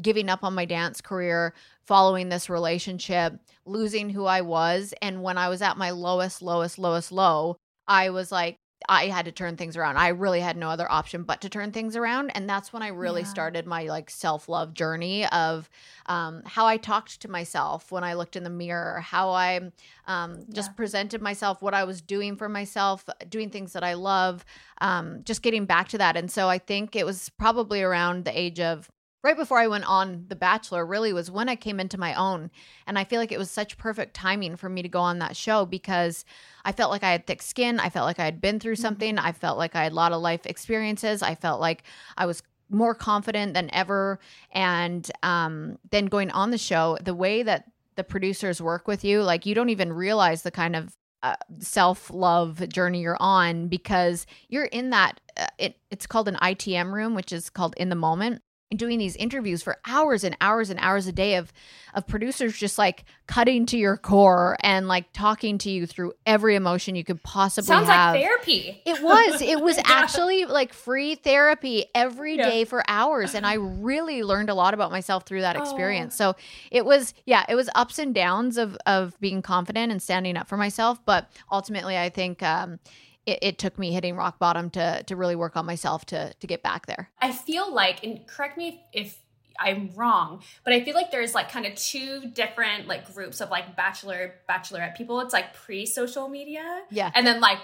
giving 0.00 0.30
up 0.30 0.42
on 0.42 0.54
my 0.54 0.64
dance 0.64 1.02
career, 1.02 1.52
following 1.84 2.30
this 2.30 2.48
relationship, 2.48 3.38
losing 3.66 4.08
who 4.08 4.24
I 4.24 4.40
was. 4.40 4.94
And 5.02 5.22
when 5.22 5.36
I 5.36 5.50
was 5.50 5.60
at 5.60 5.76
my 5.76 5.90
lowest, 5.90 6.40
lowest, 6.40 6.78
lowest 6.78 7.12
low, 7.12 7.58
I 7.86 8.08
was 8.08 8.32
like, 8.32 8.56
I 8.88 9.06
had 9.06 9.24
to 9.24 9.32
turn 9.32 9.56
things 9.56 9.76
around. 9.76 9.96
I 9.96 10.08
really 10.08 10.40
had 10.40 10.56
no 10.56 10.68
other 10.68 10.90
option 10.90 11.22
but 11.22 11.40
to 11.40 11.48
turn 11.48 11.72
things 11.72 11.96
around. 11.96 12.30
And 12.34 12.48
that's 12.48 12.72
when 12.72 12.82
I 12.82 12.88
really 12.88 13.22
Yeah. 13.22 13.28
started 13.28 13.66
my 13.66 13.84
like 13.84 14.10
self 14.10 14.48
love 14.48 14.74
journey 14.74 15.26
of 15.26 15.68
um, 16.06 16.42
how 16.44 16.66
I 16.66 16.76
talked 16.76 17.20
to 17.22 17.30
myself 17.30 17.90
when 17.90 18.04
I 18.04 18.14
looked 18.14 18.36
in 18.36 18.44
the 18.44 18.50
mirror, 18.50 19.00
how 19.00 19.30
I 19.30 19.70
um, 20.06 20.46
just 20.52 20.70
Yeah. 20.70 20.74
presented 20.76 21.22
myself, 21.22 21.62
what 21.62 21.74
I 21.74 21.84
was 21.84 22.00
doing 22.02 22.36
for 22.36 22.48
myself, 22.48 23.04
doing 23.28 23.50
things 23.50 23.72
that 23.72 23.84
I 23.84 23.94
love, 23.94 24.44
um, 24.80 25.22
just 25.24 25.42
getting 25.42 25.64
back 25.66 25.88
to 25.88 25.98
that. 25.98 26.16
And 26.16 26.30
so 26.30 26.48
I 26.48 26.58
think 26.58 26.94
it 26.96 27.06
was 27.06 27.28
probably 27.30 27.82
around 27.82 28.24
the 28.24 28.38
age 28.38 28.60
of 28.60 28.90
right 29.26 29.36
before 29.36 29.58
I 29.58 29.66
went 29.66 29.88
on 29.88 30.24
The 30.28 30.36
Bachelor, 30.36 30.86
really 30.86 31.12
was 31.12 31.32
when 31.32 31.48
I 31.48 31.56
came 31.56 31.80
into 31.80 31.98
my 31.98 32.14
own. 32.14 32.48
And 32.86 32.96
I 32.96 33.02
feel 33.02 33.18
like 33.18 33.32
it 33.32 33.38
was 33.38 33.50
such 33.50 33.76
perfect 33.76 34.14
timing 34.14 34.54
for 34.54 34.68
me 34.68 34.82
to 34.82 34.88
go 34.88 35.00
on 35.00 35.18
that 35.18 35.36
show 35.36 35.66
because 35.66 36.24
I 36.64 36.70
felt 36.70 36.92
like 36.92 37.02
I 37.02 37.10
had 37.10 37.26
thick 37.26 37.42
skin. 37.42 37.80
I 37.80 37.90
felt 37.90 38.06
like 38.06 38.20
I 38.20 38.24
had 38.24 38.40
been 38.40 38.60
through 38.60 38.76
something. 38.76 39.18
I 39.18 39.32
felt 39.32 39.58
like 39.58 39.74
I 39.74 39.82
had 39.82 39.90
a 39.90 39.96
lot 39.96 40.12
of 40.12 40.22
life 40.22 40.46
experiences. 40.46 41.22
I 41.22 41.34
felt 41.34 41.60
like 41.60 41.82
I 42.16 42.24
was 42.24 42.40
more 42.70 42.94
confident 42.94 43.54
than 43.54 43.68
ever. 43.74 44.20
And 44.52 45.10
um, 45.24 45.78
then 45.90 46.06
going 46.06 46.30
on 46.30 46.52
the 46.52 46.58
show, 46.58 46.96
the 47.02 47.14
way 47.14 47.42
that 47.42 47.64
the 47.96 48.04
producers 48.04 48.62
work 48.62 48.86
with 48.86 49.04
you, 49.04 49.24
like 49.24 49.44
you 49.44 49.56
don't 49.56 49.70
even 49.70 49.92
realize 49.92 50.42
the 50.42 50.52
kind 50.52 50.76
of 50.76 50.96
uh, 51.24 51.34
self 51.58 52.10
love 52.10 52.68
journey 52.68 53.00
you're 53.00 53.16
on 53.18 53.66
because 53.66 54.24
you're 54.48 54.66
in 54.66 54.90
that. 54.90 55.20
Uh, 55.36 55.46
it 55.58 55.80
it's 55.90 56.06
called 56.06 56.28
an 56.28 56.36
ITM 56.36 56.92
room, 56.92 57.16
which 57.16 57.32
is 57.32 57.50
called 57.50 57.74
in 57.76 57.88
the 57.88 57.96
moment. 57.96 58.42
Doing 58.74 58.98
these 58.98 59.14
interviews 59.16 59.62
for 59.62 59.76
hours 59.86 60.24
and 60.24 60.36
hours 60.40 60.70
and 60.70 60.80
hours 60.82 61.06
a 61.06 61.12
day 61.12 61.36
of 61.36 61.52
of 61.94 62.06
producers 62.06 62.54
just 62.58 62.76
like 62.78 63.04
cutting 63.26 63.64
to 63.64 63.78
your 63.78 63.96
core 63.96 64.56
and 64.60 64.86
like 64.88 65.06
talking 65.14 65.56
to 65.56 65.70
you 65.70 65.86
through 65.86 66.12
every 66.26 66.54
emotion 66.56 66.94
you 66.94 67.04
could 67.04 67.22
possibly 67.22 67.68
Sounds 67.68 67.88
have. 67.88 68.14
like 68.14 68.22
therapy. 68.22 68.82
It 68.84 69.00
was. 69.02 69.40
It 69.46 69.60
was 69.62 69.76
Yeah. 69.76 69.82
actually 69.86 70.44
like 70.44 70.72
free 70.74 71.14
therapy 71.14 71.86
every 71.94 72.36
Yeah. 72.36 72.50
day 72.50 72.64
for 72.64 72.82
hours. 72.88 73.34
And 73.34 73.46
I 73.46 73.54
really 73.54 74.22
learned 74.24 74.50
a 74.50 74.54
lot 74.54 74.74
about 74.74 74.90
myself 74.90 75.24
through 75.24 75.40
that 75.42 75.56
Oh. 75.56 75.60
experience. 75.60 76.14
So 76.16 76.34
it 76.70 76.84
was, 76.84 77.14
yeah, 77.24 77.44
it 77.48 77.54
was 77.54 77.70
ups 77.74 77.98
and 77.98 78.14
downs 78.14 78.58
of 78.58 78.76
of 78.84 79.18
being 79.20 79.40
confident 79.42 79.90
and 79.92 80.02
standing 80.02 80.36
up 80.36 80.48
for 80.48 80.56
myself. 80.58 80.98
But 81.06 81.30
ultimately 81.50 81.96
I 81.96 82.10
think 82.10 82.42
um 82.42 82.78
it, 83.26 83.38
it 83.42 83.58
took 83.58 83.78
me 83.78 83.92
hitting 83.92 84.16
rock 84.16 84.38
bottom 84.38 84.70
to 84.70 85.02
to 85.04 85.16
really 85.16 85.36
work 85.36 85.56
on 85.56 85.66
myself 85.66 86.06
to 86.06 86.32
to 86.34 86.46
get 86.46 86.62
back 86.62 86.86
there. 86.86 87.10
I 87.20 87.32
feel 87.32 87.72
like, 87.72 88.02
and 88.04 88.26
correct 88.26 88.56
me 88.56 88.82
if, 88.92 89.06
if 89.06 89.18
I'm 89.58 89.90
wrong, 89.94 90.42
but 90.64 90.72
I 90.72 90.84
feel 90.84 90.94
like 90.94 91.10
there's 91.10 91.34
like 91.34 91.50
kind 91.50 91.66
of 91.66 91.74
two 91.76 92.30
different 92.32 92.86
like 92.86 93.12
groups 93.14 93.40
of 93.40 93.50
like 93.50 93.74
bachelor, 93.76 94.34
bachelorette 94.48 94.96
people. 94.96 95.20
It's 95.20 95.32
like 95.32 95.54
pre 95.54 95.86
social 95.86 96.28
media 96.28 96.82
Yeah. 96.90 97.10
and 97.14 97.26
then 97.26 97.40
like 97.40 97.58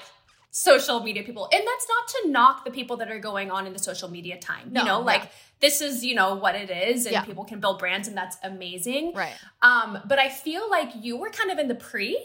social 0.50 1.00
media 1.00 1.22
people. 1.22 1.48
And 1.52 1.62
that's 1.66 1.86
not 1.88 2.08
to 2.08 2.28
knock 2.30 2.64
the 2.64 2.70
people 2.70 2.98
that 2.98 3.10
are 3.10 3.18
going 3.18 3.50
on 3.50 3.66
in 3.66 3.72
the 3.72 3.78
social 3.78 4.10
media 4.10 4.38
time. 4.38 4.68
No, 4.70 4.80
you 4.82 4.86
know, 4.86 4.98
yeah. 5.00 5.04
like 5.04 5.30
this 5.60 5.80
is, 5.80 6.04
you 6.04 6.14
know, 6.14 6.34
what 6.34 6.54
it 6.54 6.70
is 6.70 7.06
and 7.06 7.12
Yeah. 7.12 7.24
people 7.24 7.44
can 7.44 7.60
build 7.60 7.78
brands 7.78 8.08
and 8.08 8.16
that's 8.16 8.36
amazing. 8.42 9.14
Right. 9.14 9.34
Um, 9.62 9.98
but 10.06 10.18
I 10.18 10.28
feel 10.28 10.68
like 10.70 10.90
you 11.00 11.16
were 11.16 11.30
kind 11.30 11.50
of 11.50 11.58
in 11.58 11.68
the 11.68 11.74
pre 11.74 12.18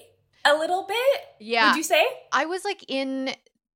a 0.47 0.57
little 0.57 0.85
bit. 0.87 1.21
Yeah. 1.39 1.69
Would 1.71 1.77
you 1.77 1.83
say? 1.83 2.05
I 2.31 2.45
was 2.45 2.63
like 2.65 2.83
in 2.87 3.33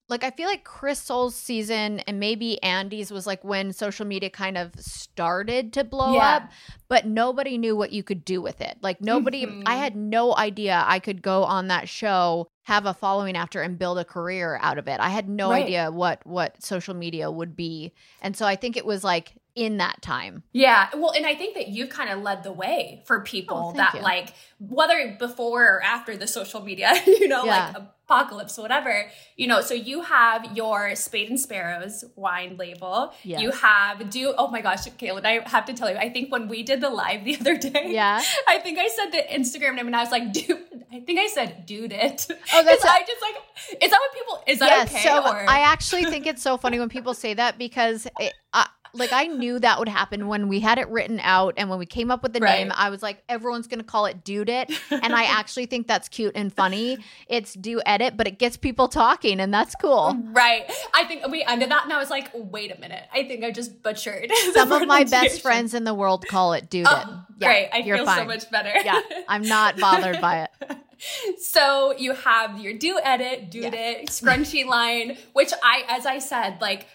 like 0.10 0.24
I 0.26 0.32
feel 0.32 0.48
like 0.50 0.66
Chris 0.66 1.00
Soules' 1.00 1.36
season 1.36 2.00
and 2.02 2.20
maybe 2.20 2.60
Andi's 2.62 3.12
was 3.12 3.26
like 3.26 3.44
when 3.46 3.72
social 3.72 4.06
media 4.06 4.30
kind 4.30 4.58
of 4.58 4.72
started 4.78 5.72
to 5.74 5.84
blow 5.86 6.16
Yeah. 6.16 6.36
up, 6.36 6.50
but 6.90 7.06
nobody 7.08 7.58
knew 7.58 7.78
what 7.78 7.92
you 7.94 8.04
could 8.04 8.26
do 8.26 8.42
with 8.42 8.60
it. 8.60 8.78
Like 8.82 9.00
nobody 9.00 9.46
Mhm. 9.46 9.64
I 9.66 9.76
had 9.76 9.96
no 9.96 10.36
idea 10.36 10.84
I 10.86 11.00
could 11.00 11.22
go 11.22 11.44
on 11.46 11.68
that 11.68 11.88
show, 11.88 12.48
have 12.64 12.86
a 12.86 12.94
following 12.94 13.38
after 13.38 13.62
and 13.62 13.80
build 13.80 14.00
a 14.00 14.04
career 14.06 14.60
out 14.62 14.78
of 14.78 14.90
it. 14.90 15.00
I 15.00 15.10
had 15.10 15.30
no 15.30 15.50
Right. 15.52 15.64
idea 15.64 15.90
what 15.92 16.26
what 16.28 16.62
social 16.62 16.94
media 16.94 17.32
would 17.32 17.56
be. 17.56 17.94
And 18.22 18.36
so 18.36 18.46
I 18.46 18.58
think 18.58 18.76
it 18.76 18.86
was 18.86 19.04
like 19.06 19.34
in 19.56 19.78
that 19.78 20.02
time. 20.02 20.44
Yeah. 20.54 20.90
Well, 20.96 21.12
and 21.12 21.26
I 21.26 21.36
think 21.36 21.56
that 21.56 21.68
you've 21.68 21.90
kind 21.90 22.10
of 22.10 22.22
led 22.22 22.44
the 22.44 22.52
way 22.54 23.04
for 23.06 23.22
people 23.22 23.72
Oh, 23.74 23.78
that 23.78 23.96
you. 23.96 24.02
like 24.02 24.34
whether 24.60 25.16
before 25.20 25.64
or 25.66 25.84
after 25.84 26.16
the 26.16 26.28
social 26.28 26.62
media, 26.62 26.94
you 27.06 27.28
know, 27.28 27.44
Yeah. 27.44 27.74
like 27.76 27.84
apocalypse, 28.06 28.58
whatever, 28.58 29.08
you 29.38 29.48
know, 29.48 29.62
so 29.62 29.74
you 29.74 30.02
have 30.02 30.56
your 30.56 30.96
Spade 30.96 31.30
and 31.30 31.40
Sparrows 31.40 32.04
wine 32.16 32.58
label. 32.58 33.14
Yes. 33.24 33.42
You 33.42 33.52
have 33.52 34.10
do 34.10 34.34
oh 34.38 34.48
my 34.50 34.62
gosh, 34.62 34.86
Kaitlyn, 34.86 35.26
I 35.26 35.48
have 35.50 35.66
to 35.66 35.74
tell 35.74 35.90
you, 35.90 35.98
I 35.98 36.10
think 36.10 36.32
when 36.32 36.48
we 36.48 36.64
did 36.64 36.82
the 36.82 36.90
live 36.90 37.24
the 37.26 37.38
other 37.40 37.58
day, 37.58 37.88
Yeah. 37.88 38.22
I 38.48 38.60
think 38.60 38.80
I 38.80 38.88
said 38.88 39.12
the 39.12 39.24
Instagram 39.34 39.76
name 39.76 39.88
and 39.88 39.96
I 39.96 40.02
was 40.02 40.12
like, 40.12 40.32
dude, 40.34 40.60
I 40.94 41.00
think 41.02 41.20
I 41.20 41.28
said 41.28 41.66
dude 41.66 41.92
it. 41.94 42.28
Oh, 42.54 42.64
that's 42.64 42.84
'Cause 42.84 42.92
I 42.94 43.04
just 43.08 43.22
like 43.22 43.36
is 43.82 43.92
that 43.92 44.00
what 44.00 44.14
people 44.14 44.44
is 44.48 44.60
that 44.60 44.70
yeah, 44.78 44.84
okay? 44.84 45.04
so 45.04 45.20
or 45.26 45.50
I 45.50 45.60
actually 45.62 46.06
think 46.06 46.26
it's 46.28 46.42
so 46.42 46.58
funny 46.58 46.80
when 46.80 46.90
people 46.90 47.14
say 47.14 47.34
that 47.36 47.58
because 47.58 48.08
it, 48.20 48.34
I, 48.54 48.68
like 48.94 49.12
I 49.12 49.26
knew 49.26 49.60
that 49.60 49.80
would 49.80 49.88
happen 49.88 50.28
when 50.28 50.48
we 50.48 50.60
had 50.60 50.78
it 50.78 50.88
written 50.90 51.20
out 51.22 51.54
and 51.58 51.70
when 51.70 51.80
we 51.80 51.86
came 51.86 52.12
up 52.12 52.24
with 52.24 52.34
the 52.34 52.40
Right. 52.40 52.60
name. 52.60 52.74
I 52.76 52.90
was 52.90 53.02
like, 53.02 53.24
everyone's 53.30 53.68
gonna 53.68 53.84
call 53.84 54.06
it 54.06 54.24
Dude 54.24 54.50
It, 54.50 54.72
and 54.90 55.14
I 55.14 55.24
actually 55.26 55.66
think 55.66 55.88
that's 55.88 56.10
cute 56.10 56.34
and 56.36 56.54
funny. 56.54 56.98
It's 57.28 57.54
Dew 57.54 57.82
Edit, 57.86 58.18
but 58.18 58.28
it 58.28 58.40
gets 58.40 58.58
people 58.58 58.88
talking, 58.88 59.40
and 59.40 59.54
that's 59.54 59.76
cool. 59.76 60.18
Right. 60.32 60.72
I 60.94 61.06
think 61.06 61.28
we 61.28 61.44
ended 61.44 61.72
that 61.72 61.84
and 61.84 61.94
I 61.94 61.98
was 61.98 62.10
like, 62.10 62.30
wait 62.34 62.76
a 62.76 62.80
minute. 62.80 63.04
I 63.14 63.24
think 63.28 63.44
I 63.44 63.52
just 63.52 63.82
butchered. 63.84 64.32
Some 64.54 64.72
of 64.72 64.88
my 64.88 65.04
best 65.04 65.42
friends 65.42 65.74
in 65.74 65.84
the 65.84 65.94
world 65.94 66.28
call 66.28 66.54
it 66.54 66.70
Dude 66.70 66.88
oh, 66.90 66.96
It. 66.96 67.08
Oh, 67.08 67.26
great. 67.40 67.70
I 67.74 67.78
you're 67.80 67.98
feel 67.98 68.08
so 68.08 68.26
much 68.26 68.50
better. 68.52 68.72
Yeah, 68.84 69.02
I'm 69.28 69.44
not 69.44 69.78
bothered 69.78 70.22
by 70.22 70.44
it. 70.44 70.78
so 71.40 71.94
you 71.98 72.14
have 72.14 72.60
your 72.60 72.74
Dew 72.74 73.00
Edit, 73.04 73.50
do 73.50 73.62
it, 73.64 74.08
scrunchy 74.08 74.66
line, 74.66 75.18
which 75.34 75.52
I, 75.64 75.84
as 75.88 76.06
I 76.06 76.20
said, 76.20 76.62
like 76.62 76.88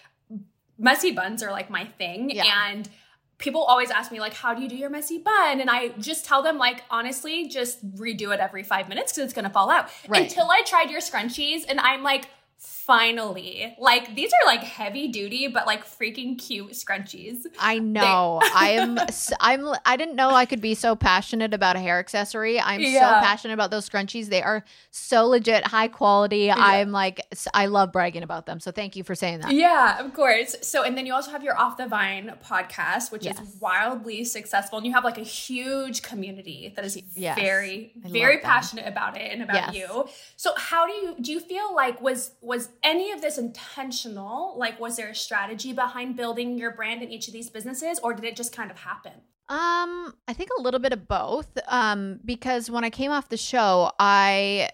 messy 0.77 1.11
buns 1.11 1.43
are 1.43 1.51
like 1.51 1.69
my 1.69 1.85
thing. 1.85 2.29
Yeah. 2.29 2.69
And 2.69 2.89
people 3.37 3.63
always 3.63 3.91
ask 3.91 4.11
me 4.11 4.19
like, 4.19 4.33
how 4.33 4.53
do 4.53 4.61
you 4.61 4.69
do 4.69 4.75
your 4.75 4.89
messy 4.89 5.19
bun? 5.19 5.59
And 5.61 5.69
I 5.69 5.89
just 5.99 6.25
tell 6.25 6.41
them 6.41 6.57
like, 6.57 6.83
honestly, 6.89 7.47
just 7.47 7.87
redo 7.95 8.33
it 8.33 8.39
every 8.39 8.63
five 8.63 8.89
minutes 8.89 9.11
because 9.11 9.25
it's 9.25 9.33
going 9.33 9.45
to 9.45 9.51
fall 9.51 9.69
out. 9.69 9.89
Right. 10.07 10.23
Until 10.23 10.49
I 10.49 10.63
tried 10.65 10.89
your 10.89 11.01
scrunchies 11.01 11.63
and 11.67 11.79
I'm 11.79 12.03
like, 12.03 12.29
finally, 12.57 13.75
like 13.79 14.15
these 14.15 14.31
are 14.31 14.47
like 14.47 14.61
heavy 14.61 15.09
duty, 15.09 15.47
but 15.47 15.67
like 15.67 15.85
freaking 15.85 16.39
cute 16.39 16.71
scrunchies. 16.71 17.45
I 17.59 17.79
know. 17.79 18.39
I 18.55 18.71
am. 18.71 18.97
i'm 19.39 19.75
I 19.85 19.97
didn't 19.97 20.15
know 20.15 20.29
I 20.31 20.45
could 20.45 20.61
be 20.61 20.73
so 20.73 20.95
passionate 20.95 21.53
about 21.53 21.75
a 21.75 21.79
hair 21.79 21.99
accessory. 21.99 22.59
I'm 22.59 22.83
so 22.83 22.99
passionate 22.99 23.53
about 23.53 23.71
those 23.71 23.87
scrunchies. 23.87 24.27
They 24.27 24.41
are 24.41 24.63
so 24.89 25.27
legit, 25.27 25.65
high 25.67 25.87
quality. 25.87 26.51
I'm 26.51 26.91
like, 26.91 27.21
i 27.53 27.67
love 27.67 27.91
bragging 27.91 28.23
about 28.23 28.45
them. 28.45 28.59
So 28.59 28.71
thank 28.71 28.95
you 28.95 29.03
for 29.03 29.15
saying 29.15 29.41
that. 29.41 29.51
Yeah, 29.51 30.03
of 30.03 30.13
course. 30.13 30.55
So, 30.61 30.83
and 30.83 30.97
then 30.97 31.05
you 31.05 31.13
also 31.13 31.31
have 31.31 31.43
your 31.43 31.57
Off 31.57 31.77
the 31.77 31.87
Vine 31.87 32.33
podcast, 32.43 33.11
which 33.11 33.25
Yes. 33.25 33.39
is 33.39 33.57
wildly 33.59 34.23
successful, 34.23 34.77
and 34.77 34.87
you 34.87 34.93
have 34.93 35.03
like 35.03 35.17
a 35.17 35.23
huge 35.23 36.01
community 36.01 36.73
that 36.75 36.85
is 36.85 37.01
Yes. 37.15 37.37
very, 37.37 37.91
I 38.03 38.09
very 38.09 38.37
passionate 38.39 38.87
about 38.87 39.17
it 39.17 39.31
and 39.31 39.43
about 39.43 39.73
Yes. 39.73 39.75
you. 39.75 40.07
So, 40.35 40.53
how 40.57 40.87
do 40.87 40.93
you 40.93 41.15
do? 41.21 41.31
You 41.33 41.39
feel 41.41 41.75
like 41.75 42.01
was 42.01 42.31
was 42.47 42.69
any 42.81 43.11
of 43.11 43.21
this 43.21 43.37
intentional? 43.37 44.57
Like, 44.57 44.79
was 44.79 44.95
there 44.95 45.09
a 45.09 45.15
strategy 45.15 45.73
behind 45.73 46.15
building 46.15 46.57
your 46.57 46.71
brand 46.71 47.03
in 47.03 47.11
each 47.11 47.27
of 47.27 47.33
these 47.33 47.49
businesses, 47.49 47.99
or 47.99 48.13
did 48.13 48.23
it 48.23 48.37
just 48.37 48.55
kind 48.55 48.71
of 48.71 48.79
happen? 48.79 49.11
Um, 49.49 50.15
I 50.27 50.33
think 50.33 50.49
a 50.57 50.61
little 50.61 50.79
bit 50.79 50.93
of 50.93 51.09
both. 51.09 51.57
Um, 51.67 52.21
because 52.23 52.71
when 52.71 52.85
I 52.85 52.89
came 52.89 53.11
off 53.11 53.27
the 53.27 53.37
show, 53.37 53.91
I 53.99 54.69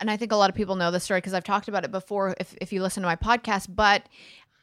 and 0.00 0.10
I 0.10 0.16
think 0.16 0.32
a 0.32 0.36
lot 0.36 0.50
of 0.50 0.56
people 0.56 0.74
know 0.74 0.90
this 0.90 1.04
story 1.04 1.18
because 1.18 1.34
I've 1.34 1.44
talked 1.44 1.68
about 1.68 1.84
it 1.84 1.90
before. 1.90 2.34
If 2.40 2.54
if 2.62 2.72
you 2.72 2.80
listen 2.82 3.02
to 3.02 3.06
my 3.06 3.16
podcast, 3.16 3.66
but 3.68 4.04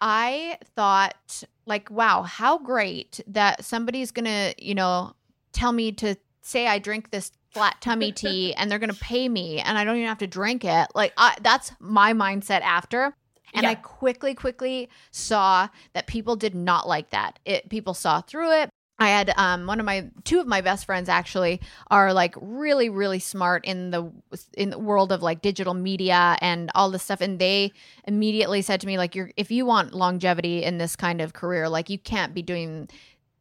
I 0.02 0.58
thought 0.76 1.44
like, 1.68 1.92
wow, 1.92 2.24
how 2.24 2.58
great 2.58 3.20
that 3.28 3.64
somebody's 3.64 4.10
gonna, 4.10 4.54
you 4.58 4.74
know, 4.74 5.14
tell 5.52 5.72
me 5.72 5.92
to 5.94 6.16
say 6.42 6.66
I 6.66 6.80
drink 6.80 7.12
this 7.12 7.32
flat 7.52 7.78
tummy 7.82 8.12
tea 8.14 8.54
and 8.54 8.70
they're 8.70 8.80
gonna 8.80 8.94
pay 8.94 9.28
me 9.30 9.60
and 9.60 9.78
I 9.78 9.84
don't 9.84 9.96
even 9.98 10.08
have 10.08 10.20
to 10.20 10.28
drink 10.28 10.64
it. 10.66 10.88
Like 10.96 11.14
I, 11.18 11.36
that's 11.42 11.72
my 11.80 12.14
mindset 12.14 12.62
after. 12.62 13.16
And 13.54 13.64
Yeah. 13.64 13.72
I 13.72 13.76
quickly, 13.76 14.36
quickly 14.36 14.90
saw 15.12 15.70
that 15.94 16.06
people 16.06 16.36
did 16.36 16.54
not 16.54 16.88
like 16.88 17.10
that. 17.10 17.40
It 17.46 17.70
people 17.70 17.94
saw 17.94 18.22
through 18.22 18.52
it. 18.62 18.70
I 19.00 19.08
had 19.08 19.34
um, 19.38 19.66
one 19.66 19.80
of 19.80 19.86
my 19.86 20.10
two 20.26 20.42
of 20.42 20.48
my 20.48 20.60
best 20.60 20.86
friends 20.86 21.08
actually 21.08 21.62
are 21.90 22.12
like 22.14 22.36
really 22.40 22.90
really 22.90 23.20
smart 23.20 23.64
in 23.64 23.92
the 23.92 24.12
in 24.56 24.72
the 24.72 24.78
world 24.78 25.14
of 25.14 25.24
like 25.24 25.42
digital 25.42 25.74
media 25.74 26.38
and 26.42 26.70
all 26.76 26.92
this 26.92 27.04
stuff 27.04 27.22
and 27.22 27.40
they 27.40 27.72
immediately 28.04 28.62
said 28.62 28.82
to 28.82 28.88
me 28.88 28.98
like 28.98 29.16
you're 29.16 29.32
if 29.38 29.52
you 29.52 29.66
want 29.66 29.94
longevity 29.94 30.64
in 30.64 30.80
this 30.80 30.98
kind 30.98 31.22
of 31.22 31.32
career 31.32 31.70
like 31.70 31.90
you 31.90 31.98
can't 31.98 32.34
be 32.34 32.42
doing 32.42 32.90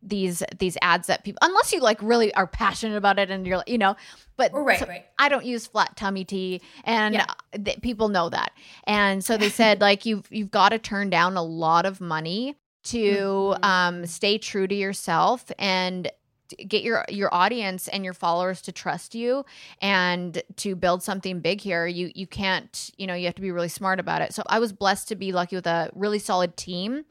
these 0.09 0.43
these 0.59 0.77
ads 0.83 1.07
that 1.09 1.25
people 1.25 1.39
unless 1.43 1.73
you 1.73 1.81
like 1.81 1.99
really 2.03 2.33
are 2.35 2.47
passionate 2.47 2.97
about 2.97 3.19
it 3.19 3.31
and 3.31 3.47
you're 3.47 3.63
you 3.67 3.79
know 3.79 3.97
but 4.37 4.53
Right, 4.55 4.79
so- 4.79 4.87
right. 4.87 5.05
I 5.19 5.29
don't 5.29 5.45
use 5.45 5.67
flat 5.67 5.97
tummy 5.97 6.25
tea, 6.25 6.61
and 6.85 7.15
Yeah. 7.15 7.27
th- 7.65 7.81
people 7.83 8.09
know 8.09 8.29
that. 8.29 8.53
And 8.85 9.25
so 9.25 9.37
they 9.37 9.49
said 9.49 9.81
like 9.81 10.07
you've 10.07 10.27
you've 10.31 10.51
got 10.53 10.69
to 10.69 10.79
turn 10.79 11.11
down 11.11 11.37
a 11.37 11.43
lot 11.43 11.85
of 11.87 12.01
money 12.01 12.55
to 12.85 13.57
Mhm. 13.61 13.65
um, 13.65 14.07
stay 14.07 14.39
true 14.39 14.69
to 14.69 14.75
yourself 14.75 15.51
and 15.59 16.09
get 16.67 16.83
your 16.83 17.05
your 17.09 17.33
audience 17.35 17.89
and 17.89 18.05
your 18.05 18.15
followers 18.15 18.63
to 18.63 18.73
trust 18.73 19.15
you 19.15 19.45
and 19.81 20.43
to 20.57 20.75
build 20.75 21.03
something 21.03 21.41
big 21.41 21.61
here 21.61 21.87
you 21.87 22.11
you 22.15 22.27
can't 22.27 22.91
you 22.97 23.07
know 23.07 23.15
you 23.15 23.27
have 23.27 23.35
to 23.35 23.43
be 23.43 23.51
really 23.51 23.69
smart 23.69 24.01
about 24.01 24.23
it. 24.23 24.35
So 24.35 24.43
i 24.47 24.59
was 24.59 24.73
blessed 24.73 25.09
to 25.09 25.17
be 25.17 25.33
lucky 25.33 25.57
with 25.57 25.67
a 25.67 25.91
really 25.95 26.19
solid 26.19 26.57
team 26.57 27.05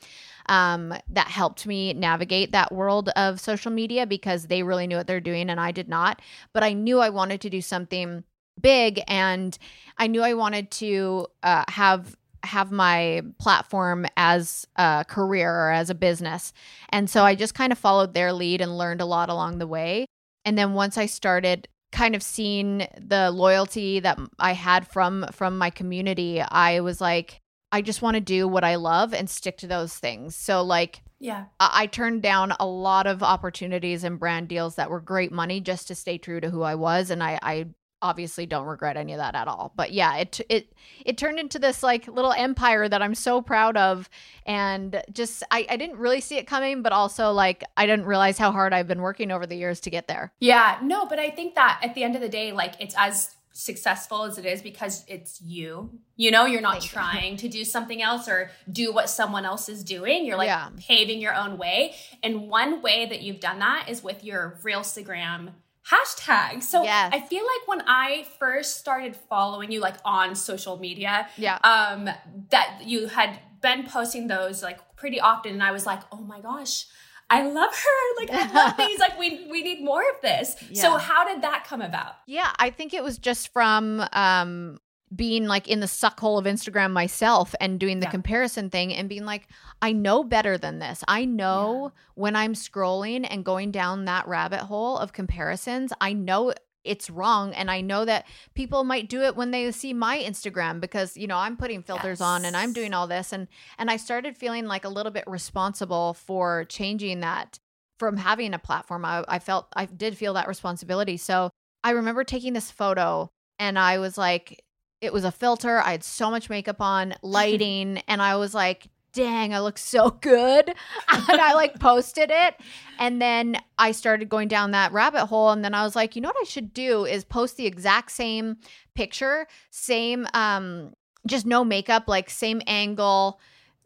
um, 0.48 0.94
that 1.10 1.28
helped 1.28 1.68
me 1.68 1.94
navigate 1.94 2.52
that 2.54 2.72
world 2.72 3.10
of 3.16 3.40
social 3.40 3.72
media 3.72 4.06
because 4.06 4.48
they 4.48 4.64
really 4.64 4.88
knew 4.88 4.98
what 4.98 5.08
they're 5.08 5.20
doing 5.20 5.50
and 5.50 5.60
i 5.60 5.72
did 5.72 5.88
not. 5.88 6.22
But 6.54 6.64
i 6.64 6.74
knew 6.74 7.00
i 7.00 7.10
wanted 7.10 7.42
to 7.42 7.50
do 7.50 7.62
something 7.62 8.24
big 8.60 9.00
and 9.08 9.56
i 10.00 10.08
knew 10.08 10.24
i 10.24 10.34
wanted 10.34 10.72
to 10.72 11.28
uh, 11.44 11.64
have 11.68 12.17
have 12.44 12.72
my 12.72 13.22
platform 13.40 14.06
as 14.16 14.66
a 14.76 15.06
career 15.08 15.52
or 15.52 15.72
as 15.72 15.90
a 15.90 15.96
business 15.96 16.54
and 16.90 17.10
so 17.10 17.24
i 17.24 17.36
just 17.36 17.54
kind 17.54 17.72
of 17.72 17.78
followed 17.78 18.14
their 18.14 18.34
lead 18.34 18.62
and 18.62 18.78
learned 18.78 19.02
a 19.02 19.06
lot 19.06 19.30
along 19.30 19.58
the 19.58 19.68
way 19.68 20.06
and 20.46 20.58
then 20.58 20.74
once 20.74 20.98
i 20.98 21.06
started 21.06 21.68
kind 21.92 22.16
of 22.16 22.24
seeing 22.24 22.88
the 23.00 23.32
loyalty 23.32 24.00
that 24.00 24.20
i 24.40 24.54
had 24.54 24.88
from 24.88 25.26
from 25.32 25.58
my 25.58 25.70
community 25.70 26.42
i 26.42 26.80
was 26.80 27.00
like 27.00 27.40
i 27.72 27.82
just 27.82 28.02
want 28.02 28.16
to 28.16 28.22
do 28.22 28.48
what 28.48 28.64
i 28.64 28.76
love 28.76 29.14
and 29.14 29.30
stick 29.30 29.58
to 29.58 29.68
those 29.68 29.96
things 29.96 30.36
so 30.36 30.62
like 30.62 31.02
Yeah. 31.20 31.46
I 31.60 31.84
I 31.84 31.86
turned 31.88 32.22
down 32.22 32.54
a 32.60 32.66
lot 32.66 33.08
of 33.08 33.24
opportunities 33.24 34.04
and 34.04 34.20
brand 34.20 34.48
deals 34.48 34.76
that 34.76 34.90
were 34.90 35.02
great 35.02 35.32
money 35.32 35.60
just 35.62 35.88
to 35.88 35.96
stay 35.96 36.18
true 36.18 36.40
to 36.42 36.50
who 36.50 36.62
I 36.62 36.76
was. 36.76 37.10
And 37.10 37.24
I, 37.24 37.40
I 37.42 37.66
obviously 38.02 38.46
don't 38.46 38.66
regret 38.66 38.98
any 38.98 39.14
of 39.14 39.20
that 39.20 39.36
at 39.36 39.48
all. 39.48 39.74
But 39.76 39.92
yeah, 39.92 40.18
it 40.18 40.42
it 40.50 40.74
it 41.06 41.18
turned 41.18 41.40
into 41.40 41.60
this 41.60 41.84
like 41.84 42.08
little 42.08 42.34
empire 42.34 42.88
that 42.88 43.02
I'm 43.02 43.16
so 43.16 43.42
proud 43.42 43.78
of 43.78 44.10
and 44.46 45.02
just 45.12 45.44
I, 45.52 45.66
I 45.70 45.78
didn't 45.78 45.98
really 45.98 46.22
see 46.22 46.38
it 46.38 46.48
coming, 46.48 46.82
but 46.82 46.92
also 46.92 47.32
like 47.32 47.64
I 47.76 47.86
didn't 47.86 48.06
realize 48.06 48.38
how 48.38 48.52
hard 48.52 48.74
I've 48.74 48.88
been 48.88 49.02
working 49.02 49.32
over 49.32 49.46
the 49.46 49.56
years 49.56 49.80
to 49.82 49.90
get 49.90 50.08
there. 50.08 50.32
Yeah, 50.40 50.78
no, 50.82 51.06
but 51.06 51.20
I 51.20 51.30
think 51.30 51.56
that 51.56 51.80
at 51.84 51.96
the 51.96 52.04
end 52.04 52.16
of 52.16 52.22
the 52.22 52.30
day, 52.30 52.52
like 52.52 52.76
it's 52.80 52.96
as 52.98 53.36
successful 53.58 54.24
as 54.24 54.38
it 54.38 54.46
is 54.46 54.62
because 54.62 55.04
it's 55.08 55.42
you. 55.42 55.90
You 56.16 56.30
know, 56.30 56.46
you're 56.46 56.62
not 56.62 56.80
Thank 56.80 56.84
trying 56.92 57.32
you. 57.34 57.38
to 57.40 57.50
do 57.50 57.66
something 57.66 58.02
else 58.02 58.28
or 58.28 58.52
do 58.72 58.94
what 58.94 59.10
someone 59.10 59.46
else 59.46 59.68
is 59.68 59.84
doing. 59.84 60.26
You're 60.26 60.38
like 60.38 60.48
yeah. 60.48 60.70
paving 60.78 61.20
your 61.20 61.34
own 61.34 61.58
way. 61.58 61.96
And 62.22 62.50
one 62.50 62.84
way 62.84 63.08
that 63.08 63.24
you've 63.24 63.40
done 63.40 63.60
that 63.60 63.88
is 63.90 64.04
with 64.04 64.24
your 64.24 64.60
Realstagram 64.64 65.54
hashtag. 65.90 66.64
So 66.64 66.84
yes. 66.84 67.12
I 67.14 67.22
feel 67.22 67.44
like 67.44 67.68
when 67.68 67.82
I 67.88 68.26
first 68.40 68.78
started 68.78 69.16
following 69.16 69.72
you 69.72 69.80
like 69.80 69.96
on 70.04 70.36
social 70.36 70.78
media, 70.78 71.28
yeah. 71.38 71.60
um, 71.64 72.10
that 72.50 72.82
you 72.84 73.08
had 73.08 73.40
been 73.62 73.86
posting 73.86 74.28
those 74.28 74.62
like 74.62 74.80
pretty 74.96 75.20
often 75.20 75.54
and 75.54 75.64
I 75.64 75.72
was 75.72 75.86
like, 75.86 76.02
oh 76.12 76.22
my 76.22 76.40
gosh, 76.42 76.86
I 77.30 77.44
love 77.44 77.74
her. 77.74 78.26
Like 78.26 78.30
I 78.32 78.54
love 78.54 78.78
these. 78.78 79.00
Like 79.00 79.18
we 79.20 79.48
we 79.50 79.62
need 79.64 79.84
more 79.84 80.02
of 80.02 80.22
this. 80.22 80.56
Yeah. 80.70 80.82
So 80.82 80.98
how 80.98 81.28
did 81.28 81.44
that 81.44 81.66
come 81.68 81.82
about? 81.82 82.16
Yeah, 82.26 82.52
I 82.58 82.70
think 82.70 82.94
it 82.94 83.04
was 83.04 83.18
just 83.18 83.52
from 83.52 84.04
um 84.14 84.80
being 85.16 85.46
like 85.46 85.68
in 85.68 85.80
the 85.80 85.88
suck 85.88 86.20
hole 86.20 86.38
of 86.38 86.46
Instagram 86.46 86.92
myself 86.92 87.56
and 87.62 87.80
doing 87.80 88.00
the 88.00 88.06
yeah. 88.06 88.12
comparison 88.12 88.70
thing 88.70 88.94
and 88.94 89.08
being 89.08 89.26
like, 89.26 89.48
I 89.82 89.94
know 89.94 90.24
better 90.24 90.58
than 90.58 90.80
this. 90.80 91.04
I 91.08 91.26
know 91.26 91.92
yeah. 91.94 92.02
when 92.16 92.36
I'm 92.36 92.54
scrolling 92.54 93.26
and 93.30 93.46
going 93.46 93.72
down 93.72 94.06
that 94.06 94.28
rabbit 94.28 94.62
hole 94.62 94.98
of 94.98 95.14
comparisons, 95.14 95.94
I 96.02 96.14
know 96.14 96.54
it's 96.84 97.10
wrong 97.10 97.54
and 97.54 97.70
i 97.70 97.82
know 97.82 98.06
that 98.06 98.26
people 98.56 98.86
might 98.86 99.10
do 99.10 99.22
it 99.22 99.36
when 99.36 99.52
they 99.52 99.70
see 99.72 99.94
my 99.94 100.18
instagram 100.20 100.80
because 100.80 101.18
you 101.18 101.28
know 101.28 101.36
i'm 101.36 101.58
putting 101.58 101.84
filters 101.84 102.20
yes. 102.20 102.22
on 102.22 102.46
and 102.46 102.56
i'm 102.56 102.72
doing 102.72 102.94
all 102.94 103.08
this 103.08 103.34
and 103.34 103.48
and 103.78 103.92
i 103.92 103.98
started 103.98 104.38
feeling 104.38 104.66
like 104.66 104.86
a 104.86 104.90
little 104.90 105.12
bit 105.12 105.26
responsible 105.28 106.14
for 106.14 106.64
changing 106.66 107.20
that 107.20 107.60
from 108.00 108.16
having 108.16 108.54
a 108.54 108.60
platform 108.60 109.04
i, 109.04 109.24
I 109.28 109.40
felt 109.40 109.68
i 109.76 109.86
did 109.86 110.18
feel 110.18 110.34
that 110.36 110.48
responsibility 110.48 111.18
so 111.18 111.50
i 111.84 111.92
remember 111.92 112.24
taking 112.24 112.54
this 112.54 112.72
photo 112.72 113.30
and 113.60 113.78
i 113.78 113.98
was 113.98 114.18
like 114.18 114.64
it 115.02 115.14
was 115.14 115.24
a 115.24 115.32
filter. 115.32 115.80
I 115.80 115.92
had 115.92 116.04
so 116.04 116.30
much 116.30 116.50
makeup 116.50 116.82
on, 116.82 117.16
lighting, 117.22 118.02
and 118.08 118.22
I 118.22 118.36
was 118.36 118.54
like, 118.54 118.90
dang, 119.14 119.54
I 119.54 119.60
look 119.60 119.78
so 119.78 120.12
good. 120.12 120.70
and 121.12 121.42
I 121.42 121.54
like 121.54 121.80
posted 121.80 122.30
it. 122.32 122.56
And 123.00 123.22
then 123.22 123.58
I 123.78 123.92
started 123.92 124.30
going 124.30 124.48
down 124.48 124.72
that 124.72 124.92
rabbit 124.92 125.26
hole. 125.26 125.50
And 125.50 125.66
then 125.66 125.74
I 125.74 125.84
was 125.84 125.96
like, 125.96 126.16
you 126.16 126.22
know 126.22 126.30
what 126.30 126.38
I 126.40 126.44
should 126.44 126.74
do 126.74 127.06
is 127.06 127.24
post 127.24 127.58
the 127.58 127.66
exact 127.66 128.12
same 128.12 128.58
picture, 128.94 129.48
same, 129.72 130.28
um, 130.34 130.94
just 131.26 131.46
no 131.46 131.64
makeup, 131.64 132.04
like 132.08 132.30
same 132.30 132.62
angle, 132.68 133.40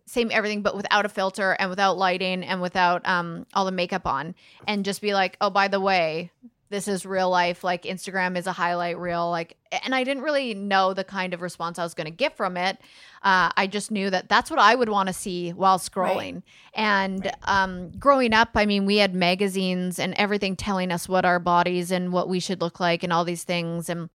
same 0.05 0.29
everything, 0.33 0.61
but 0.61 0.75
without 0.75 1.05
a 1.05 1.09
filter 1.09 1.55
and 1.57 1.69
without 1.69 1.97
lighting 1.97 2.43
and 2.43 2.61
without 2.61 3.07
um 3.07 3.45
all 3.53 3.63
the 3.63 3.71
makeup 3.71 4.05
on. 4.05 4.35
And 4.67 4.83
just 4.83 5.01
be 5.01 5.13
like, 5.13 5.37
oh, 5.39 5.49
by 5.49 5.69
the 5.69 5.79
way, 5.79 6.31
this 6.71 6.87
is 6.87 7.05
real 7.05 7.29
life 7.29 7.63
like 7.63 7.83
instagram 7.83 8.35
is 8.37 8.47
a 8.47 8.51
highlight 8.51 8.97
reel 8.97 9.29
like 9.29 9.57
and 9.83 9.93
i 9.93 10.03
didn't 10.03 10.23
really 10.23 10.53
know 10.53 10.93
the 10.93 11.03
kind 11.03 11.33
of 11.33 11.41
response 11.41 11.77
i 11.77 11.83
was 11.83 11.93
going 11.93 12.05
to 12.05 12.11
get 12.11 12.35
from 12.35 12.57
it 12.57 12.79
uh, 13.23 13.51
i 13.57 13.67
just 13.67 13.91
knew 13.91 14.09
that 14.09 14.27
that's 14.29 14.49
what 14.49 14.59
i 14.59 14.73
would 14.73 14.89
want 14.89 15.07
to 15.07 15.13
see 15.13 15.51
while 15.51 15.77
scrolling 15.77 16.35
right. 16.35 16.43
and 16.73 17.25
right. 17.25 17.35
Um, 17.43 17.91
growing 17.91 18.33
up 18.33 18.49
i 18.55 18.65
mean 18.65 18.85
we 18.85 18.97
had 18.97 19.13
magazines 19.13 19.99
and 19.99 20.13
everything 20.15 20.55
telling 20.55 20.91
us 20.91 21.07
what 21.07 21.25
our 21.25 21.39
bodies 21.39 21.91
and 21.91 22.11
what 22.11 22.27
we 22.27 22.39
should 22.39 22.61
look 22.61 22.79
like 22.79 23.03
and 23.03 23.13
all 23.13 23.25
these 23.25 23.43
things 23.43 23.89
and 23.89 24.09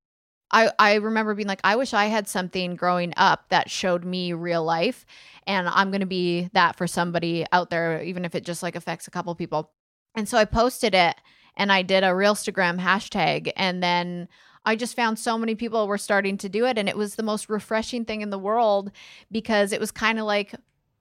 I, 0.50 0.70
I 0.78 0.94
remember 0.94 1.34
being 1.34 1.48
like, 1.48 1.60
I 1.64 1.74
wish 1.74 1.92
I 1.92 2.06
had 2.06 2.28
something 2.28 2.76
growing 2.76 3.12
up 3.16 3.48
that 3.48 3.68
showed 3.68 4.04
me 4.04 4.32
real 4.32 4.62
life. 4.62 5.04
And 5.44 5.68
I'm 5.68 5.90
going 5.90 6.00
to 6.00 6.06
be 6.06 6.50
that 6.52 6.76
for 6.76 6.86
somebody 6.86 7.44
out 7.50 7.70
there, 7.70 8.00
even 8.02 8.24
if 8.24 8.34
it 8.36 8.44
just 8.44 8.62
like 8.62 8.76
affects 8.76 9.08
a 9.08 9.10
couple 9.10 9.34
people. 9.34 9.72
And 10.14 10.28
so 10.28 10.38
I 10.38 10.44
posted 10.44 10.94
it 10.94 11.16
and 11.56 11.72
I 11.72 11.82
did 11.82 12.04
a 12.04 12.08
Realstagram 12.08 12.80
hashtag. 12.80 13.52
And 13.56 13.82
then 13.82 14.28
I 14.64 14.76
just 14.76 14.96
found 14.96 15.18
so 15.18 15.38
many 15.38 15.54
people 15.54 15.86
were 15.86 15.98
starting 15.98 16.36
to 16.38 16.48
do 16.48 16.66
it. 16.66 16.78
And 16.78 16.88
it 16.88 16.96
was 16.96 17.14
the 17.14 17.22
most 17.22 17.48
refreshing 17.48 18.04
thing 18.04 18.20
in 18.20 18.30
the 18.30 18.38
world 18.38 18.90
because 19.30 19.72
it 19.72 19.80
was 19.80 19.90
kind 19.90 20.18
of 20.18 20.26
like, 20.26 20.54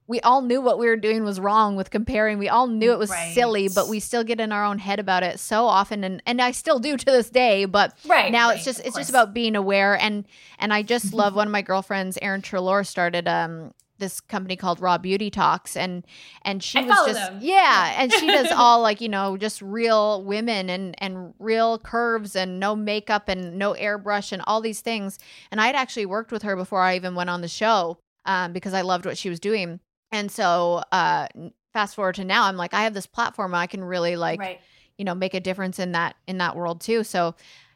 we 0.08 0.22
all 0.22 0.42
knew 0.42 0.62
what 0.62 0.78
we 0.78 0.86
were 0.86 0.98
doing 0.98 1.24
was 1.24 1.40
wrong 1.40 1.76
with 1.76 1.90
comparing. 1.90 2.38
We 2.38 2.48
all 2.48 2.68
knew 2.68 2.92
it 2.92 3.00
was 3.00 3.10
right. 3.10 3.34
silly, 3.34 3.70
but 3.74 3.88
we 3.88 4.00
still 4.00 4.24
get 4.24 4.40
in 4.40 4.52
our 4.52 4.64
own 4.64 4.78
head 4.78 5.00
about 5.00 5.24
it 5.24 5.40
so 5.40 5.66
often 5.66 6.04
and 6.04 6.22
and 6.28 6.40
I 6.42 6.52
still 6.52 6.78
do 6.78 6.96
to 6.96 7.06
this 7.06 7.32
day, 7.32 7.66
but 7.66 7.98
right, 8.06 8.32
now 8.32 8.50
right, 8.50 8.58
it's 8.58 8.66
just 8.66 8.82
it's 8.82 8.92
course. 8.92 8.98
just 8.98 9.10
about 9.10 9.34
being 9.34 9.56
aware 9.56 10.00
and 10.00 10.26
and 10.60 10.72
I 10.72 10.84
just 10.84 11.12
love 11.16 11.36
one 11.36 11.48
of 11.48 11.52
my 11.52 11.64
girlfriends, 11.64 12.20
Erin 12.22 12.44
Treloar, 12.44 12.86
started 12.86 13.28
um 13.28 13.74
this 13.98 14.20
company 14.20 14.56
called 14.56 14.80
Raw 14.80 14.98
Beauty 14.98 15.30
Talks 15.30 15.76
and 15.78 16.06
and 16.44 16.64
she 16.64 16.80
I 16.80 16.84
was 16.84 17.08
just 17.08 17.14
them. 17.14 17.40
yeah 17.42 17.96
and 17.98 18.12
she 18.12 18.28
does 18.28 18.52
all 18.56 18.82
like 18.82 19.02
you 19.02 19.10
know 19.10 19.38
just 19.38 19.62
real 19.62 20.24
women 20.24 20.70
and 20.70 20.96
and 21.02 21.34
real 21.40 21.80
curves 21.80 22.36
and 22.36 22.60
no 22.60 22.76
makeup 22.76 23.30
and 23.30 23.58
no 23.58 23.74
airbrush 23.74 24.32
and 24.32 24.42
all 24.48 24.62
these 24.62 24.82
things 24.82 25.20
and 25.52 25.62
I 25.62 25.68
had 25.68 25.76
actually 25.76 26.06
worked 26.06 26.32
with 26.32 26.44
her 26.44 26.56
before 26.56 26.82
I 26.82 26.96
even 26.96 27.16
went 27.16 27.30
on 27.30 27.42
the 27.42 27.48
show 27.48 27.98
um, 28.26 28.54
because 28.54 28.74
I 28.74 28.82
loved 28.82 29.06
what 29.06 29.18
she 29.18 29.30
was 29.30 29.40
doing 29.40 29.80
and 30.12 30.32
so 30.32 30.84
uh, 30.92 31.28
fast 31.74 31.96
forward 31.96 32.16
to 32.16 32.26
now 32.26 32.46
I'm 32.46 32.58
like 32.58 32.74
I 32.74 32.84
have 32.84 32.94
this 32.94 33.08
platform 33.08 33.56
I 33.56 33.68
can 33.68 33.84
really 33.84 34.16
like 34.16 34.40
right. 34.40 34.62
you 34.98 35.06
know 35.06 35.16
make 35.16 35.34
a 35.34 35.40
difference 35.40 35.80
in 35.80 35.94
that 35.94 36.16
in 36.28 36.38
that 36.40 36.56
world 36.56 36.82
too 36.82 37.04
so 37.04 37.36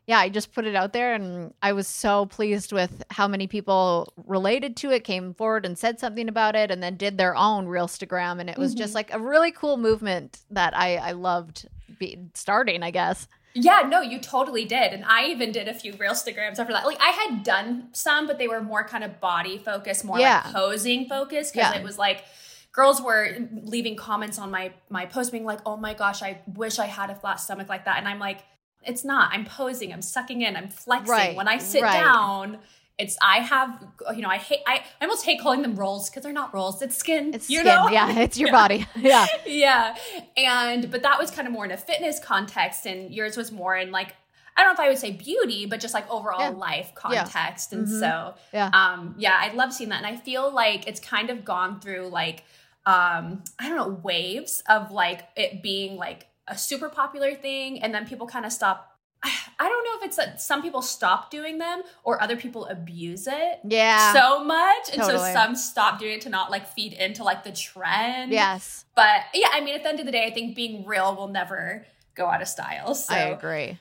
yeah, 0.09 0.17
I 0.17 0.29
just 0.29 0.53
put 0.53 0.65
it 0.65 0.73
out 0.73 0.91
there 0.91 1.13
and 1.13 1.53
I 1.61 1.73
was 1.73 1.87
so 1.87 2.25
pleased 2.25 2.73
with 2.73 3.03
how 3.11 3.27
many 3.27 3.45
people 3.45 4.11
related 4.25 4.75
to 4.77 4.89
it, 4.89 5.03
came 5.03 5.35
forward 5.35 5.67
and 5.67 5.77
said 5.77 5.99
something 5.99 6.27
about 6.27 6.55
it, 6.55 6.71
and 6.71 6.81
then 6.81 6.95
did 6.95 7.19
their 7.19 7.35
own 7.35 7.67
Realstagram. 7.67 8.39
And 8.39 8.49
it 8.49 8.57
was 8.57 8.71
mm-hmm. 8.71 8.79
just 8.79 8.95
like 8.95 9.13
a 9.13 9.19
really 9.19 9.51
cool 9.51 9.77
movement 9.77 10.39
that 10.49 10.75
I, 10.75 10.95
I 10.95 11.11
loved 11.11 11.69
be, 11.99 12.17
starting, 12.33 12.81
I 12.81 12.89
guess. 12.89 13.27
Yeah, 13.53 13.87
no, 13.87 14.01
you 14.01 14.17
totally 14.17 14.65
did. 14.65 14.93
And 14.93 15.05
I 15.05 15.25
even 15.25 15.51
did 15.51 15.67
a 15.67 15.75
few 15.75 15.93
Realstagrams 15.93 16.57
after 16.57 16.73
that. 16.73 16.87
Like 16.87 16.99
I 16.99 17.11
had 17.11 17.43
done 17.43 17.89
some, 17.91 18.25
but 18.25 18.39
they 18.39 18.47
were 18.47 18.61
more 18.61 18.83
kind 18.83 19.03
of 19.03 19.19
body 19.19 19.59
focused, 19.59 20.03
more 20.03 20.19
yeah. 20.19 20.41
like 20.43 20.55
posing 20.55 21.07
focused 21.07 21.53
because 21.53 21.75
yeah. 21.75 21.79
it 21.79 21.83
was 21.83 21.99
like 21.99 22.23
girls 22.71 22.99
were 22.99 23.37
leaving 23.61 23.95
comments 23.95 24.39
on 24.39 24.49
my 24.49 24.73
my 24.89 25.05
post 25.05 25.31
being 25.31 25.45
like, 25.45 25.59
"Oh 25.67 25.77
my 25.77 25.93
gosh, 25.93 26.23
I 26.23 26.41
wish 26.47 26.79
I 26.79 26.87
had 26.87 27.11
a 27.11 27.15
flat 27.15 27.39
stomach 27.39 27.69
like 27.69 27.85
that." 27.85 27.99
And 27.99 28.07
I'm 28.07 28.19
like, 28.19 28.39
it's 28.83 29.03
not. 29.03 29.31
I'm 29.33 29.45
posing, 29.45 29.91
I'm 29.91 30.01
sucking 30.01 30.41
in, 30.41 30.55
I'm 30.55 30.69
flexing. 30.69 31.11
Right, 31.11 31.35
when 31.35 31.47
I 31.47 31.57
sit 31.57 31.81
right. 31.81 32.01
down, 32.01 32.59
it's 32.99 33.17
I 33.21 33.37
have 33.37 33.81
you 34.13 34.21
know 34.21 34.29
I 34.29 34.37
hate 34.37 34.59
I, 34.67 34.83
I 35.01 35.05
almost 35.05 35.25
hate 35.25 35.39
calling 35.39 35.61
them 35.61 35.75
rolls 35.75 36.09
because 36.09 36.21
they're 36.21 36.33
not 36.33 36.53
rolls 36.53 36.81
it's 36.81 36.97
skin 36.97 37.33
it's 37.33 37.49
you 37.49 37.59
skin 37.59 37.73
know? 37.73 37.89
yeah 37.89 38.11
it's 38.19 38.37
your 38.37 38.47
yeah. 38.49 38.51
body 38.51 38.85
yeah 38.97 39.25
yeah 39.47 39.95
and 40.37 40.91
but 40.91 41.01
that 41.03 41.17
was 41.17 41.31
kind 41.31 41.47
of 41.47 41.53
more 41.53 41.65
in 41.65 41.71
a 41.71 41.77
fitness 41.77 42.19
context 42.19 42.85
and 42.85 43.11
yours 43.11 43.37
was 43.37 43.51
more 43.51 43.75
in 43.75 43.91
like 43.91 44.15
I 44.57 44.63
don't 44.63 44.71
know 44.71 44.83
if 44.83 44.87
I 44.87 44.89
would 44.89 44.97
say 44.97 45.11
beauty 45.11 45.65
but 45.65 45.79
just 45.79 45.93
like 45.93 46.09
overall 46.11 46.41
yeah. 46.41 46.49
life 46.49 46.91
context 46.93 47.71
yeah. 47.71 47.79
and 47.79 47.87
mm-hmm. 47.87 47.99
so 47.99 48.33
yeah 48.53 48.69
um 48.73 49.15
yeah 49.17 49.39
I 49.39 49.53
love 49.53 49.73
seeing 49.73 49.89
that 49.91 50.03
and 50.03 50.05
I 50.05 50.17
feel 50.17 50.53
like 50.53 50.85
it's 50.85 50.99
kind 50.99 51.29
of 51.29 51.45
gone 51.45 51.79
through 51.79 52.09
like 52.09 52.43
um 52.85 53.43
I 53.57 53.69
don't 53.69 53.77
know 53.77 53.99
waves 54.03 54.61
of 54.67 54.91
like 54.91 55.21
it 55.37 55.63
being 55.63 55.95
like 55.95 56.27
a 56.49 56.57
super 56.57 56.89
popular 56.89 57.35
thing 57.35 57.81
and 57.81 57.93
then 57.93 58.05
people 58.05 58.27
kind 58.27 58.45
of 58.45 58.51
stop 58.51 58.97
I 59.23 59.67
don't 59.67 59.83
know 59.83 59.99
if 59.99 60.05
it's 60.05 60.17
that 60.17 60.41
some 60.41 60.61
people 60.61 60.81
stop 60.81 61.29
doing 61.29 61.57
them 61.57 61.83
or 62.03 62.21
other 62.21 62.35
people 62.35 62.65
abuse 62.65 63.27
it 63.27 63.59
yeah 63.65 64.13
so 64.13 64.43
much 64.43 64.89
and 64.91 65.01
totally. 65.01 65.17
so 65.17 65.33
some 65.33 65.55
stop 65.55 65.99
doing 65.99 66.13
it 66.13 66.21
to 66.21 66.29
not 66.29 66.49
like 66.51 66.67
feed 66.67 66.93
into 66.93 67.23
like 67.23 67.43
the 67.43 67.51
trend 67.51 68.31
yes 68.31 68.85
but 68.95 69.21
yeah 69.33 69.49
i 69.51 69.61
mean 69.61 69.75
at 69.75 69.83
the 69.83 69.89
end 69.89 69.99
of 69.99 70.05
the 70.05 70.11
day 70.11 70.25
i 70.25 70.33
think 70.33 70.55
being 70.55 70.85
real 70.85 71.15
will 71.15 71.27
never 71.27 71.85
go 72.15 72.25
out 72.27 72.41
of 72.41 72.47
style 72.47 72.95
so 72.95 73.13
i 73.13 73.19
agree 73.19 73.77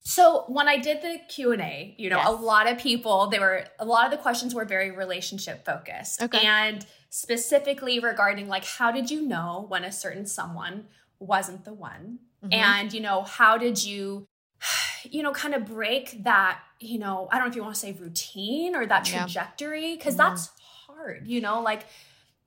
so 0.00 0.44
when 0.46 0.68
i 0.68 0.76
did 0.76 1.02
the 1.02 1.18
q&a 1.28 1.94
you 1.98 2.08
know 2.08 2.18
yes. 2.18 2.28
a 2.28 2.32
lot 2.32 2.70
of 2.70 2.78
people 2.78 3.26
they 3.26 3.40
were 3.40 3.64
a 3.80 3.84
lot 3.84 4.04
of 4.04 4.12
the 4.12 4.16
questions 4.16 4.54
were 4.54 4.64
very 4.64 4.92
relationship 4.92 5.64
focused 5.64 6.22
okay. 6.22 6.46
and 6.46 6.86
specifically 7.10 7.98
regarding 7.98 8.46
like 8.46 8.64
how 8.64 8.92
did 8.92 9.10
you 9.10 9.20
know 9.22 9.64
when 9.68 9.82
a 9.82 9.90
certain 9.90 10.26
someone 10.26 10.86
wasn't 11.18 11.64
the 11.64 11.72
one 11.72 12.18
mm-hmm. 12.44 12.52
and 12.52 12.92
you 12.92 13.00
know 13.00 13.22
how 13.22 13.56
did 13.58 13.82
you 13.82 14.26
you 15.04 15.22
know 15.22 15.32
kind 15.32 15.54
of 15.54 15.66
break 15.66 16.22
that 16.24 16.60
you 16.80 16.98
know 16.98 17.28
i 17.30 17.36
don't 17.36 17.46
know 17.46 17.50
if 17.50 17.56
you 17.56 17.62
want 17.62 17.74
to 17.74 17.80
say 17.80 17.92
routine 17.92 18.74
or 18.74 18.86
that 18.86 19.04
trajectory 19.04 19.96
because 19.96 20.16
yeah. 20.16 20.22
mm-hmm. 20.22 20.30
that's 20.30 20.50
hard 20.86 21.26
you 21.26 21.40
know 21.40 21.60
like 21.60 21.86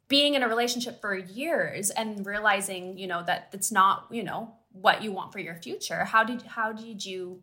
being 0.07 0.33
in 0.33 0.43
a 0.43 0.47
relationship 0.47 0.99
for 1.01 1.15
years 1.15 1.89
and 1.91 2.25
realizing 2.25 2.97
you 2.97 3.07
know 3.07 3.23
that 3.23 3.49
it's 3.53 3.71
not 3.71 4.07
you 4.11 4.23
know 4.23 4.51
what 4.71 5.03
you 5.03 5.11
want 5.11 5.31
for 5.31 5.39
your 5.39 5.55
future 5.55 6.05
how 6.05 6.23
did 6.23 6.41
how 6.43 6.71
did 6.71 7.05
you 7.05 7.41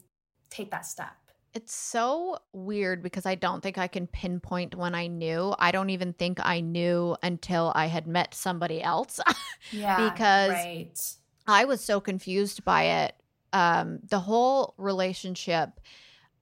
take 0.51 0.71
that 0.71 0.87
step 0.87 1.17
it's 1.57 1.75
so 1.75 2.39
weird 2.53 3.03
because 3.03 3.25
I 3.25 3.35
don't 3.35 3.63
think 3.63 3.79
I 3.79 3.89
can 3.89 4.07
pinpoint 4.07 4.75
when 4.75 4.95
I 4.95 5.07
knew. 5.07 5.55
I 5.59 5.73
don't 5.73 5.89
even 5.89 6.13
think 6.13 6.39
I 6.43 6.61
knew 6.61 7.17
until 7.23 7.73
I 7.75 7.87
had 7.87 8.07
met 8.07 8.35
somebody 8.35 8.83
else. 8.83 9.19
yeah. 9.73 10.11
because 10.11 10.51
right. 10.51 11.15
I 11.47 11.65
was 11.65 11.81
so 11.81 11.99
confused 11.99 12.63
by 12.63 12.83
it. 12.83 13.17
Um, 13.55 14.01
the 14.07 14.21
whole 14.21 14.75
relationship, 14.77 15.81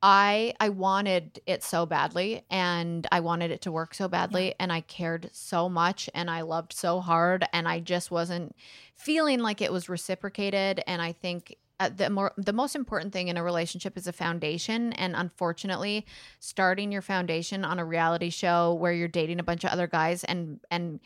I 0.03 0.53
I 0.59 0.71
wanted 0.71 1.41
it 1.47 1.63
so 1.63 1.87
badly 1.87 2.45
and 2.51 3.07
I 3.13 3.21
wanted 3.21 3.53
it 3.53 3.63
to 3.63 3.73
work 3.73 3.95
so 3.95 4.09
badly 4.09 4.49
yeah. 4.49 4.55
and 4.59 4.73
I 4.73 4.81
cared 4.81 5.31
so 5.33 5.69
much 5.69 6.11
and 6.13 6.29
I 6.29 6.41
loved 6.41 6.73
so 6.73 7.01
hard 7.01 7.47
and 7.53 7.69
I 7.69 7.79
just 7.79 8.11
wasn't 8.11 8.57
feeling 8.97 9.39
like 9.39 9.63
it 9.63 9.73
was 9.73 9.89
reciprocated 9.89 10.83
and 10.89 11.01
I 11.01 11.13
think 11.13 11.57
uh, 11.81 11.91
the 11.95 12.09
more 12.09 12.33
the 12.37 12.53
most 12.53 12.77
important 12.77 13.13
thing 13.13 13.29
in 13.29 13.37
a 13.37 13.43
relationship 13.43 13.97
is 13.97 14.07
a 14.07 14.13
foundation. 14.13 14.93
And 14.95 15.15
unfortunately 15.17 16.07
starting 16.39 16.93
your 16.93 17.03
foundation 17.03 17.65
on 17.65 17.79
a 17.79 17.85
reality 17.85 18.31
show 18.31 18.75
where 18.75 18.93
you're 18.93 19.09
dating 19.09 19.41
a 19.41 19.45
bunch 19.45 19.65
of 19.65 19.71
other 19.71 19.87
guys 19.87 20.25
and 20.25 20.61
and 20.71 21.01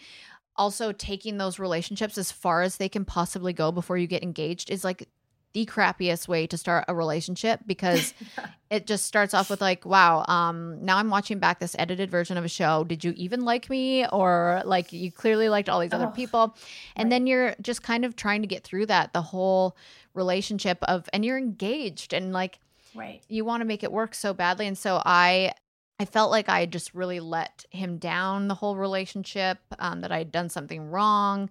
also 0.57 0.92
taking 0.92 1.38
those 1.38 1.59
relationships 1.59 2.18
as 2.18 2.33
far 2.33 2.62
as 2.62 2.76
they 2.76 2.88
can 2.88 3.04
possibly 3.04 3.52
go 3.52 3.70
before 3.70 3.96
you 3.96 4.09
get 4.09 4.22
engaged 4.22 4.70
is 4.70 4.85
like 4.85 5.09
the 5.59 5.71
crappiest 5.71 6.29
way 6.29 6.47
to 6.47 6.57
start 6.57 6.85
a 6.88 6.94
relationship 6.94 7.61
because 7.66 8.14
it 8.71 8.87
just 8.87 9.07
starts 9.07 9.35
off 9.35 9.51
with 9.51 9.61
like 9.61 9.85
wow 9.85 10.25
um 10.29 10.85
now 10.85 10.99
i'm 10.99 11.11
watching 11.11 11.38
back 11.38 11.59
this 11.59 11.75
edited 11.79 12.11
version 12.11 12.37
of 12.37 12.44
a 12.44 12.49
show. 12.49 12.85
Did 12.85 13.05
you 13.05 13.12
even 13.16 13.44
like 13.44 13.71
me? 13.71 14.07
Or 14.07 14.62
like 14.64 14.92
you 14.92 15.11
clearly 15.11 15.49
liked 15.49 15.68
all 15.68 15.81
these 15.81 15.92
other 15.92 16.07
oh, 16.07 16.11
people. 16.11 16.57
And 16.97 17.07
right. 17.07 17.11
then 17.11 17.27
you're 17.27 17.55
just 17.61 17.83
kind 17.83 18.05
of 18.05 18.16
trying 18.16 18.42
to 18.42 18.49
get 18.49 18.64
through 18.64 18.87
that 18.87 19.12
the 19.12 19.23
whole 19.23 19.77
relationship 20.14 20.79
of 20.83 21.09
and 21.12 21.25
you're 21.25 21.38
engaged 21.38 22.12
and 22.12 22.33
like 22.33 22.59
right. 22.94 23.23
you 23.29 23.44
want 23.44 23.61
to 23.61 23.64
make 23.64 23.83
it 23.83 23.92
work 23.92 24.14
so 24.14 24.33
badly. 24.33 24.66
And 24.66 24.77
so 24.77 25.03
i 25.05 25.53
I 26.01 26.05
felt 26.05 26.31
like 26.31 26.49
I 26.49 26.64
just 26.64 26.94
really 26.94 27.18
let 27.18 27.64
him 27.71 27.99
down 27.99 28.47
the 28.47 28.55
whole 28.55 28.77
relationship, 28.77 29.59
um, 29.81 30.03
that 30.03 30.12
I 30.12 30.18
had 30.18 30.31
done 30.31 30.49
something 30.49 30.92
wrong, 30.92 31.51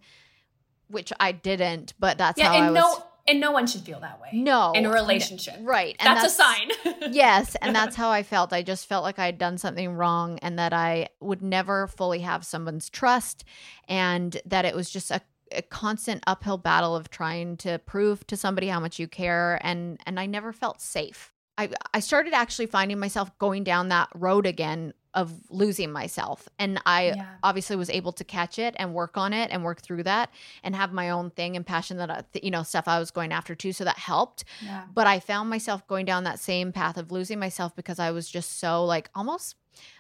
which 0.87 1.11
I 1.19 1.33
didn't, 1.33 1.93
but 1.99 2.17
that's 2.17 2.39
yeah, 2.39 2.53
how 2.53 2.53
I 2.53 2.71
was. 2.71 2.75
No- 2.75 3.06
and 3.27 3.39
no 3.39 3.51
one 3.51 3.67
should 3.67 3.81
feel 3.81 3.99
that 3.99 4.21
way. 4.21 4.29
No. 4.33 4.71
In 4.73 4.85
a 4.85 4.91
relationship. 4.91 5.55
right. 5.61 5.95
And 5.99 6.07
that's, 6.07 6.37
that's 6.37 6.79
a 6.83 6.91
sign. 6.91 7.11
yes. 7.13 7.55
And 7.61 7.75
that's 7.75 7.95
how 7.95 8.09
I 8.09 8.23
felt. 8.23 8.53
I 8.53 8.63
just 8.63 8.87
felt 8.87 9.03
like 9.03 9.19
I 9.19 9.25
had 9.25 9.37
done 9.37 9.57
something 9.57 9.93
wrong 9.93 10.39
and 10.39 10.57
that 10.57 10.73
I 10.73 11.09
would 11.19 11.41
never 11.41 11.87
fully 11.87 12.19
have 12.19 12.45
someone's 12.45 12.89
trust 12.89 13.43
and 13.87 14.39
that 14.45 14.65
it 14.65 14.75
was 14.75 14.89
just 14.89 15.11
a, 15.11 15.21
a 15.51 15.61
constant 15.61 16.23
uphill 16.25 16.57
battle 16.57 16.95
of 16.95 17.09
trying 17.09 17.57
to 17.57 17.79
prove 17.79 18.25
to 18.27 18.37
somebody 18.37 18.67
how 18.67 18.79
much 18.79 18.99
you 18.99 19.07
care 19.07 19.59
and 19.61 19.99
and 20.05 20.19
I 20.19 20.25
never 20.25 20.53
felt 20.53 20.81
safe. 20.81 21.33
I 21.57 21.69
I 21.93 21.99
started 21.99 22.33
actually 22.33 22.67
finding 22.67 22.99
myself 22.99 23.37
going 23.39 23.63
down 23.63 23.89
that 23.89 24.09
road 24.13 24.45
again 24.45 24.93
of 25.17 25.33
losing 25.49 25.91
myself. 25.91 26.47
And 26.59 26.79
I 26.85 27.07
yeah. 27.07 27.25
obviously 27.41 27.75
was 27.75 27.89
able 27.89 28.11
to 28.13 28.23
catch 28.23 28.59
it 28.59 28.75
and 28.77 28.93
work 28.93 29.17
on 29.17 29.33
it 29.33 29.49
and 29.51 29.63
work 29.63 29.81
through 29.81 30.03
that 30.03 30.29
and 30.63 30.75
have 30.75 30.93
my 30.93 31.09
own 31.09 31.31
thing 31.31 31.55
and 31.55 31.65
passion 31.65 31.97
that, 31.97 32.09
uh, 32.11 32.21
I, 32.35 32.39
you 32.43 32.51
know, 32.51 32.61
stuff 32.61 32.87
I 32.87 32.99
was 32.99 33.09
going 33.09 33.33
after 33.33 33.55
too. 33.55 33.73
So 33.73 33.83
that 33.83 33.97
helped. 33.97 34.45
Yeah. 34.63 34.83
But 34.93 35.07
I 35.07 35.19
found 35.19 35.49
myself 35.49 35.87
going 35.87 36.05
down 36.05 36.23
that 36.25 36.39
same 36.39 36.71
path 36.71 36.97
of 36.97 37.11
losing 37.11 37.39
myself 37.39 37.75
because 37.75 37.97
I 37.97 38.11
was 38.11 38.29
just 38.29 38.59
so 38.59 38.85
like 38.85 39.09
almost, 39.15 39.55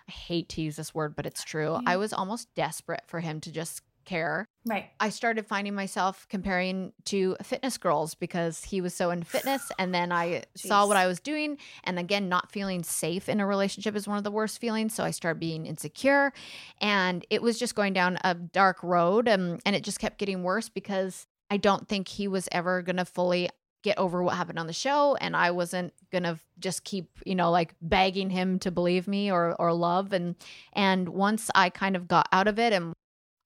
I 0.07 0.11
hate 0.11 0.49
to 0.49 0.61
use 0.61 0.75
this 0.75 0.93
word, 0.93 1.15
but 1.15 1.25
it's 1.25 1.43
true. 1.43 1.79
I 1.85 1.97
was 1.97 2.13
almost 2.13 2.53
desperate 2.53 3.03
for 3.07 3.19
him 3.19 3.41
to 3.41 3.51
just 3.51 3.81
care. 4.07 4.47
Right. 4.65 4.89
I 4.99 5.09
started 5.09 5.45
finding 5.45 5.75
myself 5.75 6.27
comparing 6.29 6.93
to 7.05 7.37
fitness 7.43 7.77
girls 7.77 8.15
because 8.15 8.63
he 8.63 8.81
was 8.81 8.93
so 8.93 9.11
in 9.11 9.21
fitness. 9.23 9.71
And 9.77 9.93
then 9.93 10.11
I 10.11 10.43
saw 10.55 10.87
what 10.87 10.97
I 10.97 11.05
was 11.05 11.19
doing. 11.19 11.57
And 11.83 11.99
again, 11.99 12.27
not 12.29 12.51
feeling 12.51 12.83
safe 12.83 13.29
in 13.29 13.39
a 13.39 13.45
relationship 13.45 13.95
is 13.95 14.07
one 14.07 14.17
of 14.17 14.23
the 14.23 14.31
worst 14.31 14.59
feelings. 14.59 14.95
So 14.95 15.03
I 15.03 15.11
started 15.11 15.39
being 15.39 15.65
insecure. 15.65 16.33
And 16.81 17.25
it 17.29 17.41
was 17.41 17.59
just 17.59 17.75
going 17.75 17.93
down 17.93 18.17
a 18.23 18.33
dark 18.33 18.81
road. 18.81 19.27
Um, 19.27 19.59
and 19.65 19.75
it 19.75 19.83
just 19.83 19.99
kept 19.99 20.17
getting 20.17 20.41
worse 20.41 20.69
because 20.69 21.27
I 21.51 21.57
don't 21.57 21.87
think 21.87 22.07
he 22.07 22.27
was 22.27 22.49
ever 22.51 22.81
going 22.81 22.97
to 22.97 23.05
fully 23.05 23.49
get 23.83 23.97
over 23.99 24.23
what 24.23 24.35
happened 24.35 24.59
on 24.59 24.67
the 24.67 24.73
show 24.73 25.15
and 25.21 25.35
I 25.35 25.51
wasn't 25.51 25.93
going 26.11 26.23
to 26.23 26.39
just 26.59 26.83
keep, 26.83 27.09
you 27.25 27.35
know, 27.35 27.51
like 27.51 27.75
begging 27.81 28.29
him 28.29 28.59
to 28.59 28.71
believe 28.71 29.07
me 29.07 29.31
or 29.31 29.55
or 29.59 29.71
love 29.71 30.13
and 30.13 30.35
and 30.73 31.07
once 31.09 31.49
I 31.53 31.69
kind 31.69 31.95
of 31.95 32.07
got 32.07 32.27
out 32.33 32.47
of 32.47 32.57
it 32.59 32.73
and 32.73 32.93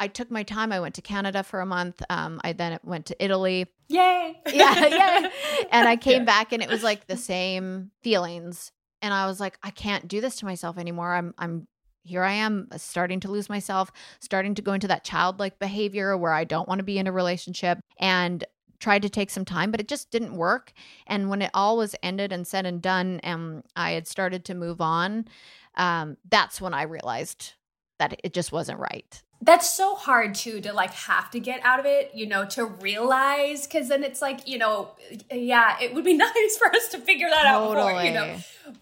I 0.01 0.07
took 0.07 0.31
my 0.31 0.41
time. 0.41 0.71
I 0.71 0.79
went 0.79 0.95
to 0.95 1.01
Canada 1.03 1.43
for 1.43 1.61
a 1.61 1.65
month. 1.65 2.01
Um, 2.09 2.41
I 2.43 2.53
then 2.53 2.79
went 2.83 3.05
to 3.05 3.23
Italy. 3.23 3.67
Yay! 3.87 4.41
Yeah, 4.51 4.87
yeah. 4.87 5.29
And 5.71 5.87
I 5.87 5.95
came 5.95 6.21
yeah. 6.21 6.25
back, 6.25 6.51
and 6.51 6.63
it 6.63 6.69
was 6.69 6.81
like 6.81 7.05
the 7.05 7.15
same 7.15 7.91
feelings. 8.01 8.71
And 9.03 9.13
I 9.13 9.27
was 9.27 9.39
like, 9.39 9.59
I 9.61 9.69
can't 9.69 10.07
do 10.07 10.19
this 10.19 10.37
to 10.37 10.45
myself 10.45 10.79
anymore. 10.79 11.13
I'm, 11.13 11.35
I'm 11.37 11.67
here. 12.03 12.23
I 12.23 12.33
am 12.33 12.67
starting 12.77 13.19
to 13.19 13.31
lose 13.31 13.47
myself, 13.47 13.91
starting 14.19 14.55
to 14.55 14.63
go 14.63 14.73
into 14.73 14.87
that 14.87 15.03
childlike 15.03 15.59
behavior 15.59 16.17
where 16.17 16.33
I 16.33 16.45
don't 16.45 16.67
want 16.67 16.79
to 16.79 16.83
be 16.83 16.97
in 16.97 17.05
a 17.05 17.11
relationship, 17.11 17.77
and 17.99 18.43
tried 18.79 19.03
to 19.03 19.09
take 19.09 19.29
some 19.29 19.45
time, 19.45 19.69
but 19.69 19.79
it 19.79 19.87
just 19.87 20.09
didn't 20.09 20.35
work. 20.35 20.73
And 21.05 21.29
when 21.29 21.43
it 21.43 21.51
all 21.53 21.77
was 21.77 21.95
ended 22.01 22.31
and 22.31 22.47
said 22.47 22.65
and 22.65 22.81
done, 22.81 23.19
and 23.21 23.61
I 23.75 23.91
had 23.91 24.07
started 24.07 24.45
to 24.45 24.55
move 24.55 24.81
on, 24.81 25.25
um, 25.75 26.17
that's 26.27 26.59
when 26.59 26.73
I 26.73 26.83
realized 26.83 27.53
that 27.99 28.19
it 28.23 28.33
just 28.33 28.51
wasn't 28.51 28.79
right 28.79 29.21
that's 29.41 29.69
so 29.69 29.95
hard 29.95 30.35
too 30.35 30.61
to 30.61 30.71
like 30.71 30.91
have 30.91 31.31
to 31.31 31.39
get 31.39 31.59
out 31.63 31.79
of 31.79 31.85
it 31.85 32.11
you 32.13 32.27
know 32.27 32.45
to 32.45 32.65
realize 32.65 33.65
because 33.65 33.89
then 33.89 34.03
it's 34.03 34.21
like 34.21 34.47
you 34.47 34.57
know 34.57 34.91
yeah 35.31 35.77
it 35.81 35.93
would 35.93 36.05
be 36.05 36.13
nice 36.17 36.57
for 36.57 36.67
us 36.73 36.89
to 36.89 36.99
figure 36.99 37.29
that 37.29 37.51
totally. 37.51 37.81
out 37.81 37.91
before 37.91 38.03
you 38.03 38.13
know 38.13 38.37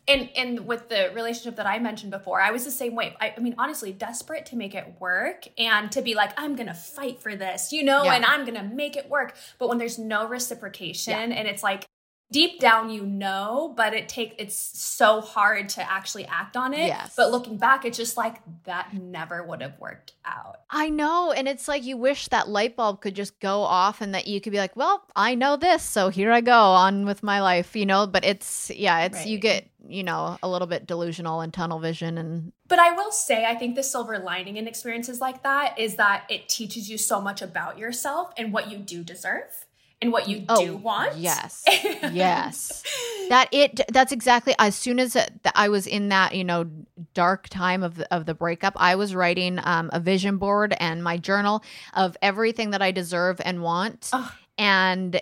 and 0.08 0.30
and 0.36 0.68
with 0.68 0.90
the 0.90 1.12
relationship 1.14 1.56
that 1.56 1.66
i 1.66 1.80
mentioned 1.80 2.12
before 2.12 2.42
i 2.42 2.52
was 2.52 2.66
the 2.66 2.72
same 2.72 2.94
way 2.94 3.16
I, 3.22 3.34
I, 3.36 3.40
mean 3.40 3.56
honestly 3.58 3.94
desperate 3.94 4.46
to 4.48 4.56
make 4.56 4.76
it 4.76 4.96
work 5.00 5.48
and 5.58 5.92
to 5.94 6.02
be 6.02 6.14
like 6.16 6.32
i'm 6.38 6.56
gonna 6.56 6.74
fight 6.74 7.22
for 7.22 7.36
this 7.36 7.72
you 7.72 7.84
know 7.84 8.04
yeah. 8.04 8.16
and 8.16 8.26
i'm 8.26 8.46
gonna 8.46 8.64
make 8.64 8.98
it 8.98 9.10
work 9.10 9.36
but 9.60 9.70
when 9.70 9.78
there's 9.78 9.98
no 9.98 10.28
reciprocation 10.28 11.32
yeah. 11.32 11.38
and 11.38 11.48
it's 11.48 11.64
like 11.64 11.88
deep 12.32 12.60
down 12.60 12.90
you 12.90 13.06
know 13.06 13.74
but 13.76 13.94
it 13.94 14.08
take 14.08 14.36
it's 14.38 14.56
so 14.56 15.20
hard 15.20 15.68
to 15.68 15.92
actually 15.92 16.26
act 16.26 16.56
on 16.56 16.74
it 16.74 16.88
yes. 16.88 17.14
but 17.16 17.32
looking 17.32 17.58
back 17.58 17.86
it's 17.86 17.98
just 17.98 18.18
like 18.18 18.38
that 18.66 18.94
never 18.94 19.44
would 19.44 19.62
have 19.62 19.78
worked 19.80 20.14
out 20.26 20.58
i 20.70 20.90
know 20.90 21.32
and 21.32 21.48
it's 21.48 21.68
like 21.68 21.84
you 21.84 21.98
wish 21.98 22.28
that 22.28 22.48
light 22.48 22.76
bulb 22.76 23.02
could 23.02 23.16
just 23.16 23.40
go 23.40 23.62
off 23.62 24.02
and 24.02 24.14
that 24.14 24.28
you 24.28 24.40
could 24.40 24.52
be 24.52 24.60
like 24.60 24.76
well 24.76 25.04
i 25.16 25.34
know 25.34 25.58
this 25.58 25.82
so 25.82 26.10
here 26.10 26.32
i 26.32 26.40
go 26.40 26.54
on 26.54 27.06
with 27.06 27.24
my 27.24 27.42
life 27.42 27.76
you 27.76 27.86
know 27.86 28.06
but 28.06 28.24
it's 28.24 28.70
yeah 28.72 29.06
it's 29.06 29.18
right. 29.18 29.28
you 29.28 29.40
get 29.40 29.68
you 29.88 30.04
know 30.04 30.38
a 30.44 30.50
little 30.50 30.68
bit 30.68 30.86
delusional 30.86 31.42
and 31.42 31.52
tunnel 31.52 31.80
vision 31.80 32.18
and 32.18 32.52
but 32.68 32.78
i 32.78 32.92
will 32.92 33.12
say 33.12 33.46
i 33.46 33.56
think 33.56 33.76
the 33.76 33.82
silver 33.82 34.20
lining 34.20 34.58
in 34.58 34.68
experiences 34.68 35.20
like 35.20 35.42
that 35.42 35.80
is 35.80 35.96
that 35.96 36.26
it 36.30 36.48
teaches 36.48 36.90
you 36.90 36.98
so 36.98 37.20
much 37.20 37.42
about 37.42 37.80
yourself 37.80 38.32
and 38.38 38.54
what 38.54 38.70
you 38.70 38.78
do 38.78 39.04
deserve 39.04 39.66
and 40.02 40.12
what 40.12 40.30
you 40.30 40.46
oh, 40.48 40.66
do 40.66 40.78
want. 40.78 41.18
Yes. 41.18 41.64
yes. 42.12 42.84
That 43.30 43.50
it 43.52 43.82
that's 43.90 44.12
exactly 44.12 44.56
as 44.58 44.76
soon 44.76 45.00
as 45.00 45.18
I 45.56 45.70
was 45.70 45.88
in 45.88 46.10
that, 46.10 46.36
you 46.36 46.44
know, 46.44 46.70
dark 47.14 47.50
time 47.50 47.84
of 47.84 48.00
of 48.12 48.26
the 48.26 48.34
breakup, 48.34 48.74
I 48.78 48.96
was 48.96 49.14
writing 49.14 49.60
um, 49.64 49.90
a 49.94 50.00
vision 50.00 50.38
board 50.38 50.76
and 50.80 51.04
my 51.04 51.18
journal 51.18 51.64
of 51.94 52.16
everything 52.22 52.72
that 52.72 52.82
I 52.82 52.92
deserve 52.92 53.42
and 53.44 53.62
want. 53.62 54.10
Oh. 54.14 54.34
And 54.58 55.22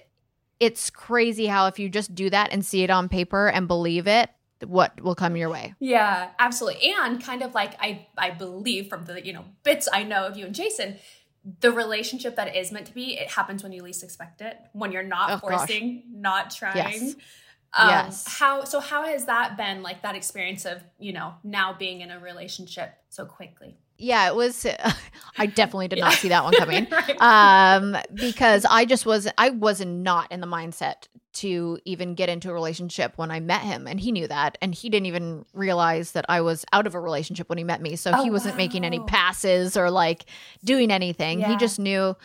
it's 0.59 0.89
crazy 0.89 1.47
how 1.47 1.67
if 1.67 1.79
you 1.79 1.89
just 1.89 2.15
do 2.15 2.29
that 2.29 2.51
and 2.51 2.65
see 2.65 2.83
it 2.83 2.89
on 2.89 3.09
paper 3.09 3.47
and 3.47 3.67
believe 3.67 4.07
it, 4.07 4.29
what 4.65 4.99
will 5.01 5.15
come 5.15 5.35
your 5.35 5.49
way. 5.49 5.75
Yeah, 5.79 6.29
absolutely. 6.39 6.93
And 6.97 7.23
kind 7.23 7.43
of 7.43 7.53
like 7.53 7.75
I 7.79 8.07
I 8.17 8.31
believe 8.31 8.89
from 8.89 9.05
the, 9.05 9.25
you 9.25 9.33
know, 9.33 9.45
bits 9.63 9.87
I 9.91 10.03
know 10.03 10.25
of 10.25 10.37
you 10.37 10.45
and 10.45 10.55
Jason, 10.55 10.97
the 11.59 11.71
relationship 11.71 12.35
that 12.35 12.55
is 12.55 12.71
meant 12.71 12.87
to 12.87 12.93
be, 12.93 13.17
it 13.17 13.29
happens 13.29 13.63
when 13.63 13.71
you 13.71 13.83
least 13.83 14.03
expect 14.03 14.41
it, 14.41 14.57
when 14.73 14.91
you're 14.91 15.03
not 15.03 15.31
oh, 15.31 15.37
forcing, 15.37 15.97
gosh. 15.97 16.03
not 16.11 16.51
trying. 16.51 16.75
Yes. 16.75 17.15
Um, 17.73 17.89
yes. 17.89 18.37
How 18.37 18.63
so? 18.63 18.79
How 18.79 19.05
has 19.05 19.25
that 19.25 19.57
been 19.57 19.83
like 19.83 20.01
that 20.01 20.15
experience 20.15 20.65
of 20.65 20.81
you 20.99 21.13
know 21.13 21.35
now 21.43 21.73
being 21.73 22.01
in 22.01 22.11
a 22.11 22.19
relationship 22.19 22.93
so 23.09 23.25
quickly? 23.25 23.77
Yeah, 23.97 24.27
it 24.27 24.35
was. 24.35 24.65
Uh, 24.65 24.91
I 25.37 25.47
definitely 25.47 25.87
did 25.87 25.99
not 25.99 26.13
see 26.13 26.29
that 26.29 26.43
one 26.43 26.53
coming, 26.53 26.87
right. 26.91 27.21
um, 27.21 27.97
because 28.13 28.65
I 28.65 28.85
just 28.85 29.05
was. 29.05 29.27
I 29.37 29.49
was 29.49 29.81
not 29.81 30.31
in 30.31 30.39
the 30.39 30.47
mindset 30.47 31.07
to 31.39 31.79
even 31.85 32.15
get 32.15 32.29
into 32.29 32.49
a 32.49 32.53
relationship 32.53 33.13
when 33.17 33.31
I 33.31 33.39
met 33.39 33.61
him, 33.61 33.87
and 33.87 33.99
he 33.99 34.11
knew 34.11 34.27
that, 34.27 34.57
and 34.61 34.73
he 34.73 34.89
didn't 34.89 35.07
even 35.07 35.45
realize 35.53 36.11
that 36.13 36.25
I 36.29 36.41
was 36.41 36.65
out 36.73 36.87
of 36.87 36.95
a 36.95 36.99
relationship 36.99 37.49
when 37.49 37.57
he 37.57 37.63
met 37.63 37.81
me. 37.81 37.95
So 37.95 38.11
oh, 38.13 38.23
he 38.23 38.29
wasn't 38.29 38.55
wow. 38.55 38.57
making 38.57 38.83
any 38.83 38.99
passes 38.99 39.77
or 39.77 39.91
like 39.91 40.25
doing 40.63 40.91
anything. 40.91 41.39
Yeah. 41.39 41.49
He 41.49 41.57
just 41.57 41.79
knew. 41.79 42.15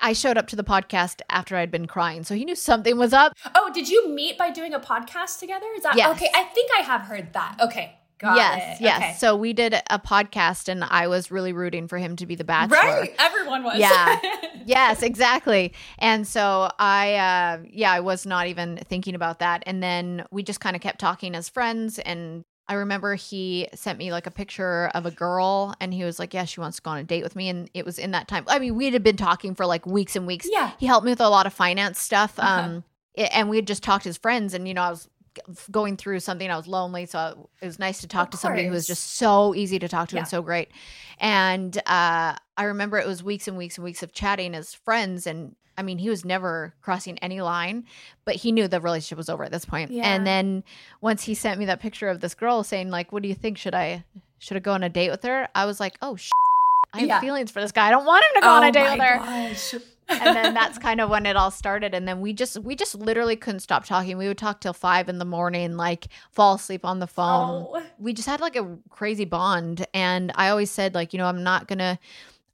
I 0.00 0.12
showed 0.12 0.38
up 0.38 0.46
to 0.48 0.56
the 0.56 0.62
podcast 0.62 1.22
after 1.28 1.56
I'd 1.56 1.72
been 1.72 1.86
crying, 1.86 2.22
so 2.22 2.36
he 2.36 2.44
knew 2.44 2.54
something 2.54 2.96
was 2.96 3.12
up. 3.12 3.32
Oh, 3.56 3.72
did 3.74 3.88
you 3.88 4.08
meet 4.08 4.38
by 4.38 4.50
doing 4.50 4.72
a 4.72 4.78
podcast 4.78 5.40
together? 5.40 5.66
Is 5.76 5.82
that 5.82 5.96
yes. 5.96 6.14
okay? 6.14 6.30
I 6.32 6.44
think 6.44 6.70
I 6.78 6.82
have 6.82 7.00
heard 7.00 7.32
that. 7.32 7.56
Okay. 7.60 7.97
Got 8.18 8.36
yes, 8.36 8.80
it. 8.80 8.82
yes. 8.82 8.98
Okay. 8.98 9.14
So 9.18 9.36
we 9.36 9.52
did 9.52 9.74
a 9.74 9.98
podcast, 9.98 10.68
and 10.68 10.82
I 10.82 11.06
was 11.06 11.30
really 11.30 11.52
rooting 11.52 11.86
for 11.86 11.98
him 11.98 12.16
to 12.16 12.26
be 12.26 12.34
the 12.34 12.44
bachelor. 12.44 12.76
Right, 12.76 13.14
everyone 13.18 13.62
was. 13.62 13.78
Yeah, 13.78 14.20
yes, 14.66 15.02
exactly. 15.02 15.72
And 15.98 16.26
so 16.26 16.70
I, 16.78 17.14
uh, 17.14 17.58
yeah, 17.70 17.92
I 17.92 18.00
was 18.00 18.26
not 18.26 18.48
even 18.48 18.78
thinking 18.88 19.14
about 19.14 19.38
that. 19.38 19.62
And 19.66 19.82
then 19.82 20.24
we 20.32 20.42
just 20.42 20.60
kind 20.60 20.74
of 20.74 20.82
kept 20.82 20.98
talking 20.98 21.36
as 21.36 21.48
friends. 21.48 22.00
And 22.00 22.44
I 22.66 22.74
remember 22.74 23.14
he 23.14 23.68
sent 23.74 23.98
me 23.98 24.10
like 24.10 24.26
a 24.26 24.32
picture 24.32 24.90
of 24.94 25.06
a 25.06 25.12
girl, 25.12 25.74
and 25.80 25.94
he 25.94 26.02
was 26.02 26.18
like, 26.18 26.34
"Yeah, 26.34 26.44
she 26.44 26.60
wants 26.60 26.78
to 26.78 26.82
go 26.82 26.90
on 26.90 26.98
a 26.98 27.04
date 27.04 27.22
with 27.22 27.36
me." 27.36 27.48
And 27.48 27.70
it 27.72 27.84
was 27.84 28.00
in 28.00 28.10
that 28.10 28.26
time. 28.26 28.44
I 28.48 28.58
mean, 28.58 28.74
we 28.74 28.90
had 28.90 29.02
been 29.04 29.16
talking 29.16 29.54
for 29.54 29.64
like 29.64 29.86
weeks 29.86 30.16
and 30.16 30.26
weeks. 30.26 30.48
Yeah, 30.50 30.72
he 30.78 30.86
helped 30.86 31.04
me 31.04 31.12
with 31.12 31.20
a 31.20 31.28
lot 31.28 31.46
of 31.46 31.54
finance 31.54 32.00
stuff. 32.00 32.36
Uh-huh. 32.36 32.62
Um, 32.62 32.84
and 33.16 33.48
we 33.48 33.56
had 33.56 33.66
just 33.66 33.82
talked 33.82 34.06
as 34.06 34.18
friends, 34.18 34.54
and 34.54 34.66
you 34.66 34.74
know, 34.74 34.82
I 34.82 34.90
was 34.90 35.08
going 35.70 35.96
through 35.96 36.20
something. 36.20 36.50
I 36.50 36.56
was 36.56 36.66
lonely, 36.66 37.06
so 37.06 37.48
it 37.60 37.66
was 37.66 37.78
nice 37.78 38.00
to 38.02 38.08
talk 38.08 38.28
Of 38.28 38.30
to 38.32 38.36
somebody 38.38 38.64
who 38.66 38.72
was 38.72 38.86
just 38.86 39.16
so 39.16 39.54
easy 39.54 39.78
to 39.78 39.88
talk 39.88 40.08
to 40.10 40.14
Yeah. 40.16 40.20
and 40.20 40.28
so 40.28 40.42
great. 40.42 40.70
And 41.18 41.76
uh, 41.86 42.34
I 42.56 42.62
remember 42.64 42.98
it 42.98 43.06
was 43.06 43.22
weeks 43.22 43.48
and 43.48 43.56
weeks 43.56 43.76
and 43.76 43.84
weeks 43.84 44.02
of 44.02 44.12
chatting 44.12 44.54
as 44.54 44.74
friends. 44.74 45.26
And 45.26 45.54
I 45.76 45.82
mean, 45.82 45.98
he 45.98 46.08
was 46.10 46.24
never 46.24 46.74
crossing 46.82 47.18
any 47.18 47.40
line, 47.40 47.84
but 48.24 48.34
he 48.36 48.52
knew 48.52 48.68
the 48.68 48.80
relationship 48.80 49.18
was 49.18 49.28
over 49.28 49.44
at 49.44 49.52
this 49.52 49.64
point. 49.64 49.90
Yeah. 49.90 50.02
And 50.12 50.26
then 50.26 50.64
once 51.00 51.22
he 51.24 51.34
sent 51.34 51.58
me 51.58 51.66
that 51.66 51.80
picture 51.80 52.08
of 52.08 52.20
this 52.20 52.34
girl 52.34 52.62
saying, 52.64 52.90
like, 52.90 53.12
"What 53.12 53.22
do 53.22 53.28
you 53.28 53.34
think? 53.34 53.58
Should 53.58 53.74
I 53.74 54.04
should 54.38 54.56
I 54.56 54.60
go 54.60 54.72
on 54.72 54.82
a 54.82 54.88
date 54.88 55.10
with 55.10 55.22
her?" 55.24 55.48
I 55.54 55.64
was 55.66 55.78
like, 55.80 55.96
"Oh, 56.02 56.16
sh- 56.16 56.30
I 56.92 57.00
have 57.00 57.08
Yeah. 57.08 57.20
feelings 57.20 57.50
for 57.50 57.60
this 57.60 57.70
guy. 57.72 57.86
I 57.88 57.90
don't 57.90 58.04
want 58.06 58.24
him 58.24 58.30
to 58.36 58.40
go 58.40 58.48
on 58.50 58.64
Oh 58.64 58.68
a 58.68 58.72
date 58.72 58.82
my 58.84 58.92
with 58.94 59.00
her." 59.02 59.16
gosh. 59.18 59.74
And 60.08 60.34
then 60.36 60.54
that's 60.54 60.78
kind 60.78 61.00
of 61.00 61.10
when 61.10 61.26
it 61.26 61.36
all 61.36 61.50
started 61.50 61.94
and 61.94 62.08
then 62.08 62.20
we 62.20 62.32
just 62.32 62.58
we 62.62 62.74
just 62.74 62.94
literally 62.94 63.36
couldn't 63.36 63.60
stop 63.60 63.84
talking 63.84 64.16
we 64.16 64.26
would 64.26 64.38
talk 64.38 64.60
till 64.60 64.72
five 64.72 65.08
in 65.08 65.18
the 65.18 65.24
morning 65.24 65.76
like 65.76 66.08
fall 66.32 66.54
asleep 66.54 66.84
on 66.84 66.98
the 66.98 67.06
phone 67.06 67.66
Oh. 67.68 67.82
we 67.98 68.12
just 68.12 68.28
had 68.28 68.40
like 68.40 68.56
a 68.56 68.76
crazy 68.90 69.24
bond 69.24 69.86
and 69.92 70.32
i 70.34 70.48
always 70.48 70.70
said 70.70 70.94
like 70.94 71.12
you 71.12 71.18
know 71.18 71.26
i'm 71.26 71.42
not 71.42 71.68
gonna 71.68 71.98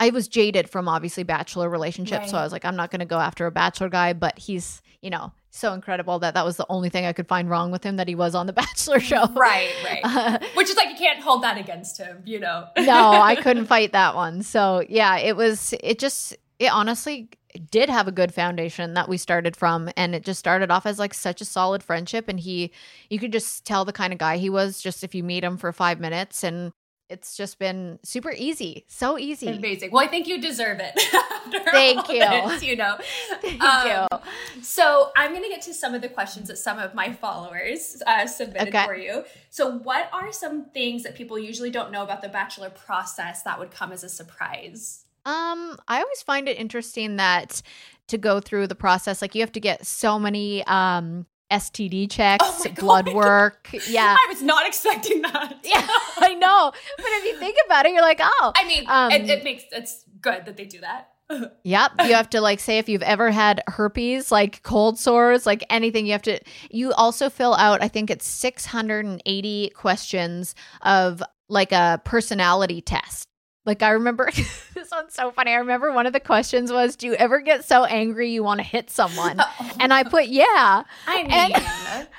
i 0.00 0.10
was 0.10 0.26
jaded 0.28 0.68
from 0.68 0.88
obviously 0.88 1.22
bachelor 1.22 1.68
relationships 1.68 2.30
so 2.30 2.36
i 2.38 2.42
was 2.42 2.52
like 2.52 2.64
i'm 2.64 2.76
not 2.76 2.90
gonna 2.90 3.04
go 3.06 3.18
after 3.18 3.46
a 3.46 3.50
bachelor 3.52 3.88
guy 3.88 4.12
but 4.12 4.38
he's 4.38 4.82
you 5.00 5.10
know 5.10 5.32
so 5.50 5.72
incredible 5.72 6.18
that 6.18 6.34
that 6.34 6.44
was 6.44 6.56
the 6.56 6.66
only 6.68 6.88
thing 6.88 7.04
i 7.06 7.12
could 7.12 7.28
find 7.28 7.48
wrong 7.48 7.70
with 7.70 7.84
him 7.84 7.96
that 7.96 8.08
he 8.08 8.14
was 8.16 8.34
on 8.34 8.46
the 8.46 8.52
bachelor 8.64 8.98
show 8.98 9.26
Right, 9.34 9.70
right. 9.84 10.00
Uh, 10.02 10.38
Which 10.54 10.68
is 10.68 10.76
like 10.76 10.88
you 10.88 10.96
can't 10.96 11.20
hold 11.20 11.42
that 11.44 11.56
against 11.58 11.98
him, 11.98 12.22
you 12.24 12.40
know. 12.40 12.66
no, 12.78 13.10
I 13.12 13.36
couldn't 13.40 13.66
fight 13.66 13.92
that 13.92 14.14
one. 14.16 14.42
So 14.42 14.82
yeah, 14.88 15.16
it 15.18 15.36
was 15.36 15.72
it 15.82 15.98
just 16.00 16.36
it 16.58 16.72
honestly 16.72 17.28
did 17.70 17.88
have 17.88 18.08
a 18.08 18.12
good 18.12 18.34
foundation 18.34 18.94
that 18.94 19.08
we 19.08 19.16
started 19.16 19.56
from 19.56 19.88
and 19.96 20.14
it 20.14 20.24
just 20.24 20.38
started 20.40 20.70
off 20.70 20.86
as 20.86 20.98
like 20.98 21.14
such 21.14 21.40
a 21.40 21.44
solid 21.44 21.82
friendship 21.82 22.28
and 22.28 22.40
he 22.40 22.72
you 23.10 23.18
could 23.18 23.32
just 23.32 23.64
tell 23.64 23.84
the 23.84 23.92
kind 23.92 24.12
of 24.12 24.18
guy 24.18 24.36
he 24.36 24.50
was 24.50 24.80
just 24.80 25.04
if 25.04 25.14
you 25.14 25.22
meet 25.22 25.44
him 25.44 25.56
for 25.56 25.72
5 25.72 26.00
minutes 26.00 26.42
and 26.42 26.72
it's 27.10 27.36
just 27.36 27.58
been 27.58 27.98
super 28.02 28.32
easy. 28.34 28.86
So 28.88 29.18
easy. 29.18 29.46
Amazing. 29.48 29.90
Well, 29.90 30.02
I 30.02 30.08
think 30.08 30.26
you 30.26 30.40
deserve 30.40 30.80
it. 30.80 30.94
Thank 31.70 32.08
you. 32.08 32.20
this, 32.20 32.64
you 32.64 32.76
know. 32.76 32.96
Thank 33.42 33.62
Um, 33.62 34.08
you. 34.10 34.62
So 34.62 35.10
I'm 35.14 35.32
going 35.32 35.42
to 35.42 35.50
get 35.50 35.60
to 35.62 35.74
some 35.74 35.94
of 35.94 36.00
the 36.00 36.08
questions 36.08 36.48
that 36.48 36.56
some 36.56 36.78
of 36.78 36.94
my 36.94 37.12
followers 37.12 38.02
uh, 38.06 38.26
submitted 38.26 38.68
Okay. 38.68 38.86
for 38.86 38.96
you. 38.96 39.24
So, 39.50 39.70
what 39.78 40.08
are 40.14 40.32
some 40.32 40.64
things 40.70 41.02
that 41.02 41.14
people 41.14 41.38
usually 41.38 41.70
don't 41.70 41.92
know 41.92 42.02
about 42.02 42.22
the 42.22 42.28
bachelor 42.30 42.70
process 42.70 43.42
that 43.42 43.58
would 43.58 43.70
come 43.70 43.92
as 43.92 44.02
a 44.02 44.08
surprise? 44.08 45.03
Um, 45.26 45.78
I 45.88 46.00
always 46.02 46.22
find 46.22 46.48
it 46.48 46.58
interesting 46.58 47.16
that 47.16 47.62
to 48.08 48.18
go 48.18 48.40
through 48.40 48.66
the 48.66 48.74
process, 48.74 49.22
like 49.22 49.34
you 49.34 49.40
have 49.40 49.52
to 49.52 49.60
get 49.60 49.86
so 49.86 50.18
many 50.18 50.64
um 50.64 51.26
STD 51.50 52.10
checks, 52.10 52.44
Oh 52.46 52.58
my 52.64 52.70
God. 52.74 52.80
blood 53.04 53.08
work. 53.14 53.68
Yeah. 53.88 54.16
I 54.18 54.26
was 54.28 54.42
not 54.42 54.66
expecting 54.66 55.22
that. 55.22 55.58
yeah, 55.64 55.86
I 56.18 56.34
know. 56.34 56.72
But 56.96 57.06
if 57.06 57.24
you 57.24 57.38
think 57.38 57.56
about 57.66 57.86
it, 57.86 57.92
you're 57.92 58.02
like, 58.02 58.20
oh, 58.22 58.52
I 58.56 58.66
mean, 58.66 58.84
Um, 58.88 59.12
it, 59.12 59.28
it 59.30 59.44
makes 59.44 59.64
it's 59.72 60.04
good 60.20 60.46
that 60.46 60.56
they 60.56 60.64
do 60.64 60.80
that. 60.80 61.10
Yep. 61.64 61.92
You 62.04 62.14
have 62.14 62.28
to 62.30 62.40
like 62.42 62.60
say 62.60 62.76
if 62.78 62.86
you've 62.88 63.02
ever 63.02 63.30
had 63.30 63.62
herpes, 63.66 64.30
like 64.30 64.62
cold 64.62 64.98
sores, 64.98 65.46
like 65.46 65.64
anything, 65.70 66.04
you 66.04 66.12
have 66.12 66.22
to 66.22 66.38
you 66.70 66.92
also 66.92 67.30
fill 67.30 67.54
out 67.54 67.82
I 67.82 67.88
think 67.88 68.10
it's 68.10 68.26
680 68.26 69.70
questions 69.70 70.54
of 70.82 71.22
like 71.48 71.72
a 71.72 72.00
personality 72.04 72.82
test. 72.82 73.26
Like 73.64 73.82
I 73.82 73.90
remember 73.90 74.30
this 74.74 74.90
one's 74.90 75.14
so 75.14 75.30
funny. 75.30 75.52
I 75.52 75.56
remember 75.56 75.92
one 75.92 76.06
of 76.06 76.12
the 76.12 76.20
questions 76.20 76.72
was, 76.72 76.96
"Do 76.96 77.06
you 77.06 77.14
ever 77.14 77.40
get 77.40 77.64
so 77.64 77.84
angry 77.84 78.30
you 78.30 78.42
want 78.42 78.60
to 78.60 78.64
hit 78.64 78.90
someone?" 78.90 79.40
And 79.80 79.92
I 79.92 80.02
put, 80.04 80.26
"Yeah." 80.28 80.84
I 81.06 81.22
mean, 81.22 81.32
And- 81.32 82.08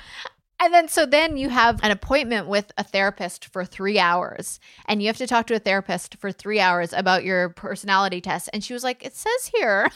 And 0.58 0.74
then 0.74 0.88
so 0.88 1.06
then 1.06 1.36
you 1.36 1.50
have 1.50 1.84
an 1.84 1.92
appointment 1.92 2.48
with 2.48 2.72
a 2.78 2.84
therapist 2.84 3.46
for 3.48 3.66
three 3.66 4.00
hours, 4.00 4.62
and 4.86 5.02
you 5.02 5.08
have 5.08 5.18
to 5.18 5.28
talk 5.28 5.48
to 5.48 5.56
a 5.56 5.60
therapist 5.60 6.16
for 6.16 6.32
three 6.32 6.62
hours 6.62 6.94
about 6.94 7.26
your 7.26 7.50
personality 7.50 8.22
test. 8.22 8.50
And 8.54 8.64
she 8.64 8.72
was 8.72 8.82
like, 8.82 9.06
"It 9.06 9.16
says 9.16 9.52
here 9.54 9.90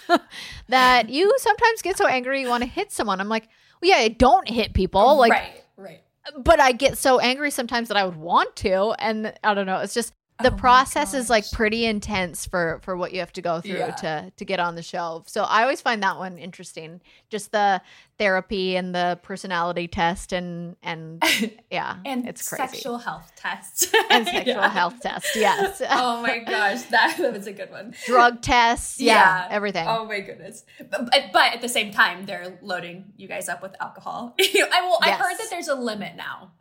that 0.67 1.09
you 1.09 1.33
sometimes 1.37 1.81
get 1.81 1.97
so 1.97 2.07
angry 2.07 2.41
you 2.41 2.49
want 2.49 2.63
to 2.63 2.69
hit 2.69 2.91
someone." 2.91 3.21
I'm 3.21 3.29
like, 3.29 3.47
"Well, 3.81 3.89
yeah, 3.89 3.97
I 4.03 4.09
don't 4.09 4.49
hit 4.49 4.73
people, 4.73 5.15
like, 5.17 5.31
right, 5.31 5.63
right. 5.77 6.01
but 6.43 6.59
I 6.59 6.73
get 6.73 6.97
so 6.97 7.19
angry 7.19 7.51
sometimes 7.51 7.87
that 7.87 7.95
I 7.95 8.03
would 8.03 8.17
want 8.17 8.55
to." 8.57 8.93
And 8.99 9.33
I 9.43 9.53
don't 9.53 9.65
know. 9.65 9.79
It's 9.79 9.93
just 9.93 10.13
the 10.41 10.51
Oh 10.53 10.55
process 10.55 11.13
is 11.13 11.29
like 11.29 11.49
pretty 11.51 11.85
intense 11.85 12.45
for 12.45 12.79
for 12.83 12.95
what 12.95 13.11
you 13.13 13.19
have 13.19 13.33
to 13.33 13.41
go 13.41 13.59
through 13.61 13.77
Yeah. 13.79 13.91
to 13.91 14.31
to 14.35 14.45
get 14.45 14.59
on 14.59 14.75
the 14.75 14.81
show. 14.83 15.23
So 15.27 15.43
I 15.43 15.63
always 15.63 15.81
find 15.81 16.01
that 16.03 16.17
one 16.17 16.37
interesting. 16.37 17.01
Just 17.29 17.51
the 17.51 17.81
therapy 18.17 18.75
and 18.75 18.93
the 18.93 19.19
personality 19.23 19.87
test 19.87 20.31
and 20.33 20.75
and 20.83 21.23
yeah, 21.71 21.97
and 22.05 22.27
it's 22.27 22.47
crazy. 22.47 22.67
sexual 22.73 22.97
health 22.99 23.31
tests 23.35 23.91
and 24.09 24.25
sexual 24.35 24.55
Yeah. 24.55 24.69
health 24.69 24.99
test. 25.01 25.35
Yes. 25.35 25.81
Oh 25.91 26.21
my 26.21 26.39
gosh, 26.39 26.83
that, 26.83 27.17
was 27.19 27.47
a 27.47 27.53
good 27.53 27.71
one. 27.71 27.93
Drug 28.05 28.41
tests. 28.41 28.99
Yeah, 29.01 29.47
everything. 29.49 29.85
Oh 29.87 30.05
my 30.05 30.19
goodness. 30.21 30.63
But, 30.77 31.09
but, 31.11 31.23
but 31.33 31.53
at 31.53 31.61
the 31.61 31.69
same 31.69 31.91
time, 31.91 32.25
they're 32.25 32.57
loading 32.61 33.13
you 33.17 33.27
guys 33.27 33.49
up 33.49 33.61
with 33.61 33.75
alcohol. 33.81 34.35
I 34.39 34.81
will. 34.81 34.99
I 35.01 35.11
heard 35.11 35.35
that 35.37 35.47
there's 35.49 35.67
a 35.67 35.75
limit 35.75 36.15
now. 36.15 36.51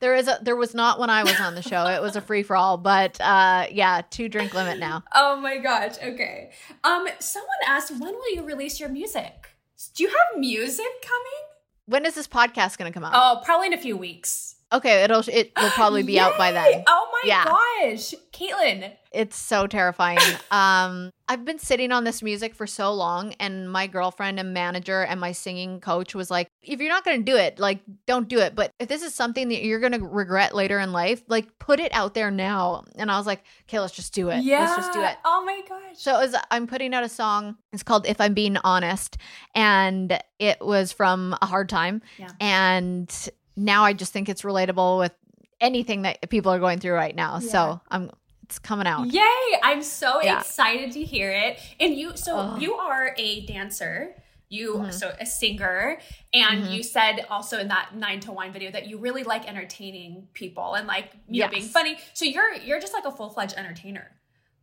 There 0.00 0.14
is 0.14 0.28
a 0.28 0.38
there 0.42 0.56
was 0.56 0.74
not 0.74 0.98
when 1.00 1.10
I 1.10 1.24
was 1.24 1.40
on 1.40 1.54
the 1.54 1.62
show. 1.62 1.86
It 1.86 2.00
was 2.00 2.14
a 2.16 2.20
free 2.20 2.42
for 2.42 2.54
all, 2.56 2.76
but 2.76 3.20
uh 3.20 3.66
yeah, 3.70 4.02
two 4.10 4.28
drink 4.28 4.54
limit 4.54 4.78
now. 4.78 5.02
Oh 5.14 5.40
my 5.40 5.58
gosh. 5.58 5.96
Okay. 6.02 6.50
Um. 6.84 7.06
Someone 7.18 7.48
asked, 7.66 7.90
when 7.90 8.14
will 8.14 8.34
you 8.34 8.42
release 8.44 8.78
your 8.78 8.88
music? 8.88 9.50
Do 9.94 10.02
you 10.04 10.08
have 10.08 10.38
music 10.40 10.86
coming? 11.02 11.48
When 11.86 12.04
is 12.04 12.14
this 12.14 12.28
podcast 12.28 12.76
going 12.78 12.92
to 12.92 12.94
come 12.94 13.04
out? 13.04 13.12
Oh, 13.14 13.40
probably 13.44 13.68
in 13.68 13.72
a 13.72 13.78
few 13.78 13.96
weeks. 13.96 14.56
Okay, 14.72 15.02
it'll 15.04 15.22
it 15.26 15.52
will 15.56 15.70
probably 15.70 16.02
be 16.02 16.20
out 16.20 16.36
by 16.36 16.52
then. 16.52 16.84
Oh 16.88 17.08
my 17.12 17.22
Yeah. 17.28 17.44
gosh, 17.44 18.14
Kaitlyn. 18.32 18.92
It's 19.12 19.36
so 19.36 19.66
terrifying. 19.66 20.18
um, 20.50 21.12
I've 21.28 21.44
been 21.44 21.58
sitting 21.58 21.92
on 21.92 22.04
this 22.04 22.22
music 22.22 22.54
for 22.54 22.66
so 22.66 22.92
long, 22.92 23.34
and 23.40 23.70
my 23.70 23.86
girlfriend 23.86 24.38
and 24.38 24.54
manager 24.54 25.02
and 25.04 25.20
my 25.20 25.32
singing 25.32 25.80
coach 25.80 26.14
was 26.14 26.30
like, 26.30 26.48
"If 26.62 26.80
you're 26.80 26.88
not 26.88 27.04
going 27.04 27.18
to 27.18 27.24
do 27.24 27.36
it, 27.36 27.58
like, 27.58 27.80
don't 28.06 28.28
do 28.28 28.38
it. 28.38 28.54
But 28.54 28.72
if 28.78 28.88
this 28.88 29.02
is 29.02 29.14
something 29.14 29.48
that 29.48 29.62
you're 29.62 29.80
going 29.80 29.92
to 29.92 30.04
regret 30.04 30.54
later 30.54 30.78
in 30.78 30.92
life, 30.92 31.22
like, 31.28 31.58
put 31.58 31.80
it 31.80 31.92
out 31.92 32.14
there 32.14 32.30
now." 32.30 32.84
And 32.96 33.10
I 33.10 33.18
was 33.18 33.26
like, 33.26 33.42
"Okay, 33.68 33.78
let's 33.80 33.94
just 33.94 34.14
do 34.14 34.30
it. 34.30 34.42
Yeah. 34.42 34.60
Let's 34.60 34.76
just 34.76 34.92
do 34.92 35.02
it." 35.02 35.16
Oh 35.24 35.42
my 35.44 35.62
gosh. 35.68 35.96
So 35.96 36.18
it 36.18 36.26
was, 36.26 36.36
I'm 36.50 36.66
putting 36.66 36.94
out 36.94 37.04
a 37.04 37.08
song. 37.08 37.56
It's 37.72 37.82
called 37.82 38.06
"If 38.06 38.20
I'm 38.20 38.34
Being 38.34 38.56
Honest," 38.58 39.18
and 39.54 40.18
it 40.38 40.58
was 40.60 40.92
from 40.92 41.36
a 41.42 41.46
hard 41.46 41.68
time. 41.68 42.02
Yeah. 42.18 42.30
And 42.40 43.30
now 43.56 43.84
I 43.84 43.92
just 43.92 44.12
think 44.12 44.28
it's 44.28 44.42
relatable 44.42 44.98
with 44.98 45.12
anything 45.60 46.02
that 46.02 46.28
people 46.30 46.52
are 46.52 46.58
going 46.58 46.78
through 46.78 46.94
right 46.94 47.14
now. 47.14 47.38
Yeah. 47.40 47.48
So 47.48 47.80
I'm, 47.90 48.10
it's 48.48 48.58
coming 48.58 48.86
out. 48.86 49.06
Yay! 49.12 49.60
I'm 49.62 49.82
so 49.82 50.22
Yeah. 50.22 50.40
excited 50.40 50.92
to 50.92 51.04
hear 51.04 51.30
it. 51.30 51.58
And 51.78 51.94
you, 51.94 52.16
so 52.16 52.36
Ugh. 52.38 52.62
you 52.62 52.74
are 52.76 53.14
a 53.18 53.44
dancer. 53.44 54.14
You 54.48 54.76
Mhm. 54.76 54.94
so 54.94 55.14
a 55.20 55.26
singer, 55.26 55.98
and 56.32 56.64
Mhm. 56.64 56.72
you 56.72 56.82
said 56.82 57.26
also 57.28 57.58
in 57.58 57.68
that 57.68 57.94
nine 57.94 58.20
to 58.20 58.32
one 58.32 58.50
video 58.50 58.70
that 58.70 58.86
you 58.86 58.96
really 58.96 59.22
like 59.22 59.46
entertaining 59.46 60.28
people 60.32 60.72
and 60.72 60.86
like 60.88 61.12
you 61.28 61.42
know 61.42 61.48
being 61.48 61.64
funny. 61.68 61.98
So 62.14 62.24
you're 62.24 62.54
you're 62.54 62.80
just 62.80 62.94
like 62.94 63.04
a 63.04 63.10
full 63.12 63.28
fledged 63.28 63.52
entertainer. 63.58 64.10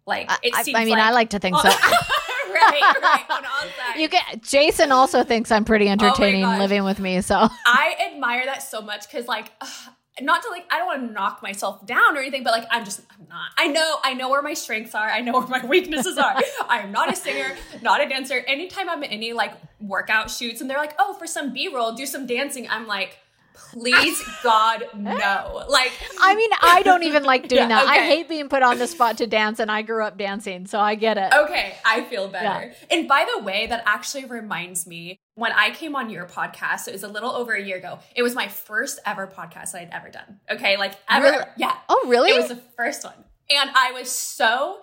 Like 0.08 0.32
I, 0.32 0.38
it 0.42 0.56
I- 0.56 0.64
seems. 0.64 0.76
I 0.80 0.86
mean, 0.86 0.98
I 0.98 1.12
like 1.12 1.30
to 1.32 1.40
think 1.40 1.56
so. 1.60 1.68
right, 1.70 2.82
right. 3.00 3.26
On 3.30 3.46
all 3.46 3.62
sides. 3.62 4.00
You 4.00 4.08
get 4.08 4.42
Jason 4.42 4.92
also 4.92 5.24
thinks 5.24 5.52
I'm 5.52 5.66
pretty 5.66 5.88
entertaining 5.88 6.42
gosh. 6.42 6.58
living 6.60 6.84
with 6.84 7.00
me. 7.00 7.22
So 7.22 7.48
I 7.68 7.96
admire 8.12 8.46
that 8.48 8.64
so 8.64 8.82
much 8.82 9.08
because 9.08 9.28
like 9.28 9.52
ugh, 9.62 9.94
not 10.22 10.42
to 10.44 10.50
like 10.50 10.66
I 10.72 10.78
don't 10.78 10.88
want 10.88 11.08
to 11.08 11.14
knock 11.14 11.44
myself 11.44 11.86
down 11.86 12.16
or 12.16 12.22
anything, 12.22 12.44
but 12.44 12.52
like 12.52 12.68
I'm 12.72 12.86
just 12.86 13.02
I'm 13.12 13.28
not. 13.28 13.50
I 13.58 13.68
know 13.68 13.98
I 14.04 14.14
know 14.14 14.30
where 14.30 14.42
my 14.42 14.54
strengths 14.54 14.96
are. 14.96 15.10
I 15.10 15.22
know 15.22 15.34
where 15.34 15.48
my 15.48 15.66
weaknesses 15.68 16.18
are. 16.18 16.36
I 16.70 16.80
am 16.80 16.92
not 16.92 17.12
a 17.12 17.16
singer, 17.16 17.56
not 17.82 18.02
a 18.02 18.08
dancer. 18.08 18.44
Anytime 18.48 18.90
I'm 18.90 19.04
in 19.04 19.12
any 19.12 19.34
like 19.34 19.54
workout 19.82 20.32
shoots 20.32 20.62
and 20.62 20.70
they're 20.70 20.78
like, 20.78 20.96
oh, 21.00 21.14
for 21.16 21.28
some 21.28 21.54
B 21.54 21.68
roll, 21.68 21.94
do 21.94 22.06
some 22.06 22.26
dancing. 22.26 22.70
I'm 22.70 22.88
like, 22.88 23.20
please 23.56 24.22
God 24.44 24.84
no. 24.96 25.66
Like 25.70 25.92
I 26.22 26.36
mean, 26.36 26.50
I 26.62 26.82
don't 26.84 27.04
even 27.04 27.24
like 27.24 27.48
doing 27.48 27.62
Yeah, 27.62 27.68
that. 27.70 27.88
I 27.88 27.98
hate 28.06 28.30
being 28.30 28.50
put 28.50 28.64
on 28.64 28.78
the 28.78 28.88
spot 28.88 29.18
to 29.20 29.28
dance, 29.28 29.60
and 29.60 29.72
I 29.72 29.82
grew 29.82 30.04
up 30.04 30.18
dancing, 30.18 30.68
so 30.68 30.80
I 30.80 30.96
get 30.96 31.18
it. 31.18 31.34
Okay, 31.34 31.76
I 31.86 32.04
feel 32.06 32.28
better. 32.28 32.74
And 32.90 33.08
by 33.08 33.26
the 33.36 33.44
way, 33.44 33.68
that 33.68 33.84
actually 33.86 34.26
reminds 34.26 34.86
me 34.86 35.20
when 35.36 35.52
I 35.52 35.72
came 35.72 35.96
on 35.96 36.10
your 36.10 36.26
podcast, 36.26 36.88
it 36.88 36.94
was 36.94 37.04
a 37.04 37.08
little 37.08 37.32
over 37.32 37.54
a 37.54 37.62
year 37.62 37.78
ago. 37.78 38.00
It 38.16 38.24
was 38.24 38.36
my 38.36 38.48
first 38.48 39.00
ever 39.06 39.28
podcast 39.28 39.72
that 39.74 39.82
I'd 39.82 39.90
ever 39.92 40.10
done. 40.10 40.40
Okay, 40.50 40.78
like 40.78 40.94
ever. 41.10 41.26
Really? 41.26 41.44
Yeah. 41.58 41.76
Oh, 41.90 42.06
really? 42.08 42.32
It 42.32 42.38
was 42.38 42.50
the 42.50 42.62
first 42.78 43.04
one. 43.04 43.14
And 43.50 43.70
I 43.76 43.92
was 43.92 44.10
so 44.10 44.80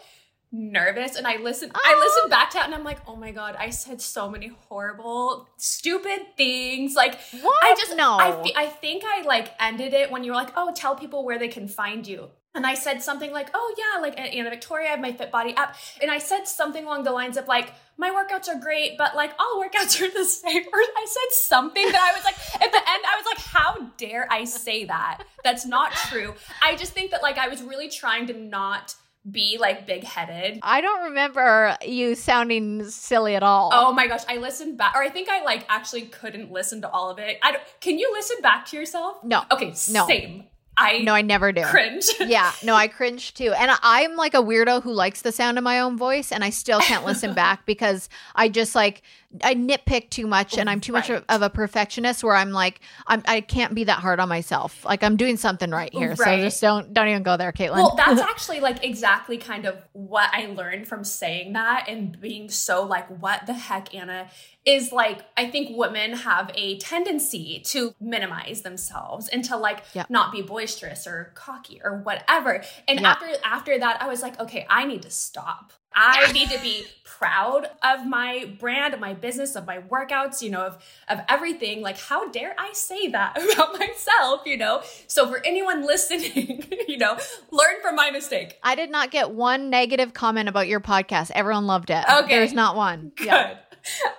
nervous 0.53 1.17
and 1.17 1.27
I 1.27 1.37
listened 1.39 1.73
I 1.75 1.99
listened 1.99 2.31
back 2.31 2.51
to 2.51 2.59
it 2.59 2.65
and 2.65 2.75
I'm 2.75 2.85
like, 2.85 2.99
"Oh 3.07 3.17
my 3.17 3.33
god, 3.33 3.57
I 3.59 3.71
said 3.71 4.01
so 4.01 4.29
many 4.29 4.53
horrible 4.69 5.49
stupid 5.57 6.37
things." 6.37 6.95
Like 6.95 7.19
what? 7.41 7.65
I 7.65 7.75
just 7.75 7.97
no. 7.97 8.13
I, 8.13 8.53
I 8.55 8.67
think 8.67 9.03
I 9.07 9.23
like 9.23 9.53
ended 9.59 9.95
it 9.95 10.11
when 10.11 10.25
you 10.25 10.33
were 10.33 10.37
like, 10.37 10.53
"Oh, 10.57 10.73
tell 10.75 10.95
people 10.95 11.25
where 11.25 11.39
they 11.39 11.49
can 11.49 11.69
find 11.69 12.07
you." 12.07 12.29
And 12.55 12.67
I 12.67 12.75
said 12.75 13.03
something 13.03 13.33
like, 13.33 13.49
"Oh 13.55 13.75
yeah, 13.79 14.03
like 14.03 14.19
Anna 14.19 14.51
Victoria, 14.51 14.89
I 14.89 14.91
have 14.91 15.01
my 15.01 15.13
Fit 15.13 15.31
Body 15.31 15.55
app." 15.57 15.75
And 16.03 16.11
I 16.11 16.19
said 16.19 16.47
something 16.47 16.85
along 16.85 17.05
the 17.05 17.13
lines 17.13 17.39
of 17.39 17.49
like, 17.49 17.73
"My 17.97 18.11
workouts 18.11 18.49
are 18.49 18.61
great, 18.61 18.99
but 18.99 19.17
like 19.17 19.33
all 19.39 19.63
workouts 19.63 20.01
are 20.03 20.11
the 20.11 20.25
same." 20.25 20.63
Or 20.63 20.79
I 20.79 21.07
said 21.09 21.35
something 21.35 21.91
that 21.91 22.13
I 22.13 22.15
was 22.15 22.25
like, 22.25 22.37
at 22.63 22.71
the 22.71 22.77
end, 22.77 23.05
I 23.07 23.17
was 23.17 23.25
like, 23.25 23.39
"How 23.39 23.91
dare 23.97 24.31
I 24.31 24.45
say 24.45 24.85
that? 24.85 25.23
That's 25.45 25.65
not 25.65 25.93
true." 25.93 26.35
I 26.63 26.77
just 26.77 26.93
think 26.93 27.11
that 27.13 27.23
like 27.23 27.39
I 27.39 27.49
was 27.49 27.63
really 27.63 27.89
trying 27.89 28.27
to 28.27 28.35
not 28.35 28.95
be 29.31 29.57
like 29.61 29.87
big 29.87 30.03
headed. 30.05 30.59
I 30.63 30.81
don't 30.81 31.05
remember 31.05 31.77
you 31.87 32.15
sounding 32.15 32.85
silly 32.89 33.37
at 33.37 33.43
all. 33.43 33.71
Oh 33.73 33.93
my 33.93 34.07
gosh, 34.09 34.23
I 34.29 34.39
listened 34.39 34.79
back, 34.79 34.95
or 34.97 35.03
I 35.03 35.11
think 35.11 35.29
I 35.29 35.45
like 35.45 35.65
actually 35.69 36.03
couldn't 36.03 36.51
listen 36.51 36.81
to 36.83 36.91
all 36.91 37.11
of 37.11 37.19
it. 37.19 37.39
I 37.43 37.53
don't, 37.53 37.63
can 37.81 37.99
you 37.99 38.11
listen 38.13 38.39
back 38.43 38.67
to 38.67 38.77
yourself? 38.77 39.23
No. 39.23 39.45
Okay, 39.51 39.75
No. 39.91 40.07
same. 40.07 40.45
I 40.75 41.01
no, 41.01 41.13
I 41.15 41.21
never 41.21 41.53
do. 41.53 41.63
cringe. 41.65 42.07
yeah, 42.21 42.51
no, 42.65 42.75
I 42.75 42.89
cringe 42.89 43.35
too. 43.35 43.53
And 43.53 43.71
I'm 43.83 44.17
like 44.17 44.33
a 44.33 44.39
weirdo 44.39 44.83
who 44.83 44.93
likes 44.95 45.21
the 45.21 45.31
sound 45.31 45.59
of 45.59 45.65
my 45.65 45.79
own 45.81 45.99
voice, 45.99 46.33
and 46.33 46.43
I 46.43 46.49
still 46.51 46.81
can't 46.81 47.05
listen 47.05 47.35
back 47.45 47.67
because 47.67 48.09
I 48.35 48.49
just 48.49 48.75
like 48.75 49.03
I 49.43 49.55
nitpick 49.55 50.11
too 50.11 50.27
much, 50.27 50.59
and 50.59 50.69
I'm 50.69 50.81
too 50.81 50.93
much 50.93 51.09
Right. 51.09 51.25
of 51.29 51.43
a 51.43 51.49
perfectionist. 51.51 52.23
Where 52.23 52.35
I'm 52.35 52.51
like, 52.51 52.81
I'm 53.07 53.23
I 53.27 53.41
can't 53.41 53.75
be 53.75 53.85
that 53.85 54.01
hard 54.01 54.21
on 54.21 54.29
myself. 54.29 54.85
Like 54.85 55.03
I'm 55.03 55.17
doing 55.17 55.37
something 55.37 55.71
right 55.71 55.93
here, 55.93 56.15
so 56.17 56.37
just 56.37 56.61
don't 56.61 56.93
don't 56.93 57.09
even 57.09 57.23
go 57.23 57.37
there, 57.37 57.53
Kaitlyn. 57.53 57.75
Well, 57.77 57.95
that's 57.97 58.21
actually 58.33 58.61
like 58.61 58.85
exactly 58.85 59.39
kind 59.39 59.65
of 59.67 59.83
what 59.93 60.31
I 60.33 60.47
learned 60.47 60.87
from 60.89 61.05
saying 61.05 61.55
that 61.55 61.87
and 61.89 62.21
being 62.21 62.51
so 62.51 62.85
like, 62.85 63.07
what 63.21 63.47
the 63.47 63.55
heck, 63.55 63.95
Anna? 63.95 64.29
Is 64.65 64.93
like, 64.93 65.23
I 65.37 65.51
think 65.51 65.77
women 65.77 66.13
have 66.13 66.51
a 66.55 66.79
tendency 66.79 67.61
to 67.67 67.95
minimize 68.01 68.63
themselves 68.63 69.29
and 69.29 69.45
to 69.47 69.57
like 69.57 69.83
Yeah. 69.93 70.05
not 70.09 70.31
be 70.31 70.41
boisterous 70.43 71.07
or 71.07 71.33
cocky 71.35 71.81
or 71.83 71.99
whatever. 71.99 72.63
And 72.87 73.01
Yeah. 73.01 73.13
after 73.13 73.27
after 73.45 73.79
that, 73.79 74.01
I 74.03 74.07
was 74.09 74.23
like, 74.23 74.39
okay, 74.39 74.67
I 74.71 74.85
need 74.85 75.03
to 75.03 75.11
stop. 75.11 75.73
I 75.95 76.31
need 76.33 76.51
to 76.51 76.61
be 76.61 76.87
proud 77.05 77.69
of 77.85 78.05
my 78.05 78.53
brand, 78.59 78.95
of 78.95 79.01
my 79.01 79.15
business, 79.15 79.55
of 79.55 79.65
my 79.65 79.79
workouts, 79.79 80.43
you 80.43 80.51
know, 80.51 80.63
of 80.63 80.83
of 81.09 81.21
everything. 81.29 81.81
Like, 81.81 81.99
how 81.99 82.29
dare 82.29 82.55
I 82.59 82.73
say 82.73 83.09
that 83.09 83.41
about 83.53 83.79
myself, 83.79 84.43
you 84.45 84.57
know? 84.57 84.83
So 85.07 85.29
for 85.29 85.41
anyone 85.45 85.87
listening, 85.87 86.65
you 86.89 86.99
know, 86.99 87.17
learn 87.51 87.77
from 87.81 87.95
my 87.95 88.11
mistake. 88.11 88.59
I 88.63 88.75
did 88.75 88.91
not 88.91 89.11
get 89.11 89.31
one 89.31 89.71
negative 89.71 90.13
comment 90.13 90.49
about 90.49 90.67
your 90.67 90.81
podcast. 90.81 91.31
Everyone 91.33 91.67
loved 91.67 91.91
it. 91.91 92.05
Okay. 92.09 92.29
There's 92.29 92.53
not 92.53 92.77
one. 92.77 93.13
Good. 93.17 93.29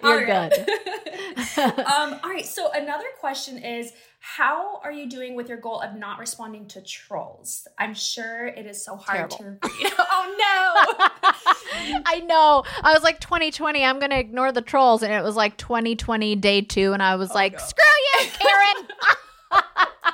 Yeah. 0.01 0.09
You're 0.09 0.27
right. 0.27 0.99
um, 1.57 2.19
all 2.23 2.29
right. 2.29 2.45
So 2.45 2.71
another 2.71 3.05
question 3.19 3.57
is 3.57 3.93
how 4.19 4.79
are 4.83 4.91
you 4.91 5.09
doing 5.09 5.35
with 5.35 5.49
your 5.49 5.57
goal 5.57 5.81
of 5.81 5.95
not 5.95 6.17
responding 6.17 6.67
to 6.69 6.81
trolls? 6.81 7.67
I'm 7.77 7.93
sure 7.93 8.47
it 8.47 8.65
is 8.65 8.83
so 8.83 8.95
hard 8.95 9.31
Terrible. 9.31 9.37
to 9.37 9.67
read. 9.83 9.93
oh 9.99 10.35
no. 10.39 12.01
I 12.05 12.21
know. 12.21 12.63
I 12.81 12.93
was 12.93 13.03
like 13.03 13.19
2020, 13.19 13.83
I'm 13.83 13.99
going 13.99 14.11
to 14.11 14.19
ignore 14.19 14.51
the 14.51 14.61
trolls. 14.61 15.03
And 15.03 15.11
it 15.11 15.23
was 15.23 15.35
like 15.35 15.57
2020 15.57 16.37
day 16.37 16.61
two. 16.61 16.93
And 16.93 17.03
I 17.03 17.15
was 17.15 17.31
like, 17.31 17.53
no. 17.53 17.59
screw 17.59 17.85
you, 18.21 18.29
Karen. 18.39 19.89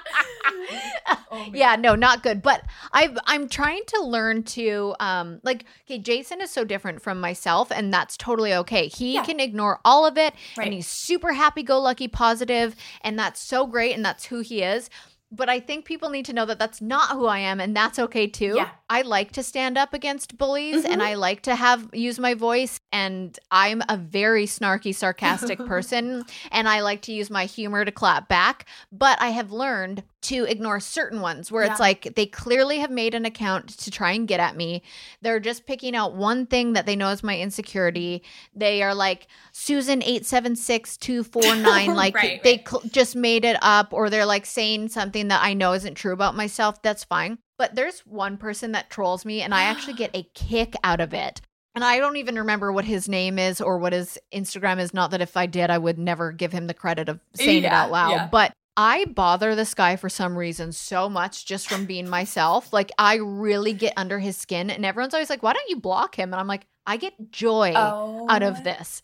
Oh, 1.32 1.52
yeah, 1.54 1.76
no, 1.76 1.94
not 1.96 2.24
good. 2.24 2.42
But 2.42 2.64
I've 2.92 3.16
I'm 3.26 3.48
trying 3.50 3.84
to 3.88 4.02
learn 4.04 4.44
to 4.44 4.96
um 5.00 5.40
like 5.44 5.66
okay, 5.86 6.00
Jason 6.00 6.42
is 6.42 6.50
so 6.50 6.64
different 6.64 7.02
from 7.04 7.20
myself, 7.22 7.72
and 7.72 7.94
that's 7.94 8.18
totally 8.18 8.54
okay. 8.54 8.88
He 8.88 9.14
Yeah. 9.16 9.24
can 9.24 9.40
ignore 9.40 9.80
all 9.86 10.06
of 10.08 10.18
it 10.18 10.34
Right. 10.58 10.66
and 10.66 10.74
he's 10.74 10.88
super 10.88 11.34
happy 11.34 11.62
go 11.64 11.80
lucky 11.80 12.08
positive, 12.08 12.76
and 13.02 13.18
that's 13.18 13.40
so 13.42 13.68
great, 13.68 13.96
and 13.96 14.04
that's 14.04 14.26
who 14.26 14.40
he 14.40 14.64
is. 14.64 14.90
But 15.32 15.48
I 15.48 15.60
think 15.60 15.86
people 15.86 16.10
need 16.10 16.26
to 16.26 16.34
know 16.34 16.46
that 16.46 16.58
that's 16.58 16.82
not 16.82 17.10
who 17.12 17.26
I 17.28 17.38
am, 17.40 17.60
and 17.60 17.76
that's 17.76 18.00
okay 18.00 18.26
too. 18.28 18.54
Yeah. 18.56 18.70
I 18.90 19.04
like 19.04 19.32
to 19.34 19.44
stand 19.44 19.78
up 19.78 19.94
against 19.94 20.38
bullies, 20.38 20.84
and 20.86 21.02
Mhm. 21.02 21.06
I 21.06 21.14
like 21.14 21.42
to 21.44 21.56
have 21.56 21.88
use 21.94 22.18
my 22.20 22.34
voice. 22.34 22.80
And 22.92 23.38
I'm 23.52 23.84
a 23.88 23.96
very 23.98 24.46
snarky, 24.48 24.94
sarcastic 24.96 25.60
person, 25.68 26.26
and 26.52 26.68
I 26.68 26.82
like 26.82 27.02
to 27.04 27.12
use 27.14 27.30
my 27.30 27.46
humor 27.46 27.86
to 27.86 27.92
clap 27.92 28.28
back. 28.28 28.66
But 28.92 29.22
I 29.22 29.30
have 29.30 29.52
learned 29.52 30.04
to 30.22 30.44
ignore 30.44 30.80
certain 30.80 31.22
ones 31.22 31.52
where 31.52 31.64
it's 31.64 31.80
like 31.80 32.14
they 32.16 32.26
clearly 32.26 32.80
have 32.80 32.92
made 32.92 33.14
an 33.14 33.26
account 33.26 33.70
to 33.70 33.90
try 33.90 34.12
and 34.12 34.28
get 34.28 34.40
at 34.40 34.56
me. 34.56 34.82
They're 35.22 35.40
just 35.40 35.66
picking 35.66 35.96
out 35.96 36.14
one 36.16 36.46
thing 36.46 36.74
that 36.74 36.86
they 36.86 36.96
know 36.96 37.10
is 37.10 37.24
my 37.24 37.40
insecurity. 37.40 38.24
They 38.54 38.84
are 38.84 38.94
like 38.94 39.28
Susan 39.54 40.04
eight 40.04 40.26
seven 40.26 40.56
six 40.56 40.98
two 40.98 41.24
four 41.24 41.56
nine. 41.56 41.94
Like 41.96 42.16
Right, 42.16 42.44
they 42.44 42.58
right. 42.58 42.68
cl- 42.68 42.84
just 42.92 43.16
made 43.16 43.46
it 43.46 43.58
up, 43.62 43.94
or 43.94 44.10
they're 44.10 44.26
like 44.26 44.46
saying 44.46 44.90
something 44.90 45.30
that 45.30 45.42
I 45.44 45.54
know 45.54 45.74
isn't 45.74 45.96
true 45.96 46.14
about 46.14 46.36
myself. 46.36 46.82
That's 46.82 47.04
fine. 47.04 47.38
But 47.58 47.76
there's 47.76 48.02
one 48.02 48.38
person 48.38 48.72
that 48.74 48.90
trolls 48.90 49.26
me, 49.26 49.42
and 49.42 49.54
I 49.54 49.64
actually 49.64 49.94
get 49.96 50.12
a 50.14 50.24
kick 50.34 50.76
out 50.84 51.00
of 51.02 51.14
it. 51.14 51.42
And 51.76 51.84
I 51.84 52.00
don't 52.00 52.18
even 52.18 52.36
remember 52.36 52.72
what 52.74 52.84
his 52.86 53.08
name 53.08 53.38
is 53.40 53.62
or 53.62 53.78
what 53.78 53.94
his 53.94 54.18
Instagram 54.34 54.80
is. 54.80 54.94
Not 54.94 55.12
that 55.12 55.22
if 55.22 55.38
I 55.38 55.46
did, 55.46 55.70
I 55.70 55.78
would 55.78 55.98
never 56.00 56.32
give 56.32 56.52
him 56.52 56.68
the 56.68 56.74
credit 56.74 57.08
of 57.10 57.20
saying 57.36 57.64
it 57.64 57.72
out 57.72 57.92
loud. 57.92 58.12
yeah. 58.12 58.28
But 58.30 58.52
I 58.82 59.04
bother 59.04 59.56
this 59.56 59.74
guy 59.74 59.98
for 59.98 60.08
some 60.08 60.38
reason 60.38 60.72
so 60.72 61.10
much 61.10 61.46
just 61.46 61.68
from 61.68 61.86
being 61.86 62.08
myself. 62.08 62.72
Like 62.72 62.94
I 62.98 63.16
really 63.16 63.74
get 63.74 63.92
under 63.98 64.20
his 64.20 64.38
skin, 64.38 64.70
and 64.70 64.86
everyone's 64.86 65.14
always 65.14 65.30
like, 65.30 65.44
"Why 65.44 65.52
don't 65.52 65.70
you 65.70 65.76
block 65.76 66.16
him?" 66.16 66.32
And 66.34 66.40
I'm 66.40 66.48
like, 66.48 66.66
I 66.90 66.98
get 66.98 67.32
joy 67.32 67.74
Oh, 67.76 68.26
out 68.28 68.42
of 68.42 68.58
oh 68.58 68.64
this. 68.64 69.04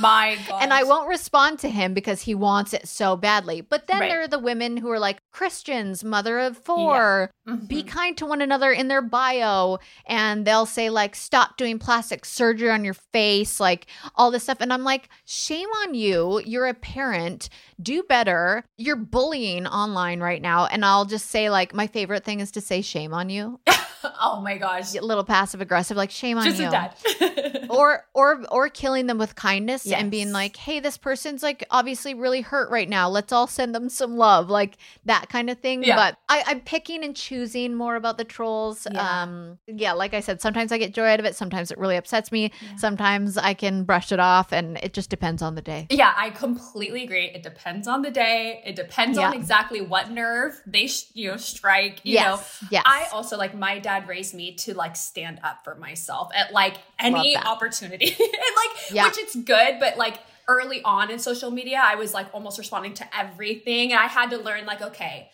My 0.00 0.38
God. 0.48 0.56
And 0.62 0.72
I 0.72 0.84
won't 0.84 1.06
respond 1.06 1.58
to 1.58 1.68
him 1.68 1.92
because 1.92 2.22
he 2.22 2.34
wants 2.34 2.72
it 2.72 2.88
so 2.88 3.14
badly. 3.14 3.60
But 3.60 3.88
then 3.88 4.00
Right. 4.00 4.08
there 4.08 4.22
are 4.22 4.28
the 4.28 4.38
women 4.38 4.78
who 4.78 4.90
are 4.90 4.98
like 4.98 5.18
Christians, 5.32 6.02
mother 6.02 6.38
of 6.38 6.56
4 6.56 7.30
be 7.44 7.52
mm-hmm. 7.52 7.88
kind 7.88 8.16
to 8.16 8.24
one 8.24 8.40
another 8.40 8.72
in 8.72 8.88
their 8.88 9.02
bio. 9.02 9.78
And 10.06 10.46
they'll 10.46 10.64
say, 10.64 10.88
like, 10.88 11.14
stop 11.14 11.58
doing 11.58 11.78
plastic 11.78 12.24
surgery 12.24 12.70
on 12.70 12.86
your 12.86 12.94
face, 13.12 13.60
like 13.60 13.86
all 14.14 14.30
this 14.30 14.44
stuff. 14.44 14.62
And 14.62 14.72
I'm 14.72 14.82
like, 14.82 15.10
shame 15.26 15.68
on 15.82 15.92
you. 15.92 16.40
You're 16.46 16.66
a 16.66 16.74
parent. 16.74 17.50
Do 17.82 18.02
better. 18.02 18.64
You're 18.78 18.96
bullying 18.96 19.66
online 19.66 20.20
right 20.20 20.40
now. 20.40 20.64
And 20.64 20.86
I'll 20.86 21.04
just 21.04 21.26
say, 21.26 21.50
like, 21.50 21.74
my 21.74 21.86
favorite 21.86 22.24
thing 22.24 22.40
is 22.40 22.50
to 22.52 22.62
say, 22.62 22.80
shame 22.80 23.12
on 23.12 23.28
you. 23.28 23.60
oh 24.20 24.40
my 24.40 24.56
gosh. 24.58 24.94
A 24.94 25.00
little 25.00 25.24
passive 25.24 25.60
aggressive, 25.60 25.96
like, 25.96 26.10
shame 26.10 26.38
on 26.38 26.44
Just 26.44 26.60
you 26.60 26.68
a 26.68 26.70
dad. 26.70 27.66
or 27.70 28.04
or 28.14 28.44
or 28.50 28.68
killing 28.68 29.06
them 29.06 29.18
with 29.18 29.34
kindness 29.34 29.90
and 29.90 30.10
being 30.10 30.30
like 30.32 30.56
hey 30.56 30.78
this 30.80 30.96
person's 30.96 31.42
like 31.42 31.64
obviously 31.70 32.14
really 32.14 32.40
hurt 32.40 32.70
right 32.70 32.88
now 32.88 33.08
let's 33.08 33.32
all 33.32 33.46
send 33.46 33.74
them 33.74 33.88
some 33.88 34.16
love 34.16 34.48
like 34.48 34.76
that 35.04 35.28
kind 35.28 35.50
of 35.50 35.58
thing 35.58 35.82
Yeah. 35.82 35.96
but 35.96 36.16
I, 36.28 36.44
i'm 36.46 36.60
picking 36.60 37.02
and 37.02 37.14
choosing 37.16 37.74
more 37.74 37.96
about 37.96 38.18
the 38.18 38.24
trolls 38.24 38.86
Yeah. 38.90 39.22
um 39.22 39.58
yeah 39.66 39.92
like 39.92 40.14
i 40.14 40.20
said 40.20 40.40
sometimes 40.40 40.70
i 40.70 40.78
get 40.78 40.94
joy 40.94 41.06
out 41.08 41.18
of 41.18 41.26
it 41.26 41.34
sometimes 41.34 41.70
it 41.72 41.78
really 41.78 41.96
upsets 41.96 42.30
me 42.30 42.52
Yeah. 42.62 42.76
sometimes 42.76 43.36
i 43.36 43.52
can 43.54 43.82
brush 43.84 44.12
it 44.12 44.20
off 44.20 44.52
and 44.52 44.78
it 44.82 44.92
just 44.92 45.10
depends 45.10 45.42
on 45.42 45.54
the 45.56 45.62
day 45.62 45.86
Yeah, 45.90 46.12
I 46.16 46.30
completely 46.30 47.02
agree. 47.04 47.26
It 47.26 47.42
depends 47.42 47.88
on 47.88 48.02
the 48.02 48.10
day. 48.10 48.62
It 48.64 48.76
depends 48.76 49.18
on 49.18 49.34
exactly 49.34 49.80
what 49.80 50.10
nerve 50.10 50.60
they, 50.66 50.86
sh- 50.86 51.06
you 51.14 51.30
know, 51.30 51.36
strike. 51.36 52.00
You 52.04 52.16
know, 52.16 52.20
yes 52.20 52.64
yes 52.70 52.82
I 52.86 53.06
also 53.12 53.36
like 53.36 53.54
my 53.54 53.78
dad 53.78 53.95
raised 53.98 54.34
me 54.34 54.54
to 54.56 54.74
like 54.74 54.96
stand 54.96 55.40
up 55.42 55.64
for 55.64 55.74
myself 55.74 56.30
at 56.34 56.52
like 56.52 56.76
any 56.98 57.36
opportunity. 57.36 58.06
and 58.18 58.18
like 58.18 58.90
Yeah. 58.90 59.06
which 59.06 59.18
it's 59.18 59.34
good, 59.36 59.78
but 59.80 59.96
like 59.96 60.18
early 60.48 60.82
on 60.82 61.10
in 61.10 61.18
social 61.18 61.50
media, 61.50 61.80
I 61.82 61.96
was 61.96 62.14
like 62.14 62.26
almost 62.32 62.58
responding 62.58 62.94
to 62.94 63.16
everything 63.16 63.92
and 63.92 64.00
I 64.00 64.06
had 64.06 64.30
to 64.30 64.38
learn 64.38 64.66
like 64.66 64.82
okay, 64.82 65.30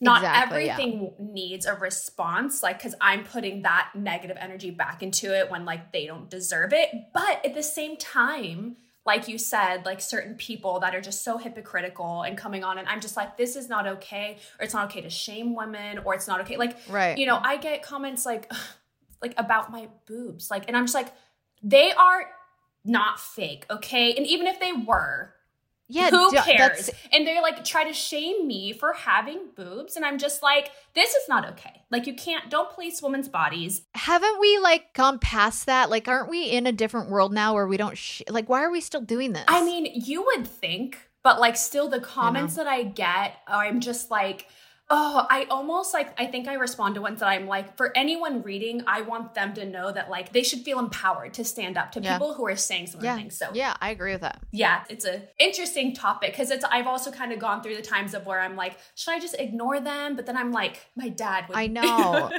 not 0.00 0.18
Exactly, 0.22 0.66
yeah. 0.66 0.72
everything 0.74 1.12
needs 1.18 1.66
a 1.66 1.74
response 1.74 2.62
like 2.62 2.80
cuz 2.80 2.94
I'm 3.00 3.24
putting 3.24 3.62
that 3.62 3.90
negative 3.94 4.36
energy 4.40 4.70
back 4.70 5.02
into 5.02 5.36
it 5.36 5.50
when 5.50 5.64
like 5.64 5.92
they 5.92 6.06
don't 6.06 6.28
deserve 6.30 6.72
it, 6.72 6.90
but 7.12 7.44
at 7.44 7.54
the 7.54 7.62
same 7.62 7.96
time 7.96 8.76
like 9.08 9.26
you 9.26 9.38
said, 9.38 9.86
like 9.86 10.02
certain 10.02 10.34
people 10.34 10.80
that 10.80 10.94
are 10.94 11.00
just 11.00 11.24
so 11.24 11.38
hypocritical 11.38 12.24
and 12.24 12.36
coming 12.36 12.62
on, 12.62 12.76
and 12.76 12.86
I'm 12.86 13.00
just 13.00 13.16
like, 13.16 13.38
this 13.38 13.56
is 13.56 13.66
not 13.66 13.86
okay, 13.86 14.36
or 14.60 14.64
it's 14.64 14.74
not 14.74 14.90
okay 14.90 15.00
to 15.00 15.08
shame 15.08 15.54
women, 15.54 16.00
or 16.04 16.14
it's 16.14 16.28
not 16.28 16.42
okay. 16.42 16.58
Like, 16.58 16.76
right 16.90 17.16
you 17.16 17.24
know, 17.24 17.40
I 17.42 17.56
get 17.56 17.82
comments 17.82 18.26
like, 18.26 18.52
like 19.22 19.32
about 19.38 19.72
my 19.72 19.88
boobs, 20.06 20.50
like, 20.50 20.64
and 20.68 20.76
I'm 20.76 20.84
just 20.84 20.94
like, 20.94 21.10
they 21.62 21.90
are 21.90 22.26
not 22.84 23.18
fake, 23.18 23.64
okay? 23.70 24.14
And 24.14 24.26
even 24.26 24.46
if 24.46 24.60
they 24.60 24.74
were, 24.74 25.32
yeah 25.88 26.10
who 26.10 26.30
d- 26.30 26.36
cares? 26.38 26.86
that's- 26.86 26.90
And 27.12 27.26
they're 27.26 27.42
like 27.42 27.64
try 27.64 27.84
to 27.84 27.92
shame 27.92 28.46
me 28.46 28.72
for 28.72 28.92
having 28.92 29.40
boobs, 29.56 29.96
and 29.96 30.04
I'm 30.04 30.18
just 30.18 30.42
like, 30.42 30.70
this 30.94 31.10
is 31.14 31.28
not 31.28 31.48
okay. 31.50 31.82
Like, 31.90 32.06
you 32.06 32.14
can't, 32.14 32.50
don't 32.50 32.70
police 32.70 33.00
women's 33.02 33.28
bodies. 33.28 33.82
haven't 33.94 34.38
we 34.40 34.58
like 34.58 34.92
gone 34.94 35.18
past 35.18 35.66
that 35.66 35.88
like 35.90 36.06
aren't 36.08 36.28
we 36.28 36.44
in 36.50 36.66
a 36.66 36.72
different 36.72 37.08
world 37.10 37.32
now 37.32 37.54
where 37.54 37.66
we 37.66 37.76
don't 37.76 37.96
sh- 37.96 38.22
like 38.28 38.48
why 38.48 38.62
are 38.62 38.70
we 38.70 38.80
still 38.80 39.00
doing 39.00 39.32
this 39.32 39.44
I 39.48 39.64
mean, 39.64 39.86
you 39.94 40.22
would 40.24 40.46
think, 40.46 40.98
but 41.22 41.40
like 41.40 41.56
still 41.56 41.88
the 41.88 42.00
comments 42.00 42.56
that 42.56 42.66
I 42.66 42.82
get, 42.84 43.36
I'm 43.46 43.80
just 43.80 44.10
like, 44.10 44.46
Oh, 44.90 45.26
I 45.28 45.44
almost 45.50 45.92
like 45.92 46.18
I 46.18 46.24
think 46.26 46.48
I 46.48 46.54
respond 46.54 46.94
to 46.94 47.02
ones 47.02 47.20
that 47.20 47.26
I'm 47.28 47.46
like 47.46 47.76
for 47.76 47.92
anyone 47.94 48.42
reading, 48.42 48.82
I 48.86 49.02
want 49.02 49.34
them 49.34 49.52
to 49.54 49.66
know 49.66 49.92
that 49.92 50.08
like 50.08 50.32
they 50.32 50.42
should 50.42 50.60
feel 50.60 50.78
empowered 50.78 51.34
to 51.34 51.44
stand 51.44 51.76
up 51.76 51.92
to 51.92 52.00
Yeah. 52.00 52.14
people 52.14 52.32
who 52.32 52.46
are 52.46 52.56
saying 52.56 52.86
some 52.86 53.02
Yeah. 53.04 53.14
things. 53.16 53.36
So 53.36 53.50
Yeah, 53.52 53.74
I 53.82 53.90
agree 53.90 54.12
with 54.12 54.22
that. 54.22 54.40
yeah, 54.50 54.84
it's 54.88 55.04
a 55.04 55.22
interesting 55.38 55.94
topic 55.94 56.32
because 56.32 56.50
it's 56.50 56.64
I've 56.64 56.86
also 56.86 57.10
kind 57.10 57.32
of 57.32 57.38
gone 57.38 57.62
through 57.62 57.76
the 57.76 57.82
times 57.82 58.14
of 58.14 58.24
where 58.24 58.40
I'm 58.40 58.56
like, 58.56 58.78
should 58.94 59.12
I 59.12 59.18
just 59.20 59.34
ignore 59.38 59.78
them? 59.78 60.16
But 60.16 60.24
then 60.24 60.38
I'm 60.38 60.52
like, 60.52 60.80
my 60.96 61.10
dad 61.10 61.48
would 61.50 61.58
I 61.58 61.66
know. 61.78 62.30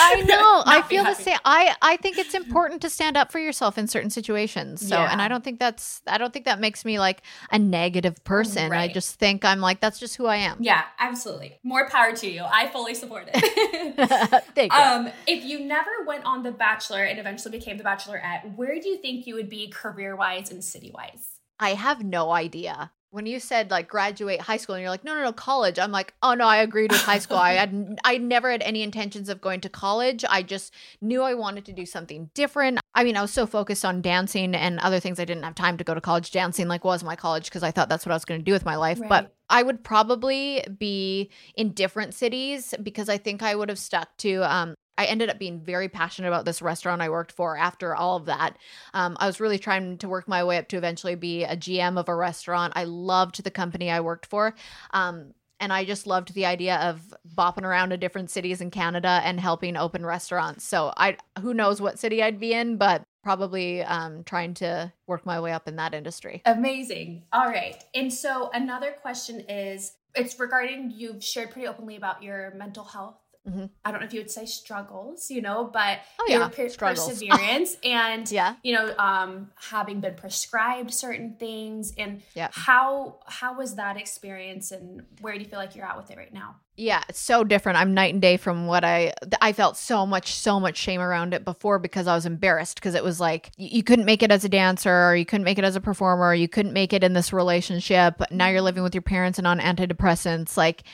I 0.00 0.20
know. 0.26 0.62
I 0.66 0.82
feel 0.82 1.04
the 1.04 1.14
same. 1.14 1.38
I 1.44 1.76
I 1.82 1.98
think 1.98 2.18
it's 2.18 2.34
important 2.34 2.82
to 2.82 2.90
stand 2.90 3.16
up 3.16 3.30
for 3.30 3.38
yourself 3.38 3.78
in 3.78 3.86
certain 3.86 4.10
situations. 4.10 4.86
So, 4.88 4.96
and 4.96 5.22
I 5.22 5.28
don't 5.28 5.44
think 5.44 5.60
that's 5.60 6.02
I 6.08 6.18
don't 6.18 6.32
think 6.32 6.46
that 6.46 6.58
makes 6.58 6.84
me 6.84 6.98
like 6.98 7.22
a 7.52 7.60
negative 7.60 8.16
oh, 8.18 8.22
person. 8.24 8.72
I 8.72 8.88
just 8.88 9.20
think 9.20 9.44
I'm 9.44 9.60
like 9.60 9.78
that's 9.80 10.00
just 10.00 10.16
who 10.16 10.26
I 10.26 10.36
am. 10.36 10.56
Yeah, 10.60 10.82
absolutely. 10.98 11.60
More 11.62 11.88
power 11.92 12.12
to 12.16 12.30
you. 12.30 12.42
I 12.44 12.68
fully 12.68 12.94
support 12.94 13.28
it. 13.32 14.44
Thank 14.54 14.72
you. 14.72 14.78
um, 14.78 15.10
if 15.26 15.44
you 15.44 15.60
never 15.60 15.90
went 16.06 16.24
on 16.24 16.42
The 16.42 16.50
Bachelor 16.50 17.04
and 17.04 17.18
eventually 17.18 17.56
became 17.56 17.76
The 17.76 17.84
Bachelorette, 17.84 18.56
where 18.56 18.80
do 18.80 18.88
you 18.88 18.96
think 18.96 19.26
you 19.26 19.34
would 19.34 19.48
be 19.48 19.68
career 19.68 20.16
wise 20.16 20.50
and 20.50 20.64
city 20.64 20.90
wise? 20.92 21.28
I 21.60 21.74
have 21.74 22.02
no 22.02 22.32
idea. 22.32 22.90
When 23.10 23.26
you 23.26 23.40
said 23.40 23.70
like 23.70 23.88
graduate 23.88 24.40
high 24.40 24.56
school 24.56 24.74
and 24.74 24.80
you're 24.80 24.90
like, 24.90 25.04
no, 25.04 25.14
no, 25.14 25.22
no, 25.22 25.32
college, 25.32 25.78
I'm 25.78 25.92
like, 25.92 26.14
oh 26.22 26.32
no, 26.32 26.46
I 26.46 26.56
agreed 26.56 26.90
with 26.90 27.02
high 27.02 27.18
school. 27.18 27.36
I 27.36 27.52
had, 27.52 27.98
I 28.04 28.16
never 28.16 28.50
had 28.50 28.62
any 28.62 28.82
intentions 28.82 29.28
of 29.28 29.42
going 29.42 29.60
to 29.60 29.68
college. 29.68 30.24
I 30.28 30.42
just 30.42 30.72
knew 31.02 31.20
I 31.22 31.34
wanted 31.34 31.66
to 31.66 31.74
do 31.74 31.84
something 31.84 32.30
different. 32.34 32.80
I 32.94 33.04
mean, 33.04 33.16
I 33.16 33.22
was 33.22 33.32
so 33.32 33.46
focused 33.46 33.84
on 33.84 34.02
dancing 34.02 34.54
and 34.54 34.78
other 34.80 35.00
things. 35.00 35.18
I 35.18 35.24
didn't 35.24 35.44
have 35.44 35.54
time 35.54 35.78
to 35.78 35.84
go 35.84 35.94
to 35.94 36.00
college. 36.00 36.30
Dancing 36.30 36.68
like 36.68 36.84
was 36.84 37.02
my 37.02 37.16
college 37.16 37.44
because 37.44 37.62
I 37.62 37.70
thought 37.70 37.88
that's 37.88 38.04
what 38.04 38.12
I 38.12 38.16
was 38.16 38.24
going 38.24 38.40
to 38.40 38.44
do 38.44 38.52
with 38.52 38.66
my 38.66 38.76
life. 38.76 39.00
Right. 39.00 39.08
But 39.08 39.34
I 39.48 39.62
would 39.62 39.82
probably 39.82 40.64
be 40.78 41.30
in 41.56 41.72
different 41.72 42.14
cities 42.14 42.74
because 42.82 43.08
I 43.08 43.18
think 43.18 43.42
I 43.42 43.54
would 43.54 43.70
have 43.70 43.78
stuck 43.78 44.14
to. 44.18 44.42
Um, 44.42 44.74
I 44.98 45.06
ended 45.06 45.30
up 45.30 45.38
being 45.38 45.58
very 45.58 45.88
passionate 45.88 46.28
about 46.28 46.44
this 46.44 46.60
restaurant 46.60 47.00
I 47.00 47.08
worked 47.08 47.32
for 47.32 47.56
after 47.56 47.94
all 47.94 48.16
of 48.16 48.26
that. 48.26 48.58
Um, 48.92 49.16
I 49.18 49.26
was 49.26 49.40
really 49.40 49.58
trying 49.58 49.96
to 49.98 50.08
work 50.08 50.28
my 50.28 50.44
way 50.44 50.58
up 50.58 50.68
to 50.68 50.76
eventually 50.76 51.14
be 51.14 51.44
a 51.44 51.56
GM 51.56 51.98
of 51.98 52.08
a 52.08 52.14
restaurant. 52.14 52.74
I 52.76 52.84
loved 52.84 53.42
the 53.42 53.50
company 53.50 53.90
I 53.90 54.00
worked 54.00 54.26
for. 54.26 54.54
Um, 54.90 55.32
and 55.62 55.72
I 55.72 55.84
just 55.84 56.08
loved 56.08 56.34
the 56.34 56.44
idea 56.44 56.76
of 56.78 57.14
bopping 57.36 57.62
around 57.62 57.90
to 57.90 57.96
different 57.96 58.30
cities 58.30 58.60
in 58.60 58.72
Canada 58.72 59.20
and 59.24 59.38
helping 59.38 59.76
open 59.76 60.04
restaurants. 60.04 60.64
So 60.64 60.92
I 60.96 61.16
who 61.40 61.54
knows 61.54 61.80
what 61.80 62.00
city 62.00 62.20
I'd 62.20 62.40
be 62.40 62.52
in, 62.52 62.76
but 62.78 63.04
probably 63.22 63.80
um, 63.82 64.24
trying 64.24 64.54
to 64.54 64.92
work 65.06 65.24
my 65.24 65.40
way 65.40 65.52
up 65.52 65.68
in 65.68 65.76
that 65.76 65.94
industry. 65.94 66.42
Amazing. 66.44 67.22
All 67.32 67.46
right. 67.46 67.82
And 67.94 68.12
so 68.12 68.50
another 68.52 68.90
question 68.90 69.44
is 69.48 69.92
it's 70.16 70.38
regarding 70.40 70.92
you've 70.94 71.22
shared 71.22 71.52
pretty 71.52 71.68
openly 71.68 71.94
about 71.94 72.24
your 72.24 72.52
mental 72.56 72.84
health. 72.84 73.21
Mhm. 73.48 73.70
I 73.84 73.90
don't 73.90 74.00
know 74.00 74.06
if 74.06 74.12
you 74.14 74.20
would 74.20 74.30
say 74.30 74.46
struggles, 74.46 75.28
you 75.30 75.42
know, 75.42 75.64
but 75.64 75.98
Oh, 76.20 76.26
your 76.28 76.40
yeah, 76.42 76.48
per- 76.48 76.68
perseverance 76.78 77.76
and 77.82 78.30
Yeah. 78.30 78.54
you 78.62 78.72
know, 78.74 78.94
um, 78.98 79.50
having 79.70 80.00
been 80.00 80.14
prescribed 80.14 80.94
certain 80.94 81.34
things 81.38 81.92
and 81.98 82.22
Yeah. 82.34 82.48
how 82.52 83.16
how 83.26 83.54
was 83.56 83.74
that 83.74 83.96
experience 83.96 84.70
and 84.70 85.02
where 85.20 85.34
do 85.34 85.40
you 85.40 85.46
feel 85.46 85.58
like 85.58 85.74
you're 85.74 85.86
at 85.86 85.96
with 85.96 86.10
it 86.12 86.18
right 86.18 86.32
now? 86.32 86.56
Yeah, 86.74 87.02
it's 87.06 87.18
so 87.20 87.44
different. 87.44 87.78
I'm 87.78 87.92
night 87.92 88.14
and 88.14 88.22
day 88.22 88.38
from 88.38 88.66
what 88.66 88.82
I 88.84 89.12
I 89.42 89.52
felt 89.52 89.76
so 89.76 90.06
much 90.06 90.32
so 90.34 90.58
much 90.58 90.76
shame 90.78 91.00
around 91.02 91.34
it 91.34 91.44
before 91.44 91.78
because 91.78 92.06
I 92.06 92.14
was 92.14 92.24
embarrassed 92.24 92.76
because 92.76 92.94
it 92.94 93.04
was 93.04 93.20
like 93.20 93.50
you, 93.58 93.68
you 93.72 93.82
couldn't 93.82 94.06
make 94.06 94.22
it 94.22 94.30
as 94.30 94.44
a 94.44 94.48
dancer 94.48 94.90
or 95.10 95.14
you 95.16 95.26
couldn't 95.26 95.44
make 95.44 95.58
it 95.58 95.64
as 95.64 95.76
a 95.76 95.80
performer, 95.82 96.28
or 96.28 96.34
you 96.34 96.48
couldn't 96.48 96.72
make 96.72 96.92
it 96.94 97.04
in 97.04 97.12
this 97.12 97.30
relationship. 97.32 98.22
Now 98.30 98.48
you're 98.48 98.62
living 98.62 98.82
with 98.84 98.94
your 98.94 99.02
parents 99.02 99.36
and 99.38 99.46
on 99.46 99.58
antidepressants. 99.60 100.56
Like 100.56 100.84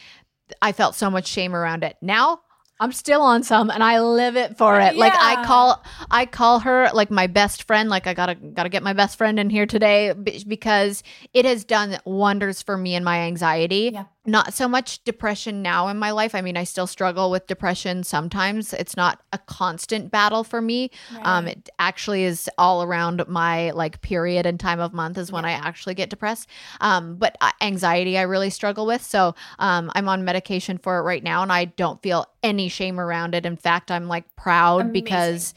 I 0.62 0.72
felt 0.72 0.94
so 0.94 1.10
much 1.10 1.26
shame 1.26 1.54
around 1.54 1.84
it. 1.84 1.96
Now 2.00 2.40
I'm 2.80 2.92
still 2.92 3.22
on 3.22 3.42
some 3.42 3.70
and 3.70 3.82
I 3.82 4.00
live 4.00 4.36
it 4.36 4.56
for 4.56 4.78
it. 4.80 4.94
Like 4.96 5.12
I 5.16 5.44
call 5.44 5.84
I 6.10 6.26
call 6.26 6.60
her 6.60 6.90
like 6.94 7.10
my 7.10 7.26
best 7.26 7.64
friend. 7.64 7.88
Like 7.88 8.06
I 8.06 8.14
got 8.14 8.26
to 8.26 8.34
got 8.34 8.64
to 8.64 8.68
get 8.68 8.82
my 8.82 8.92
best 8.92 9.18
friend 9.18 9.38
in 9.40 9.50
here 9.50 9.66
today 9.66 10.12
because 10.12 11.02
it 11.34 11.44
has 11.44 11.64
done 11.64 11.98
wonders 12.04 12.62
for 12.62 12.76
me 12.76 12.94
and 12.94 13.04
my 13.04 13.20
anxiety. 13.22 13.90
Yeah. 13.94 14.04
Not 14.28 14.52
so 14.52 14.68
much 14.68 15.02
depression 15.04 15.62
now 15.62 15.88
in 15.88 15.98
my 15.98 16.10
life. 16.10 16.34
I 16.34 16.42
mean, 16.42 16.56
I 16.56 16.64
still 16.64 16.86
struggle 16.86 17.30
with 17.30 17.46
depression 17.46 18.04
sometimes. 18.04 18.74
It's 18.74 18.96
not 18.96 19.22
a 19.32 19.38
constant 19.38 20.10
battle 20.10 20.44
for 20.44 20.60
me. 20.60 20.90
Um 21.22 21.48
it 21.48 21.70
actually 21.78 22.24
is 22.24 22.48
all 22.58 22.82
around 22.82 23.26
my 23.26 23.70
like 23.70 24.02
period 24.02 24.44
and 24.44 24.60
time 24.60 24.80
of 24.80 24.92
month 24.92 25.16
is 25.16 25.32
when 25.32 25.44
I 25.46 25.52
actually 25.52 25.94
get 25.94 26.10
depressed. 26.10 26.48
Um 26.80 27.16
but 27.16 27.36
uh, 27.40 27.52
anxiety 27.62 28.18
I 28.18 28.22
really 28.22 28.50
struggle 28.50 28.86
with. 28.86 29.02
So, 29.02 29.34
um 29.58 29.90
I'm 29.94 30.08
on 30.08 30.24
medication 30.24 30.76
for 30.76 30.98
it 30.98 31.02
right 31.02 31.24
now 31.24 31.42
and 31.42 31.50
I 31.50 31.64
don't 31.64 32.02
feel 32.02 32.26
any 32.42 32.68
shame 32.68 33.00
around 33.00 33.34
it. 33.34 33.46
In 33.46 33.56
fact, 33.56 33.90
I'm 33.90 34.08
like 34.08 34.24
proud 34.36 34.82
Amazing. 34.82 34.92
because 34.92 35.54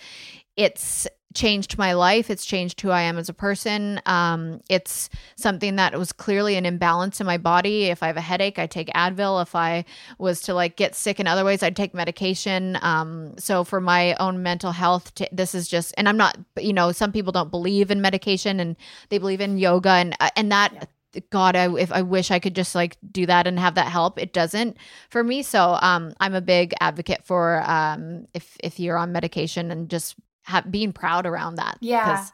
it's 0.56 1.08
changed 1.34 1.78
my 1.78 1.94
life. 1.94 2.30
It's 2.30 2.46
changed 2.46 2.82
who 2.82 2.90
I 2.90 3.02
am 3.02 3.18
as 3.18 3.30
a 3.30 3.34
person. 3.34 4.02
Um, 4.06 4.62
it's 4.70 5.10
something 5.36 5.76
that 5.78 5.98
was 5.98 6.12
clearly 6.12 6.56
an 6.56 6.66
imbalance 6.66 7.20
in 7.20 7.28
my 7.28 7.38
body. 7.38 7.86
If 7.86 8.04
I 8.04 8.08
have 8.08 8.18
a 8.18 8.22
headache, 8.22 8.60
I 8.60 8.68
take 8.68 8.88
Advil. 8.90 9.42
If 9.42 9.56
I 9.56 9.86
was 10.18 10.42
to 10.42 10.54
like 10.54 10.76
get 10.76 10.96
sick 10.96 11.20
in 11.20 11.28
other 11.28 11.46
ways, 11.46 11.64
I'd 11.64 11.76
take 11.76 11.94
medication. 11.94 12.78
Um, 12.82 13.36
so 13.38 13.64
for 13.64 13.82
my 13.82 14.16
own 14.16 14.44
mental 14.44 14.72
health, 14.72 15.14
t- 15.16 15.28
this 15.32 15.56
is 15.56 15.68
just, 15.68 15.94
and 15.98 16.10
I'm 16.10 16.18
not, 16.18 16.38
you 16.60 16.74
know, 16.74 16.92
some 16.92 17.12
people 17.12 17.32
don't 17.32 17.52
believe 17.52 17.92
in 17.92 18.02
medication 18.02 18.60
and 18.60 18.76
they 19.10 19.18
believe 19.18 19.42
in 19.42 19.58
yoga 19.58 19.90
and 19.90 20.16
uh, 20.20 20.30
and 20.36 20.52
that. 20.52 20.90
God, 21.30 21.58
I 21.58 21.70
if 21.76 21.92
I 21.92 22.04
wish 22.04 22.32
I 22.32 22.40
could 22.40 22.56
just 22.56 22.74
like 22.74 22.96
do 23.12 23.26
that 23.26 23.46
and 23.46 23.60
have 23.60 23.76
that 23.76 23.88
help. 23.88 24.18
It 24.18 24.32
doesn't 24.32 24.78
for 25.10 25.22
me. 25.22 25.44
So 25.44 25.78
um, 25.82 26.14
I'm 26.22 26.34
a 26.34 26.40
big 26.40 26.74
advocate 26.80 27.26
for 27.26 27.62
um, 27.70 28.28
if 28.34 28.56
if 28.64 28.80
you're 28.80 28.98
on 28.98 29.12
medication 29.12 29.72
and 29.72 29.90
just 29.90 30.16
ha- 30.44 30.64
being 30.70 30.94
proud 30.94 31.26
around 31.26 31.56
that. 31.56 31.78
Yeah. 31.82 32.26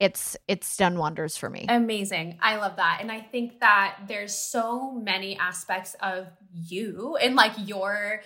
it's 0.00 0.36
it's 0.48 0.76
done 0.76 0.98
wonders 0.98 1.36
for 1.36 1.48
me. 1.48 1.66
Amazing. 1.68 2.38
I 2.42 2.56
love 2.56 2.76
that. 2.76 2.98
And 3.00 3.10
I 3.10 3.20
think 3.20 3.60
that 3.60 3.96
there's 4.08 4.34
so 4.34 4.92
many 4.92 5.36
aspects 5.36 5.94
of 6.00 6.26
you 6.52 7.16
and 7.20 7.34
like 7.34 7.52
your 7.56 8.22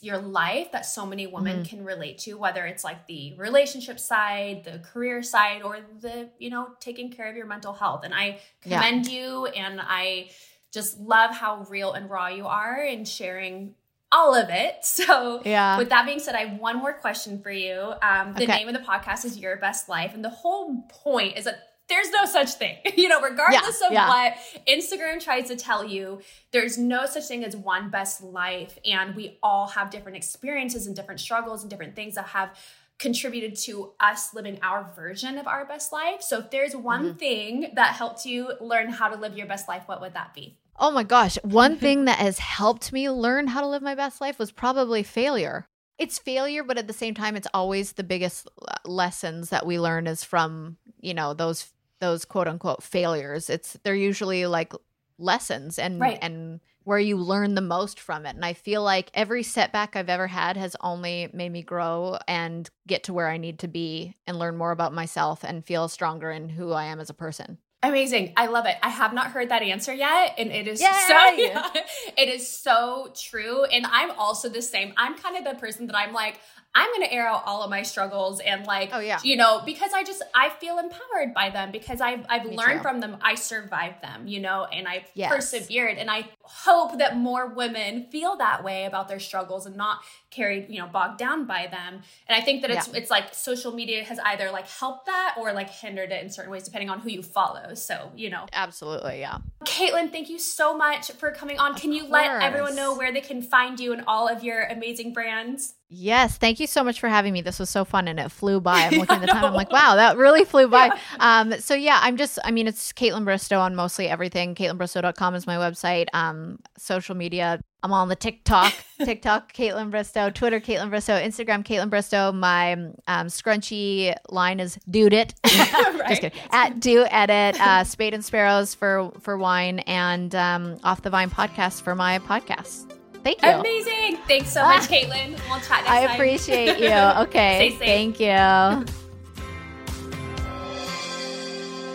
your 0.00 0.18
life 0.18 0.72
that 0.72 0.86
so 0.86 1.04
many 1.04 1.26
women 1.26 1.56
mm-hmm. 1.56 1.64
can 1.64 1.84
relate 1.84 2.18
to 2.18 2.34
whether 2.34 2.64
it's 2.64 2.84
like 2.84 3.06
the 3.06 3.34
relationship 3.36 4.00
side, 4.00 4.64
the 4.64 4.78
career 4.78 5.22
side 5.22 5.62
or 5.62 5.80
the, 6.00 6.30
you 6.38 6.48
know, 6.48 6.68
taking 6.80 7.10
care 7.10 7.28
of 7.28 7.36
your 7.36 7.46
mental 7.46 7.74
health. 7.74 8.02
And 8.04 8.14
I 8.14 8.40
Yeah. 8.64 8.80
commend 8.80 9.08
you 9.08 9.46
and 9.46 9.78
I 9.82 10.30
just 10.72 10.98
love 10.98 11.32
how 11.32 11.66
real 11.68 11.92
and 11.92 12.08
raw 12.08 12.28
you 12.28 12.46
are 12.46 12.82
in 12.82 13.04
sharing 13.04 13.74
all 14.12 14.34
of 14.34 14.48
it. 14.50 14.76
So 14.84 15.42
Yeah. 15.44 15.76
with 15.78 15.90
that 15.90 16.06
being 16.06 16.18
said, 16.18 16.34
I 16.34 16.44
have 16.46 16.58
one 16.58 16.76
more 16.78 16.92
question 16.92 17.40
for 17.42 17.50
you. 17.50 17.92
Um, 18.02 18.34
the 18.34 18.44
Okay. 18.44 18.56
name 18.58 18.68
of 18.68 18.74
the 18.74 18.80
podcast 18.80 19.24
is 19.24 19.38
Your 19.38 19.56
Best 19.56 19.88
Life, 19.88 20.14
and 20.14 20.24
the 20.24 20.30
whole 20.30 20.82
point 20.88 21.36
is 21.38 21.44
that 21.44 21.56
there's 21.88 22.10
no 22.10 22.24
such 22.26 22.50
thing. 22.54 22.76
You 22.96 23.08
know, 23.08 23.20
regardless 23.22 23.80
of 23.80 23.92
yeah. 23.92 24.08
what 24.08 24.34
Instagram 24.68 25.22
tries 25.22 25.48
to 25.48 25.56
tell 25.56 25.84
you, 25.84 26.20
there's 26.50 26.76
no 26.76 27.06
such 27.06 27.24
thing 27.28 27.44
as 27.44 27.56
one 27.56 27.88
best 27.90 28.22
life, 28.22 28.78
and 28.84 29.14
we 29.14 29.38
all 29.42 29.68
have 29.68 29.90
different 29.90 30.16
experiences 30.16 30.86
and 30.86 30.94
different 30.94 31.20
struggles 31.20 31.62
and 31.62 31.70
different 31.70 31.94
things 31.96 32.14
that 32.16 32.26
have 32.26 32.50
contributed 32.98 33.56
to 33.56 33.92
us 34.00 34.34
living 34.34 34.58
our 34.62 34.92
version 34.96 35.38
of 35.38 35.46
our 35.46 35.64
best 35.64 35.92
life. 35.92 36.20
So 36.20 36.40
if 36.40 36.50
there's 36.50 36.74
one 36.74 37.04
Mm-hmm. 37.10 37.16
thing 37.18 37.70
that 37.74 37.94
helped 37.94 38.26
you 38.26 38.52
learn 38.60 38.88
how 38.90 39.08
to 39.08 39.16
live 39.16 39.36
your 39.38 39.46
best 39.46 39.68
life, 39.68 39.84
what 39.86 40.00
would 40.00 40.14
that 40.14 40.34
be? 40.34 40.58
Oh 40.78 40.90
my 40.92 41.02
gosh. 41.02 41.36
One 41.42 41.76
thing 41.76 42.04
that 42.04 42.18
has 42.18 42.38
helped 42.38 42.92
me 42.92 43.10
learn 43.10 43.48
how 43.48 43.60
to 43.60 43.66
live 43.66 43.82
my 43.82 43.94
best 43.94 44.20
life 44.20 44.38
was 44.38 44.52
probably 44.52 45.02
failure. 45.02 45.66
It's 45.98 46.18
failure, 46.18 46.62
but 46.62 46.78
at 46.78 46.86
the 46.86 46.92
same 46.92 47.14
time, 47.14 47.34
it's 47.34 47.48
always 47.52 47.92
the 47.92 48.04
biggest 48.04 48.46
uh, 48.66 48.74
lessons 48.84 49.50
that 49.50 49.66
we 49.66 49.80
learn 49.80 50.06
is 50.06 50.22
from, 50.22 50.76
you 51.00 51.14
know, 51.14 51.34
those 51.34 51.72
those 52.00 52.24
quote 52.24 52.46
unquote 52.46 52.82
failures. 52.84 53.50
It's 53.50 53.76
they're 53.82 53.94
usually 53.96 54.46
like 54.46 54.72
lessons 55.18 55.80
and 55.80 56.00
Right. 56.00 56.18
and 56.22 56.60
where 56.84 57.00
you 57.00 57.16
learn 57.16 57.56
the 57.56 57.60
most 57.60 57.98
from 57.98 58.24
it. 58.24 58.36
And 58.36 58.44
I 58.44 58.52
feel 58.52 58.84
like 58.84 59.10
every 59.12 59.42
setback 59.42 59.96
I've 59.96 60.08
ever 60.08 60.28
had 60.28 60.56
has 60.56 60.76
only 60.80 61.28
made 61.34 61.50
me 61.50 61.62
grow 61.62 62.18
and 62.28 62.70
get 62.86 63.02
to 63.04 63.12
where 63.12 63.28
I 63.28 63.36
need 63.36 63.58
to 63.58 63.68
be 63.68 64.14
and 64.28 64.38
learn 64.38 64.56
more 64.56 64.70
about 64.70 64.94
myself 64.94 65.42
and 65.42 65.66
feel 65.66 65.88
stronger 65.88 66.30
in 66.30 66.48
who 66.48 66.70
I 66.72 66.84
am 66.84 67.00
as 67.00 67.10
a 67.10 67.14
person. 67.14 67.58
Amazing. 67.82 68.32
I 68.36 68.46
love 68.46 68.66
it. 68.66 68.74
I 68.82 68.88
have 68.88 69.12
not 69.12 69.28
heard 69.28 69.50
that 69.50 69.62
answer 69.62 69.94
yet. 69.94 70.34
And 70.36 70.50
it 70.50 70.66
is 70.66 70.80
Yay! 70.80 70.88
so 71.06 71.80
it 72.18 72.28
is 72.28 72.48
so 72.48 73.12
true. 73.14 73.64
And 73.64 73.86
I'm 73.86 74.10
also 74.12 74.48
the 74.48 74.62
same. 74.62 74.92
I'm 74.96 75.16
kind 75.16 75.36
of 75.36 75.44
the 75.44 75.58
person 75.60 75.86
that 75.86 75.96
I'm 75.96 76.12
like, 76.12 76.40
I'm 76.74 76.92
gonna 76.92 77.06
air 77.10 77.26
out 77.26 77.42
all 77.46 77.62
of 77.62 77.70
my 77.70 77.82
struggles 77.82 78.38
and 78.40 78.64
like 78.66 78.90
Oh, 78.92 79.00
yeah. 79.00 79.18
you 79.24 79.36
know, 79.36 79.62
because 79.64 79.92
I 79.92 80.04
just 80.04 80.22
I 80.34 80.50
feel 80.50 80.78
empowered 80.78 81.34
by 81.34 81.50
them 81.50 81.72
because 81.72 82.00
I've 82.00 82.24
I've 82.28 82.44
Me 82.44 82.56
learned 82.56 82.78
too. 82.80 82.82
from 82.82 83.00
them, 83.00 83.16
I 83.20 83.34
survived 83.34 84.00
them, 84.02 84.28
you 84.28 84.38
know, 84.40 84.64
and 84.64 84.86
I've 84.86 85.04
Yes. 85.14 85.30
persevered. 85.32 85.98
And 85.98 86.08
I 86.10 86.28
hope 86.42 86.98
that 86.98 87.16
more 87.16 87.48
women 87.48 88.06
feel 88.12 88.36
that 88.36 88.62
way 88.62 88.84
about 88.84 89.08
their 89.08 89.18
struggles 89.18 89.66
and 89.66 89.76
not 89.76 89.98
carried, 90.30 90.66
you 90.68 90.78
know, 90.80 90.86
bogged 90.86 91.18
down 91.18 91.46
by 91.46 91.66
them. 91.68 92.02
And 92.28 92.40
I 92.40 92.42
think 92.44 92.62
that 92.62 92.70
it's 92.70 92.86
Yeah. 92.88 92.94
it's 92.98 93.10
like 93.10 93.34
social 93.34 93.72
media 93.72 94.04
has 94.04 94.18
either 94.20 94.50
like 94.52 94.68
helped 94.68 95.06
that 95.06 95.34
or 95.38 95.52
like 95.52 95.70
hindered 95.70 96.12
it 96.12 96.22
in 96.22 96.30
certain 96.30 96.50
ways, 96.52 96.62
depending 96.64 96.90
on 96.90 97.00
who 97.00 97.08
you 97.08 97.22
follow. 97.22 97.74
So, 97.74 98.12
you 98.14 98.30
know. 98.30 98.46
Absolutely, 98.52 99.18
yeah. 99.20 99.38
Kaitlyn, 99.64 100.12
thank 100.12 100.28
you 100.28 100.38
so 100.38 100.76
much 100.76 101.10
for 101.12 101.30
coming 101.32 101.58
on. 101.58 101.74
Can 101.74 101.92
you 101.92 102.06
let 102.06 102.42
everyone 102.42 102.76
know 102.76 102.94
where 102.96 103.12
they 103.12 103.20
can 103.20 103.42
find 103.42 103.80
you 103.80 103.92
and 103.92 104.04
all 104.06 104.28
of 104.28 104.44
your 104.44 104.62
amazing 104.64 105.12
brands? 105.12 105.74
Yes, 105.90 106.36
thank 106.36 106.60
you 106.60 106.66
so 106.66 106.84
much 106.84 107.00
for 107.00 107.08
having 107.08 107.32
me. 107.32 107.40
This 107.40 107.58
was 107.58 107.70
so 107.70 107.84
fun 107.84 108.08
and 108.08 108.20
it 108.20 108.30
flew 108.30 108.60
by. 108.60 108.82
I'm 108.82 108.90
looking 108.98 109.16
at 109.16 109.20
the 109.22 109.26
time. 109.26 109.44
I'm 109.44 109.54
like, 109.54 109.72
wow, 109.72 109.96
that 109.96 110.18
really 110.18 110.44
flew 110.44 110.68
by. 110.68 110.86
Yeah. 110.86 110.98
Um, 111.18 111.52
so 111.60 111.74
yeah, 111.74 111.98
I'm 112.02 112.18
just, 112.18 112.38
I 112.44 112.50
mean, 112.50 112.66
it's 112.66 112.92
Kaitlyn 112.92 113.24
Bristowe 113.24 113.60
on 113.60 113.74
mostly 113.74 114.06
everything. 114.06 114.54
KaitlynBristowe.com 114.54 115.34
is 115.34 115.46
my 115.46 115.56
website. 115.56 116.08
Um, 116.12 116.58
social 116.76 117.14
media, 117.14 117.60
I'm 117.82 117.92
on 117.92 118.08
the 118.08 118.16
TikTok, 118.16 118.74
TikTok, 119.02 119.54
Kaitlyn 119.54 119.90
Bristowe, 119.90 120.34
Twitter, 120.34 120.60
Kaitlyn 120.60 120.90
Bristowe, 120.90 121.24
Instagram, 121.24 121.64
Kaitlyn 121.64 121.88
Bristowe. 121.88 122.34
My 122.34 122.72
um, 122.72 123.28
scrunchy 123.28 124.14
line 124.28 124.60
is 124.60 124.78
dude 124.90 125.14
it. 125.14 125.34
right. 125.46 126.08
Just 126.08 126.20
kidding. 126.20 126.38
At 126.50 126.80
Dew 126.80 127.06
Edit, 127.10 127.58
uh, 127.60 127.84
Spade 127.84 128.12
and 128.12 128.24
Sparrows 128.24 128.74
for, 128.74 129.10
for 129.20 129.38
wine 129.38 129.78
and 129.80 130.34
um, 130.34 130.78
Off 130.84 131.00
the 131.00 131.10
Vine 131.10 131.30
podcast 131.30 131.80
for 131.80 131.94
my 131.94 132.18
podcast. 132.18 132.87
Thank 133.22 133.42
you. 133.42 133.48
Amazing. 133.50 134.18
Thanks 134.26 134.50
so 134.52 134.62
much, 134.62 134.82
ah. 134.82 134.86
Kaitlyn. 134.86 135.30
We'll 135.48 135.60
chat 135.60 135.84
next 135.84 135.90
I 135.90 136.06
time. 136.06 136.14
appreciate 136.14 136.78
you. 136.86 137.22
Okay. 137.24 137.76
Thank 137.78 138.20
you. 138.20 138.28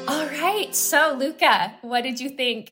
All 0.07 0.25
right. 0.27 0.75
So, 0.75 1.15
Luca, 1.17 1.75
what 1.81 2.01
did 2.01 2.19
you 2.19 2.29
think? 2.29 2.71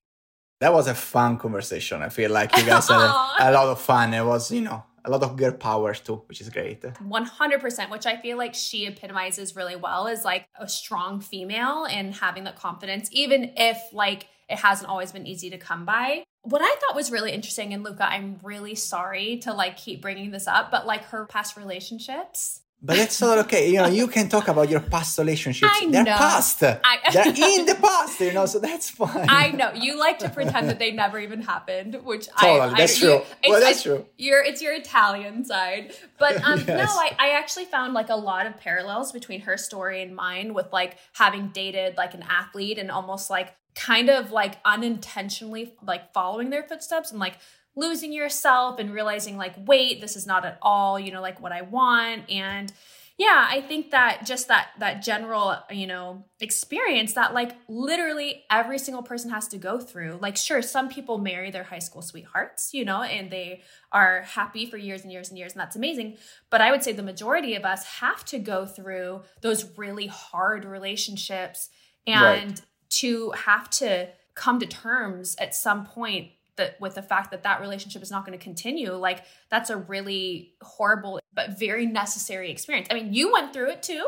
That 0.59 0.73
was 0.73 0.87
a 0.87 0.93
fun 0.93 1.37
conversation. 1.37 2.01
I 2.01 2.09
feel 2.09 2.29
like 2.31 2.55
you 2.55 2.65
guys 2.65 2.87
had 2.87 2.99
a, 2.99 3.09
a 3.49 3.51
lot 3.51 3.67
of 3.67 3.81
fun. 3.81 4.13
It 4.13 4.23
was, 4.23 4.51
you 4.51 4.61
know, 4.61 4.83
a 5.03 5.09
lot 5.09 5.23
of 5.23 5.35
girl 5.35 5.53
power 5.53 5.93
too, 5.95 6.21
which 6.27 6.39
is 6.41 6.49
great. 6.49 6.81
100%, 6.81 7.89
which 7.89 8.05
I 8.05 8.17
feel 8.17 8.37
like 8.37 8.53
she 8.53 8.85
epitomizes 8.85 9.55
really 9.55 9.75
well 9.75 10.05
is 10.05 10.23
like 10.23 10.45
a 10.59 10.67
strong 10.67 11.19
female 11.19 11.85
and 11.85 12.13
having 12.13 12.43
that 12.43 12.57
confidence, 12.57 13.09
even 13.11 13.53
if 13.57 13.81
like 13.91 14.27
it 14.49 14.59
hasn't 14.59 14.87
always 14.89 15.11
been 15.11 15.25
easy 15.25 15.49
to 15.49 15.57
come 15.57 15.85
by 15.85 16.23
what 16.43 16.61
I 16.61 16.75
thought 16.79 16.95
was 16.95 17.11
really 17.11 17.31
interesting, 17.31 17.73
and 17.73 17.83
Luca, 17.83 18.03
I'm 18.09 18.39
really 18.43 18.75
sorry 18.75 19.37
to 19.39 19.53
like 19.53 19.77
keep 19.77 20.01
bringing 20.01 20.31
this 20.31 20.47
up, 20.47 20.71
but 20.71 20.85
like 20.87 21.05
her 21.05 21.25
past 21.25 21.55
relationships. 21.55 22.61
But 22.83 22.97
it's 22.97 23.21
not 23.21 23.37
okay. 23.45 23.69
You 23.69 23.77
know, 23.77 23.87
you 23.87 24.07
can 24.07 24.27
talk 24.27 24.47
about 24.47 24.67
your 24.67 24.79
past 24.79 25.19
relationships. 25.19 25.71
I 25.71 25.85
They're 25.87 26.03
know. 26.03 26.17
past. 26.17 26.63
I, 26.63 26.97
They're 27.13 27.27
in 27.59 27.67
the 27.67 27.75
past, 27.75 28.19
you 28.19 28.33
know, 28.33 28.47
so 28.47 28.57
that's 28.57 28.89
fine. 28.89 29.27
I 29.29 29.51
know. 29.51 29.71
You 29.73 29.99
like 29.99 30.17
to 30.19 30.29
pretend 30.29 30.67
that 30.67 30.79
they 30.79 30.91
never 30.91 31.19
even 31.19 31.43
happened, 31.43 31.99
which 32.03 32.27
totally, 32.39 32.59
I, 32.59 32.73
that's 32.75 32.97
I, 32.97 32.99
true. 32.99 33.21
You, 33.43 33.51
well, 33.51 33.59
that's 33.59 33.83
true. 33.83 34.07
You're, 34.17 34.43
it's 34.43 34.63
your 34.63 34.73
Italian 34.73 35.45
side. 35.45 35.93
But 36.17 36.43
um, 36.43 36.57
yes. 36.67 36.67
no, 36.67 36.85
I, 36.85 37.15
I 37.19 37.29
actually 37.37 37.65
found 37.65 37.93
like 37.93 38.09
a 38.09 38.15
lot 38.15 38.47
of 38.47 38.57
parallels 38.57 39.11
between 39.11 39.41
her 39.41 39.57
story 39.57 40.01
and 40.01 40.15
mine 40.15 40.55
with 40.55 40.73
like 40.73 40.97
having 41.13 41.49
dated 41.49 41.97
like 41.97 42.15
an 42.15 42.23
athlete 42.27 42.79
and 42.79 42.89
almost 42.89 43.29
like 43.29 43.55
kind 43.75 44.09
of 44.09 44.31
like 44.31 44.59
unintentionally 44.65 45.73
like 45.85 46.13
following 46.13 46.49
their 46.49 46.63
footsteps 46.63 47.11
and 47.11 47.19
like 47.19 47.37
losing 47.75 48.11
yourself 48.11 48.79
and 48.79 48.93
realizing 48.93 49.37
like 49.37 49.53
wait 49.65 50.01
this 50.01 50.15
is 50.15 50.27
not 50.27 50.45
at 50.45 50.57
all 50.61 50.99
you 50.99 51.11
know 51.11 51.21
like 51.21 51.41
what 51.41 51.51
i 51.51 51.61
want. 51.61 52.29
And 52.29 52.71
yeah 53.17 53.45
i 53.49 53.61
think 53.61 53.91
that 53.91 54.25
just 54.25 54.47
that 54.47 54.69
that 54.79 55.01
general 55.03 55.55
you 55.69 55.85
know 55.85 56.25
experience 56.39 57.13
that 57.13 57.33
like 57.33 57.55
literally 57.67 58.43
every 58.49 58.79
single 58.79 59.03
person 59.03 59.29
has 59.29 59.47
to 59.49 59.57
go 59.57 59.79
through. 59.79 60.17
Like 60.21 60.35
sure 60.37 60.61
some 60.61 60.89
people 60.89 61.17
marry 61.17 61.51
their 61.51 61.63
high 61.63 61.79
school 61.79 62.01
sweethearts 62.01 62.73
you 62.73 62.83
know 62.83 63.03
and 63.03 63.31
they 63.31 63.61
are 63.91 64.21
happy 64.23 64.65
for 64.65 64.77
years 64.77 65.03
and 65.03 65.11
years 65.11 65.29
and 65.29 65.37
years 65.37 65.53
and 65.53 65.61
that's 65.61 65.77
amazing. 65.77 66.17
But 66.49 66.59
i 66.59 66.71
would 66.71 66.83
say 66.83 66.91
the 66.91 67.03
majority 67.03 67.55
of 67.55 67.63
us 67.63 67.85
have 67.85 68.25
to 68.25 68.39
go 68.39 68.65
through 68.65 69.21
those 69.41 69.77
really 69.77 70.07
hard 70.07 70.65
relationships 70.65 71.69
and 72.05 72.49
right 72.49 72.61
to 72.91 73.31
have 73.31 73.69
to 73.69 74.09
come 74.35 74.59
to 74.59 74.65
terms 74.65 75.35
at 75.39 75.55
some 75.55 75.85
point 75.85 76.29
that 76.57 76.79
with 76.79 76.95
the 76.95 77.01
fact 77.01 77.31
that 77.31 77.43
that 77.43 77.61
relationship 77.61 78.01
is 78.01 78.11
not 78.11 78.25
going 78.25 78.37
to 78.37 78.43
continue 78.43 78.93
like 78.93 79.23
that's 79.49 79.69
a 79.69 79.77
really 79.77 80.53
horrible 80.61 81.19
but 81.33 81.57
very 81.57 81.85
necessary 81.85 82.51
experience 82.51 82.87
i 82.91 82.93
mean 82.93 83.13
you 83.13 83.31
went 83.31 83.53
through 83.53 83.69
it 83.69 83.81
too 83.81 84.05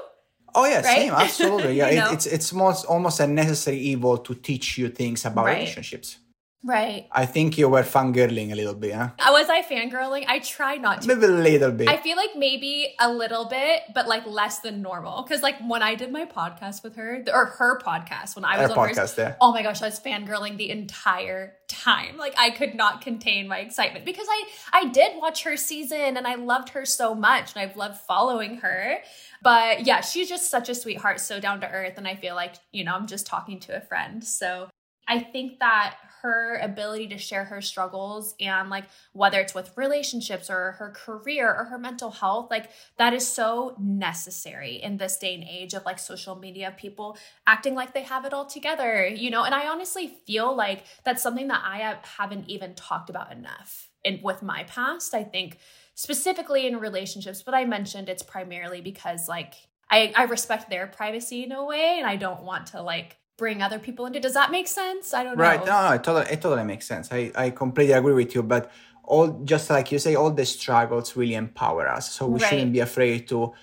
Oh 0.56 0.66
yeah, 0.66 0.82
right? 0.82 0.86
same, 0.86 1.14
absolutely. 1.14 1.74
Yeah, 1.78 1.88
it, 1.88 2.14
it's 2.14 2.26
it's 2.26 2.54
most, 2.54 2.86
almost 2.86 3.20
a 3.20 3.28
necessary 3.28 3.80
evil 3.80 4.18
to 4.20 4.36
teach 4.36 4.78
you 4.78 4.90
things 4.90 5.26
about 5.26 5.46
right. 5.46 5.54
relationships. 5.54 6.18
Right. 6.66 7.08
I 7.12 7.26
think 7.26 7.58
you 7.58 7.68
were 7.68 7.84
fangirling 7.84 8.54
a 8.54 8.56
little 8.56 8.74
bit, 8.74 8.94
huh? 8.94 9.10
Was 9.20 9.50
I 9.50 9.64
fangirling? 9.64 10.24
I 10.28 10.40
try 10.40 10.76
not 10.76 11.02
to. 11.02 11.10
Maybe 11.10 11.26
a 11.26 11.30
little 11.30 11.72
bit. 11.72 11.90
I 11.90 11.98
feel 11.98 12.16
like 12.16 12.30
maybe 12.38 12.96
a 13.02 13.12
little 13.12 13.46
bit, 13.50 13.82
but 13.94 14.08
like 14.08 14.26
less 14.26 14.60
than 14.60 14.82
normal. 14.82 15.24
Because 15.24 15.42
like 15.44 15.56
when 15.68 15.84
I 15.84 15.96
did 15.96 16.12
my 16.12 16.26
podcast 16.26 16.82
with 16.82 16.96
her, 16.96 17.22
or 17.34 17.46
her 17.46 17.80
podcast, 17.80 18.38
when 18.38 18.46
I 18.46 18.62
was 18.62 18.72
her 18.72 18.80
on 18.80 18.90
podcast, 18.90 18.98
hers, 18.98 19.16
yeah. 19.18 19.36
oh 19.42 19.52
my 19.52 19.62
gosh, 19.62 19.82
I 19.82 19.88
was 19.88 20.00
fangirling 20.00 20.56
the 20.56 20.70
entire 20.70 21.56
time. 21.68 22.16
Like 22.16 22.36
I 22.38 22.52
could 22.52 22.76
not 22.76 23.02
contain 23.02 23.50
my 23.50 23.60
excitement 23.60 24.06
because 24.06 24.28
I 24.30 24.44
I 24.72 24.86
did 24.86 25.18
watch 25.18 25.44
her 25.44 25.58
season 25.58 26.16
and 26.16 26.26
I 26.26 26.36
loved 26.36 26.70
her 26.70 26.86
so 26.86 27.14
much 27.14 27.56
and 27.56 27.62
I've 27.62 27.76
loved 27.76 27.98
following 27.98 28.58
her. 28.58 29.00
But 29.42 29.86
yeah, 29.86 30.00
she's 30.00 30.30
just 30.30 30.50
such 30.50 30.70
a 30.70 30.76
sweetheart, 30.76 31.20
so 31.20 31.42
down 31.42 31.60
to 31.60 31.70
earth, 31.70 31.98
and 31.98 32.08
I 32.08 32.16
feel 32.16 32.36
like 32.36 32.56
you 32.72 32.86
know 32.86 32.96
I'm 32.96 33.08
just 33.08 33.26
talking 33.26 33.60
to 33.62 33.76
a 33.76 33.82
friend. 33.82 34.24
So 34.24 34.70
I 35.10 35.20
think 35.20 35.60
that 35.60 35.98
her 36.24 36.58
ability 36.62 37.08
to 37.08 37.18
share 37.18 37.44
her 37.44 37.62
struggles 37.62 38.34
and 38.40 38.70
like 38.70 38.86
whether 39.12 39.42
it's 39.42 39.54
with 39.54 39.76
relationships 39.76 40.50
or 40.50 40.72
her 40.74 40.90
career 40.90 41.54
or 41.54 41.66
her 41.66 41.78
mental 41.78 42.12
health 42.12 42.50
like 42.50 42.70
that 42.98 43.14
is 43.14 43.28
so 43.28 43.76
necessary 43.78 44.76
in 44.82 44.96
this 44.98 45.18
day 45.18 45.36
and 45.36 45.44
age 45.44 45.74
of 45.74 45.84
like 45.86 46.00
social 46.00 46.36
media 46.36 46.74
people 46.78 47.18
acting 47.46 47.76
like 47.76 47.94
they 47.94 48.04
have 48.04 48.24
it 48.24 48.34
all 48.34 48.46
together 48.46 49.06
you 49.06 49.30
know? 49.30 49.44
And 49.44 49.54
i 49.54 49.68
honestly 49.68 50.08
feel 50.26 50.56
like 50.56 50.86
that's 51.04 51.22
something 51.22 51.50
that 51.50 51.62
i 51.64 51.98
haven't 52.18 52.50
even 52.50 52.74
talked 52.74 53.10
about 53.10 53.32
enough 53.32 53.90
and 54.06 54.24
with 54.24 54.42
my 54.42 54.64
past 54.64 55.14
i 55.14 55.24
think 55.24 55.58
specifically 55.94 56.66
in 56.66 56.78
relationships 56.80 57.44
but 57.44 57.54
i 57.54 57.66
mentioned 57.66 58.08
it's 58.08 58.24
primarily 58.24 58.80
because 58.80 59.28
like 59.28 59.56
I, 59.90 60.12
I 60.16 60.24
respect 60.24 60.70
their 60.70 60.88
privacy 60.88 61.44
in 61.44 61.52
a 61.52 61.66
way 61.66 61.98
and 61.98 62.08
i 62.08 62.16
don't 62.16 62.44
want 62.44 62.68
to 62.68 62.82
like 62.82 63.18
bring 63.38 63.62
other 63.62 63.80
people 63.80 64.06
into. 64.06 64.20
Does 64.20 64.34
that 64.34 64.52
make 64.52 64.68
sense? 64.68 65.14
I 65.14 65.24
don't 65.24 65.38
right. 65.38 65.60
know. 65.60 65.66
No, 65.66 65.90
no, 65.90 65.94
it 65.96 66.04
totally, 66.04 66.34
it 66.34 66.42
totally 66.42 66.64
makes 66.64 66.86
sense. 66.86 67.12
I, 67.12 67.32
I 67.36 67.50
completely 67.50 67.94
agree 67.94 68.14
with 68.14 68.36
you. 68.36 68.44
But 68.44 68.72
all, 69.04 69.42
just 69.44 69.70
like 69.70 69.92
you 69.92 70.00
say, 70.00 70.16
all 70.16 70.32
the 70.32 70.46
struggles 70.46 71.16
really 71.16 71.36
empower 71.36 71.88
us. 71.88 72.12
So 72.12 72.28
we 72.28 72.40
Right. 72.40 72.50
shouldn't 72.50 72.74
be 72.74 72.80
afraid 72.80 73.28
to 73.30 73.54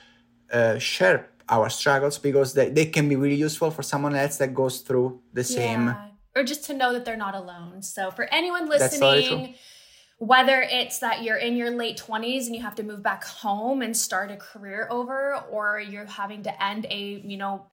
uh, 0.52 0.78
share 0.78 1.30
our 1.48 1.68
struggles 1.70 2.18
because 2.18 2.54
they, 2.54 2.68
they 2.70 2.86
can 2.86 3.08
be 3.08 3.16
really 3.16 3.36
useful 3.36 3.70
for 3.70 3.82
someone 3.82 4.14
else 4.14 4.36
that 4.38 4.54
goes 4.54 4.80
through 4.80 5.20
the 5.32 5.44
same. 5.44 5.86
Yeah. 5.86 6.06
Or 6.36 6.44
just 6.44 6.64
to 6.66 6.74
know 6.74 6.92
that 6.92 7.04
they're 7.04 7.16
not 7.16 7.34
alone. 7.34 7.82
So 7.82 8.10
for 8.10 8.24
anyone 8.32 8.68
That's 8.68 8.98
totally 8.98 9.26
true. 9.26 9.36
listening, 9.36 9.54
whether 10.18 10.60
it's 10.60 10.98
that 10.98 11.22
you're 11.22 11.38
in 11.38 11.56
your 11.56 11.70
late 11.70 11.96
20s 11.96 12.46
and 12.46 12.54
you 12.54 12.62
have 12.62 12.74
to 12.76 12.82
move 12.82 13.02
back 13.02 13.24
home 13.24 13.82
and 13.82 13.96
start 13.96 14.30
a 14.30 14.36
career 14.36 14.86
over 14.90 15.36
or 15.50 15.80
you're 15.80 16.04
having 16.04 16.42
to 16.44 16.62
end 16.62 16.86
a, 16.90 17.22
you 17.24 17.36
know, 17.36 17.66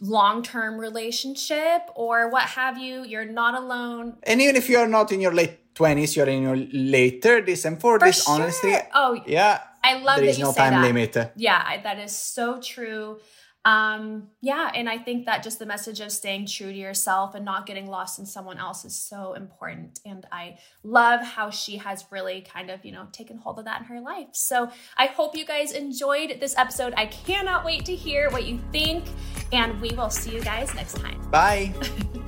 long-term 0.00 0.78
relationship 0.78 1.82
or 1.94 2.28
what 2.30 2.42
have 2.44 2.78
you, 2.78 3.04
you're 3.04 3.24
not 3.24 3.54
alone. 3.54 4.16
And 4.24 4.40
even 4.42 4.56
if 4.56 4.68
you 4.68 4.78
are 4.78 4.88
not 4.88 5.12
in 5.12 5.20
your 5.20 5.32
late 5.32 5.74
20s, 5.74 6.16
you're 6.16 6.28
in 6.28 6.42
your 6.42 6.56
late 6.56 7.22
30s 7.22 7.64
and 7.64 7.78
40s, 7.80 8.24
For 8.24 8.30
honestly. 8.30 8.76
Oh, 8.94 9.22
yeah, 9.26 9.60
I 9.82 9.94
love 9.98 10.16
there 10.16 10.24
that 10.26 10.30
is 10.30 10.38
you 10.38 10.44
no 10.44 10.52
say 10.52 10.60
time 10.60 10.72
that. 10.74 10.82
limit. 10.82 11.16
Yeah, 11.36 11.62
I, 11.64 11.78
that 11.82 11.98
is 11.98 12.16
so 12.16 12.60
true. 12.60 13.18
Um, 13.64 14.28
yeah, 14.42 14.70
and 14.74 14.88
I 14.88 14.98
think 14.98 15.24
that 15.26 15.42
just 15.42 15.58
the 15.58 15.66
message 15.66 16.00
of 16.00 16.12
staying 16.12 16.46
true 16.46 16.70
to 16.70 16.78
yourself 16.78 17.34
and 17.34 17.44
not 17.44 17.64
getting 17.64 17.86
lost 17.86 18.18
in 18.18 18.26
someone 18.26 18.58
else 18.58 18.84
is 18.84 18.94
so 18.94 19.32
important. 19.32 20.00
And 20.04 20.26
I 20.30 20.58
love 20.82 21.22
how 21.22 21.50
she 21.50 21.78
has 21.78 22.04
really 22.10 22.42
kind 22.42 22.70
of, 22.70 22.84
you 22.84 22.92
know, 22.92 23.06
taken 23.12 23.38
hold 23.38 23.58
of 23.58 23.64
that 23.64 23.80
in 23.80 23.86
her 23.86 24.00
life. 24.00 24.28
So 24.32 24.70
I 24.98 25.06
hope 25.06 25.36
you 25.36 25.46
guys 25.46 25.72
enjoyed 25.72 26.38
this 26.40 26.54
episode. 26.58 26.92
I 26.96 27.06
cannot 27.06 27.64
wait 27.64 27.86
to 27.86 27.94
hear 27.94 28.30
what 28.30 28.44
you 28.46 28.60
think, 28.70 29.04
and 29.52 29.80
we 29.80 29.90
will 29.90 30.10
see 30.10 30.34
you 30.34 30.42
guys 30.42 30.74
next 30.74 30.94
time. 30.94 31.20
Bye. 31.30 31.72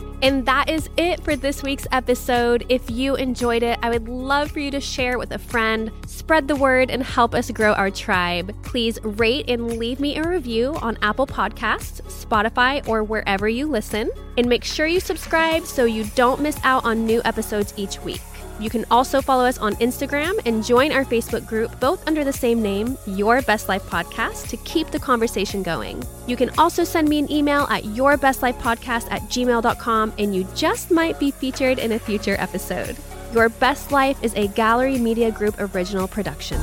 And 0.22 0.46
that 0.46 0.70
is 0.70 0.88
it 0.96 1.22
for 1.22 1.36
this 1.36 1.62
week's 1.62 1.86
episode. 1.92 2.64
If 2.68 2.90
you 2.90 3.16
enjoyed 3.16 3.62
it, 3.62 3.78
I 3.82 3.90
would 3.90 4.08
love 4.08 4.50
for 4.50 4.60
you 4.60 4.70
to 4.70 4.80
share 4.80 5.12
it 5.12 5.18
with 5.18 5.32
a 5.32 5.38
friend, 5.38 5.90
spread 6.06 6.48
the 6.48 6.56
word, 6.56 6.90
and 6.90 7.02
help 7.02 7.34
us 7.34 7.50
grow 7.50 7.72
our 7.74 7.90
tribe. 7.90 8.54
Please 8.62 8.98
rate 9.02 9.48
and 9.48 9.78
leave 9.78 10.00
me 10.00 10.16
a 10.16 10.26
review 10.26 10.74
on 10.76 10.98
Apple 11.02 11.26
Podcasts, 11.26 12.00
Spotify, 12.02 12.86
or 12.88 13.04
wherever 13.04 13.48
you 13.48 13.66
listen. 13.66 14.10
And 14.38 14.48
make 14.48 14.64
sure 14.64 14.86
you 14.86 15.00
subscribe 15.00 15.64
so 15.64 15.84
you 15.84 16.04
don't 16.14 16.40
miss 16.40 16.58
out 16.64 16.84
on 16.84 17.06
new 17.06 17.20
episodes 17.24 17.74
each 17.76 18.00
week. 18.02 18.20
You 18.58 18.70
can 18.70 18.84
also 18.90 19.20
follow 19.20 19.44
us 19.44 19.58
on 19.58 19.74
Instagram 19.76 20.38
and 20.46 20.64
join 20.64 20.92
our 20.92 21.04
Facebook 21.04 21.46
group, 21.46 21.78
both 21.80 22.06
under 22.06 22.24
the 22.24 22.32
same 22.32 22.62
name, 22.62 22.96
Your 23.06 23.42
Best 23.42 23.68
Life 23.68 23.84
Podcast, 23.84 24.48
to 24.48 24.56
keep 24.58 24.90
the 24.90 24.98
conversation 24.98 25.62
going. 25.62 26.02
You 26.26 26.36
can 26.36 26.50
also 26.58 26.84
send 26.84 27.08
me 27.08 27.18
an 27.18 27.30
email 27.30 27.62
at 27.64 27.84
yourbestlifepodcast 27.84 29.10
at 29.10 29.22
gmail.com, 29.22 30.12
and 30.18 30.34
you 30.34 30.46
just 30.54 30.90
might 30.90 31.20
be 31.20 31.30
featured 31.30 31.78
in 31.78 31.92
a 31.92 31.98
future 31.98 32.36
episode. 32.38 32.96
Your 33.32 33.48
Best 33.48 33.92
Life 33.92 34.22
is 34.22 34.34
a 34.34 34.48
Gallery 34.48 34.98
Media 34.98 35.30
Group 35.30 35.56
original 35.58 36.08
production. 36.08 36.60